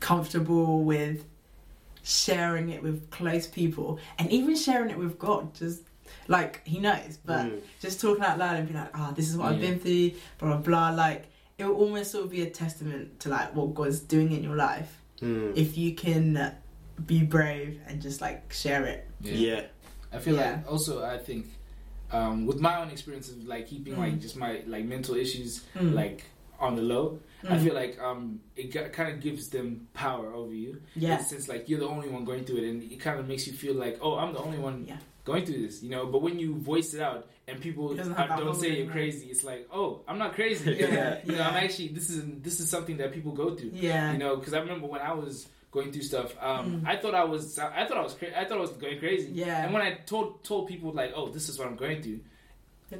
comfortable 0.00 0.84
with 0.84 1.24
sharing 2.08 2.70
it 2.70 2.82
with 2.82 3.10
close 3.10 3.46
people 3.46 3.98
and 4.18 4.30
even 4.32 4.56
sharing 4.56 4.88
it 4.90 4.96
with 4.98 5.18
God, 5.18 5.54
just 5.54 5.82
like 6.26 6.66
He 6.66 6.78
knows, 6.78 7.18
but 7.24 7.46
Mm. 7.46 7.60
just 7.80 8.00
talking 8.00 8.24
out 8.24 8.38
loud 8.38 8.56
and 8.56 8.66
be 8.66 8.74
like, 8.74 8.90
ah, 8.94 9.12
this 9.14 9.28
is 9.28 9.36
what 9.36 9.52
I've 9.52 9.60
been 9.60 9.78
through, 9.78 10.12
blah 10.38 10.48
blah 10.56 10.56
blah. 10.58 10.90
Like 10.90 11.26
it 11.58 11.64
will 11.66 11.74
almost 11.74 12.12
sort 12.12 12.24
of 12.24 12.30
be 12.30 12.42
a 12.42 12.50
testament 12.50 13.20
to 13.20 13.28
like 13.28 13.54
what 13.54 13.74
God's 13.74 14.00
doing 14.00 14.32
in 14.32 14.42
your 14.42 14.56
life 14.56 14.94
Mm. 15.20 15.56
if 15.56 15.76
you 15.76 15.94
can 15.94 16.54
be 17.04 17.22
brave 17.24 17.80
and 17.88 18.00
just 18.00 18.20
like 18.20 18.52
share 18.52 18.84
it. 18.86 19.06
yeah. 19.20 19.62
I 20.12 20.18
feel 20.18 20.36
Yeah. 20.36 20.52
like 20.52 20.70
also 20.72 21.04
I 21.04 21.18
think 21.18 21.46
um, 22.10 22.46
with 22.46 22.58
my 22.60 22.80
own 22.80 22.88
experience 22.90 23.28
of 23.28 23.44
like 23.46 23.66
keeping 23.68 23.98
like 23.98 24.14
Mm. 24.14 24.22
just 24.22 24.36
my 24.36 24.62
like 24.66 24.86
mental 24.86 25.14
issues 25.14 25.64
Mm. 25.74 25.92
like 25.92 26.22
on 26.58 26.74
the 26.76 26.82
low, 26.82 27.20
I 27.44 27.56
Mm. 27.56 27.62
feel 27.64 27.74
like 27.74 27.98
um 28.00 28.40
it 28.56 28.92
kind 28.92 29.12
of 29.12 29.20
gives 29.20 29.48
them 29.50 29.86
power 29.94 30.32
over 30.34 30.52
you. 30.52 30.80
yeah, 30.96 31.18
Since 31.18 31.48
like 31.48 31.68
you're 31.68 31.78
the 31.80 31.86
only 31.88 32.08
one 32.08 32.24
going 32.24 32.44
through 32.44 32.58
it, 32.58 32.64
and 32.70 32.82
it 32.82 33.00
kind 33.00 33.18
of 33.20 33.28
makes 33.28 33.46
you 33.46 33.52
feel 33.52 33.74
like 33.74 33.98
oh 34.02 34.16
I'm 34.16 34.32
the 34.32 34.40
only 34.40 34.58
one 34.58 34.84
yeah, 34.88 34.96
going 35.24 35.44
through 35.46 35.62
this, 35.62 35.82
you 35.82 35.90
know. 35.90 36.06
But 36.06 36.22
when 36.22 36.38
you 36.38 36.56
voice 36.56 36.94
it 36.94 37.00
out 37.00 37.28
and 37.46 37.60
people 37.60 37.92
It 37.92 37.96
doesn't 37.98 38.14
have 38.14 38.28
that 38.30 38.38
don't 38.40 38.54
say 38.56 38.76
you're 38.82 38.90
crazy, 38.90 39.26
it's 39.26 39.44
like 39.44 39.68
oh 39.72 40.00
I'm 40.08 40.18
not 40.18 40.34
crazy. 40.34 40.72
Yeah. 40.80 41.20
you 41.24 41.32
know 41.36 41.42
I'm 41.42 41.54
actually 41.64 41.88
this 41.88 42.10
is 42.10 42.24
this 42.42 42.58
is 42.60 42.68
something 42.68 42.96
that 42.98 43.12
people 43.12 43.32
go 43.32 43.54
through. 43.54 43.70
yeah, 43.74 44.12
You 44.12 44.18
know, 44.18 44.36
because 44.36 44.54
I 44.54 44.58
remember 44.58 44.86
when 44.88 45.00
I 45.00 45.12
was 45.12 45.46
going 45.70 45.92
through 45.92 46.02
stuff, 46.02 46.34
um, 46.40 46.80
Mm. 46.80 46.88
I 46.88 46.96
thought 46.96 47.14
I 47.14 47.24
was 47.24 47.58
I 47.58 47.84
thought 47.86 47.98
I 47.98 48.02
was 48.02 48.14
cra- 48.14 48.36
I 48.40 48.44
thought 48.46 48.58
I 48.58 48.62
was 48.62 48.70
going 48.72 48.98
crazy. 48.98 49.30
yeah. 49.32 49.62
And 49.64 49.72
when 49.72 49.82
I 49.82 49.92
told 50.06 50.42
told 50.42 50.66
people 50.66 50.90
like, 50.92 51.12
"Oh, 51.14 51.28
this 51.28 51.48
is 51.50 51.58
what 51.58 51.68
I'm 51.68 51.76
going 51.76 52.02
through," 52.02 52.20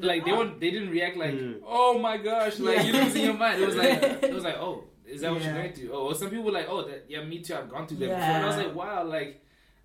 like 0.01 0.24
they 0.24 0.32
weren't 0.32 0.61
they 0.61 0.70
didn't 0.70 0.91
react 0.91 1.16
like, 1.16 1.34
Mm. 1.34 1.61
"Oh 1.66 1.99
my 1.99 2.16
gosh!" 2.18 2.59
Like 2.59 2.76
Yeah. 2.78 2.82
you 2.84 2.93
losing 2.93 3.24
your 3.24 3.34
mind. 3.34 3.62
It 3.62 3.66
was 3.66 3.76
like 3.76 4.03
it 4.22 4.34
was 4.34 4.45
like, 4.45 4.57
"Oh, 4.57 4.84
is 5.07 5.20
that 5.22 5.32
what 5.32 5.43
you're 5.43 5.53
Yeah. 5.55 5.62
going 5.62 5.72
through?" 5.74 5.91
Oh, 5.93 6.12
some 6.12 6.28
people 6.30 6.45
were 6.45 6.53
like, 6.53 6.66
"Oh, 6.68 6.86
that 6.86 7.07
yeah, 7.09 7.22
me 7.24 7.41
too. 7.41 7.55
I've 7.55 7.70
gone 7.70 7.86
through 7.86 7.99
that 7.99 8.09
before." 8.09 8.20
And 8.22 8.45
I 8.45 8.47
was 8.47 8.57
like, 8.57 8.74
"Wow, 8.74 9.05
like." 9.05 9.45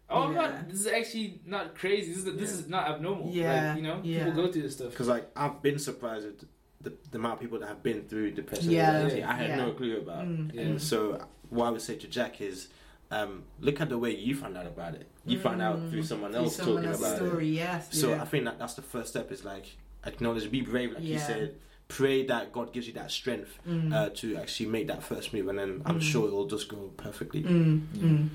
Oh, 0.09 0.29
Yeah. 0.29 0.35
not. 0.41 0.69
This 0.69 0.81
is 0.81 0.87
actually 0.87 1.39
not 1.45 1.75
crazy. 1.75 2.09
This 2.13 2.17
is 2.25 2.25
this 2.25 2.51
Yeah. 2.51 2.59
is 2.59 2.67
not 2.67 2.87
abnormal. 2.89 3.29
Yeah. 3.31 3.69
Like, 3.69 3.77
you 3.77 3.83
know, 3.87 4.01
Yeah. 4.03 4.25
people 4.25 4.45
go 4.45 4.51
through 4.51 4.63
this 4.63 4.73
stuff. 4.75 4.91
Because 4.91 5.07
like 5.07 5.27
I've 5.35 5.61
been 5.61 5.79
surprised 5.79 6.27
at 6.27 6.39
the, 6.81 6.93
the 7.09 7.17
amount 7.17 7.35
of 7.35 7.39
people 7.39 7.57
that 7.59 7.67
have 7.69 7.81
been 7.81 8.01
through 8.03 8.31
depression. 8.31 8.69
Yeah, 8.71 8.97
and. 8.97 9.23
I 9.23 9.33
had 9.33 9.47
yeah. 9.49 9.55
no 9.55 9.71
clue 9.71 9.97
about. 9.97 10.25
Mm, 10.25 10.53
Yeah. 10.53 10.61
And 10.63 10.81
so 10.81 11.25
what 11.49 11.67
I 11.67 11.69
would 11.71 11.81
say 11.81 11.95
to 11.95 12.07
Jack 12.07 12.41
is, 12.41 12.67
um, 13.11 13.43
look 13.61 13.79
at 13.79 13.87
the 13.89 13.97
way 13.97 14.13
you 14.13 14.35
found 14.35 14.57
out 14.57 14.67
about 14.67 14.93
it. 14.95 15.07
You 15.25 15.39
found 15.39 15.61
out 15.61 15.77
Mm. 15.79 15.89
through 15.89 16.03
someone 16.03 16.31
Through 16.33 16.41
else 16.43 16.55
someone 16.57 16.83
talking 16.83 16.99
about 16.99 17.15
story, 17.15 17.47
it. 17.49 17.53
yes. 17.53 17.97
So 17.97 18.09
yeah. 18.09 18.21
I 18.21 18.25
think 18.25 18.43
that 18.45 18.59
that's 18.59 18.73
the 18.73 18.81
first 18.81 19.09
step. 19.09 19.31
Is 19.31 19.45
like 19.45 19.67
acknowledge, 20.05 20.49
be 20.51 20.61
brave, 20.61 20.93
like 20.93 21.03
you 21.03 21.15
Yeah. 21.15 21.27
said. 21.27 21.55
Pray 21.89 22.25
that 22.25 22.51
God 22.51 22.73
gives 22.73 22.87
you 22.87 22.93
that 22.93 23.11
strength 23.11 23.59
Mm. 23.67 23.93
uh, 23.93 24.09
to 24.15 24.35
actually 24.37 24.67
make 24.69 24.87
that 24.87 25.03
first 25.03 25.33
move, 25.33 25.47
and 25.47 25.59
then 25.59 25.81
I'm 25.85 25.99
Mm. 25.99 26.01
sure 26.01 26.27
it'll 26.27 26.47
just 26.47 26.67
go 26.69 26.91
perfectly. 26.97 27.43
Mm, 27.43 27.81
mm. 27.95 28.29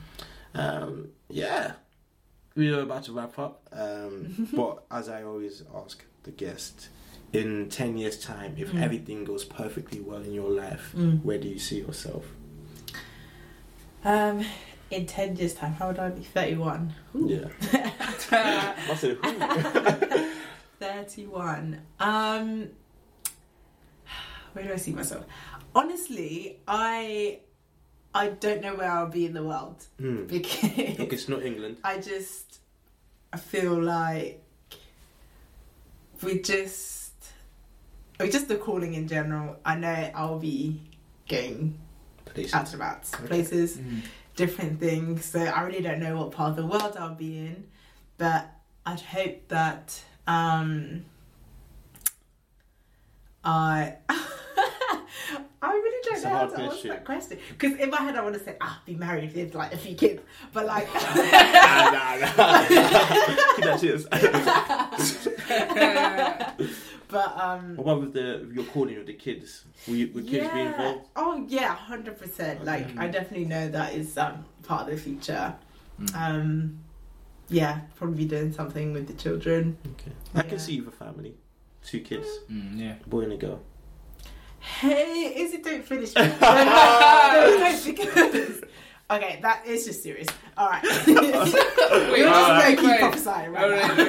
Um, 0.54 1.08
yeah, 1.28 1.72
we 2.54 2.72
are 2.72 2.80
about 2.82 3.04
to 3.04 3.12
wrap 3.12 3.38
up. 3.38 3.66
Um, 3.72 4.48
but 4.54 4.84
as 4.90 5.08
I 5.08 5.22
always 5.24 5.62
ask 5.74 6.04
the 6.22 6.30
guest, 6.30 6.88
in 7.32 7.68
ten 7.68 7.96
years' 7.98 8.18
time, 8.18 8.54
if 8.58 8.70
Mm. 8.72 8.82
everything 8.82 9.24
goes 9.24 9.44
perfectly 9.44 10.00
well 10.00 10.22
in 10.22 10.32
your 10.34 10.50
life, 10.50 10.92
Mm. 10.96 11.22
where 11.24 11.38
do 11.38 11.48
you 11.48 11.58
see 11.58 11.78
yourself? 11.80 12.26
Um, 14.04 14.44
in 14.90 15.06
10 15.06 15.36
years' 15.36 15.54
time, 15.54 15.72
how 15.74 15.88
would 15.88 15.98
I 15.98 16.10
be? 16.10 16.22
31. 16.22 16.94
Ooh. 17.14 17.28
Yeah, 17.28 17.48
I 18.90 18.94
said, 18.96 19.16
who? 19.16 20.28
31. 21.02 21.80
Um, 22.00 22.68
where 24.52 24.64
do 24.64 24.72
I 24.72 24.76
see 24.76 24.90
myself? 24.92 25.24
Honestly, 25.74 26.58
I 26.66 27.38
I 28.14 28.28
don't 28.30 28.62
know 28.62 28.74
where 28.74 28.90
I'll 28.90 29.06
be 29.08 29.26
in 29.26 29.32
the 29.32 29.44
world 29.44 29.84
Hmm. 30.00 30.24
because 30.26 30.98
Look, 30.98 31.12
it's 31.12 31.28
not 31.28 31.42
England. 31.44 31.76
I 31.84 31.98
just 31.98 32.58
I 33.32 33.36
feel 33.36 33.80
like 33.80 34.42
we 36.22 36.40
just 36.40 37.12
or 38.18 38.26
just 38.26 38.48
the 38.48 38.56
calling 38.56 38.94
in 38.94 39.06
general. 39.06 39.56
I 39.64 39.76
know 39.76 40.10
I'll 40.14 40.40
be 40.40 40.80
going 41.28 41.78
Places. 42.24 42.54
out 42.54 42.66
and 42.72 42.74
about 42.74 43.06
Okay. 43.14 43.26
places, 43.28 43.76
Mm. 43.76 44.02
different 44.34 44.80
things. 44.80 45.24
So 45.26 45.38
I 45.40 45.62
really 45.62 45.80
don't 45.82 46.00
know 46.00 46.16
what 46.16 46.32
part 46.32 46.50
of 46.50 46.56
the 46.56 46.66
world 46.66 46.96
I'll 46.98 47.14
be 47.14 47.38
in, 47.38 47.68
but 48.16 48.50
I'd 48.84 49.00
hope 49.00 49.46
that 49.48 50.02
um, 50.28 51.04
I. 53.42 53.96
I 55.60 55.72
really 55.72 56.02
don't 56.04 56.14
It's 56.14 56.24
know 56.24 56.30
how 56.30 56.46
to 56.46 56.60
answer 56.60 56.88
that 56.88 57.04
question 57.04 57.38
because 57.50 57.76
in 57.80 57.90
my 57.90 57.96
head 57.96 58.14
I 58.14 58.22
want 58.22 58.34
to 58.34 58.40
say 58.40 58.52
i 58.52 58.56
ah, 58.60 58.80
be 58.86 58.94
married 58.94 59.34
with 59.34 59.56
like 59.56 59.74
a 59.74 59.76
few 59.76 59.96
kids, 59.96 60.22
but 60.52 60.66
like 60.66 60.86
nah, 60.94 61.00
nah, 61.04 62.16
nah. 62.16 62.34
That 63.58 63.78
cheers. 63.80 64.06
but 67.08 67.38
um 67.38 67.76
what 67.76 67.92
about 67.92 68.00
with 68.00 68.12
the 68.12 68.48
your 68.54 68.64
calling 68.66 68.98
with 68.98 69.06
the 69.06 69.14
kids? 69.14 69.64
Will, 69.88 69.96
you, 69.96 70.08
kids 70.08 70.52
be 70.52 70.60
involved? 70.60 71.08
Oh 71.16 71.44
yeah, 71.48 71.74
hundred 71.74 72.18
percent. 72.18 72.64
Like 72.64 72.90
Okay. 72.90 72.98
I 72.98 73.08
definitely 73.08 73.46
know 73.46 73.68
that 73.68 73.94
is 73.94 74.16
um 74.16 74.44
part 74.62 74.88
of 74.88 74.94
the 74.94 75.00
future. 75.02 75.56
Mm. 76.00 76.14
Um 76.14 76.78
yeah, 77.48 77.80
probably 77.96 78.24
doing 78.24 78.52
something 78.52 78.92
with 78.92 79.06
the 79.06 79.14
children. 79.14 79.76
Okay. 79.94 80.12
I 80.34 80.38
Yeah. 80.38 80.42
can 80.44 80.58
see 80.58 80.74
you 80.74 80.84
with 80.84 80.94
a 80.94 80.96
family, 81.04 81.34
two 81.84 82.00
kids, 82.00 82.28
Mm, 82.50 82.78
yeah. 82.78 82.94
a 83.04 83.08
boy 83.08 83.22
and 83.22 83.32
a 83.32 83.36
girl. 83.36 83.60
Hey, 84.60 85.34
Izzy, 85.36 85.58
don't 85.58 85.84
finish. 85.84 86.14
no, 86.16 86.22
no, 86.24 86.30
no, 86.40 87.58
no, 87.60 87.80
because 87.84 88.64
okay, 89.10 89.38
that 89.40 89.64
is 89.66 89.86
just 89.86 90.02
serious. 90.02 90.26
All 90.56 90.68
right, 90.68 90.82
Wait, 91.06 91.06
we're 91.06 92.26
just 92.26 92.48
gonna 92.48 92.76
keep 92.76 92.84
wait. 92.90 92.98
prophesying 93.00 93.52
right 93.52 93.64
All 93.64 93.70
right, 93.70 93.96
now. 93.96 94.04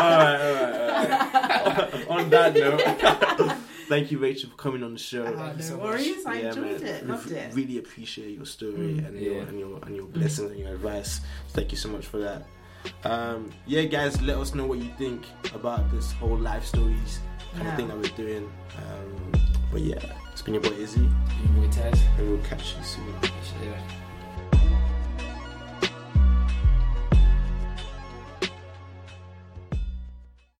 all 0.00 0.10
right, 0.20 0.40
all 0.40 0.54
right, 0.54 0.70
all 0.70 0.94
right, 0.94 1.66
all 1.66 1.74
right. 1.74 2.08
on 2.08 2.30
that 2.30 2.54
note, 2.54 3.56
thank 3.88 4.10
you, 4.10 4.18
Rachel, 4.18 4.50
for 4.50 4.56
coming 4.56 4.82
on 4.82 4.92
the 4.92 4.98
show. 4.98 5.24
Oh, 5.26 5.36
Thank 5.36 5.56
you 5.58 5.62
so 5.62 5.76
no 5.76 5.82
much. 5.84 5.86
worries, 5.92 6.26
I 6.26 6.34
Yeah, 6.40 6.48
enjoyed 6.48 6.64
man. 6.82 6.86
it, 6.86 7.02
We 7.02 7.08
loved 7.08 7.30
it. 7.30 7.54
Really 7.54 7.78
appreciate 7.78 8.36
your 8.36 8.46
story 8.46 8.72
Mm. 9.00 9.06
and, 9.08 9.20
your, 9.20 9.34
Yeah. 9.34 9.42
and 9.42 9.58
your 9.58 9.78
and 9.84 9.96
your 9.96 10.06
blessings 10.06 10.50
and 10.50 10.60
your 10.60 10.74
advice. 10.74 11.20
Thank 11.50 11.70
you 11.72 11.78
so 11.78 11.88
much 11.88 12.06
for 12.06 12.18
that. 12.18 12.46
Um, 13.04 13.50
yeah, 13.66 13.82
guys, 13.84 14.20
let 14.20 14.36
us 14.38 14.54
know 14.54 14.66
what 14.66 14.78
you 14.78 14.90
think 14.98 15.24
about 15.54 15.90
this 15.90 16.12
whole 16.12 16.36
life 16.38 16.64
stories 16.66 17.20
kind 17.52 17.64
Yeah. 17.64 17.70
of 17.70 17.76
thing 17.76 17.88
that 17.88 17.96
we're 17.96 18.16
doing. 18.16 18.50
Um, 18.76 19.32
but 19.72 19.80
yeah, 19.80 20.04
it's 20.32 20.42
been 20.42 20.54
your 20.54 20.62
boy 20.62 20.76
Izzy, 20.76 21.00
Your 21.00 21.52
boy 21.56 21.68
Taz. 21.68 21.98
and 22.18 22.30
we'll 22.30 22.42
catch 22.44 22.74
you 22.76 22.82
soon. 22.84 23.04
Yeah. 23.62 23.80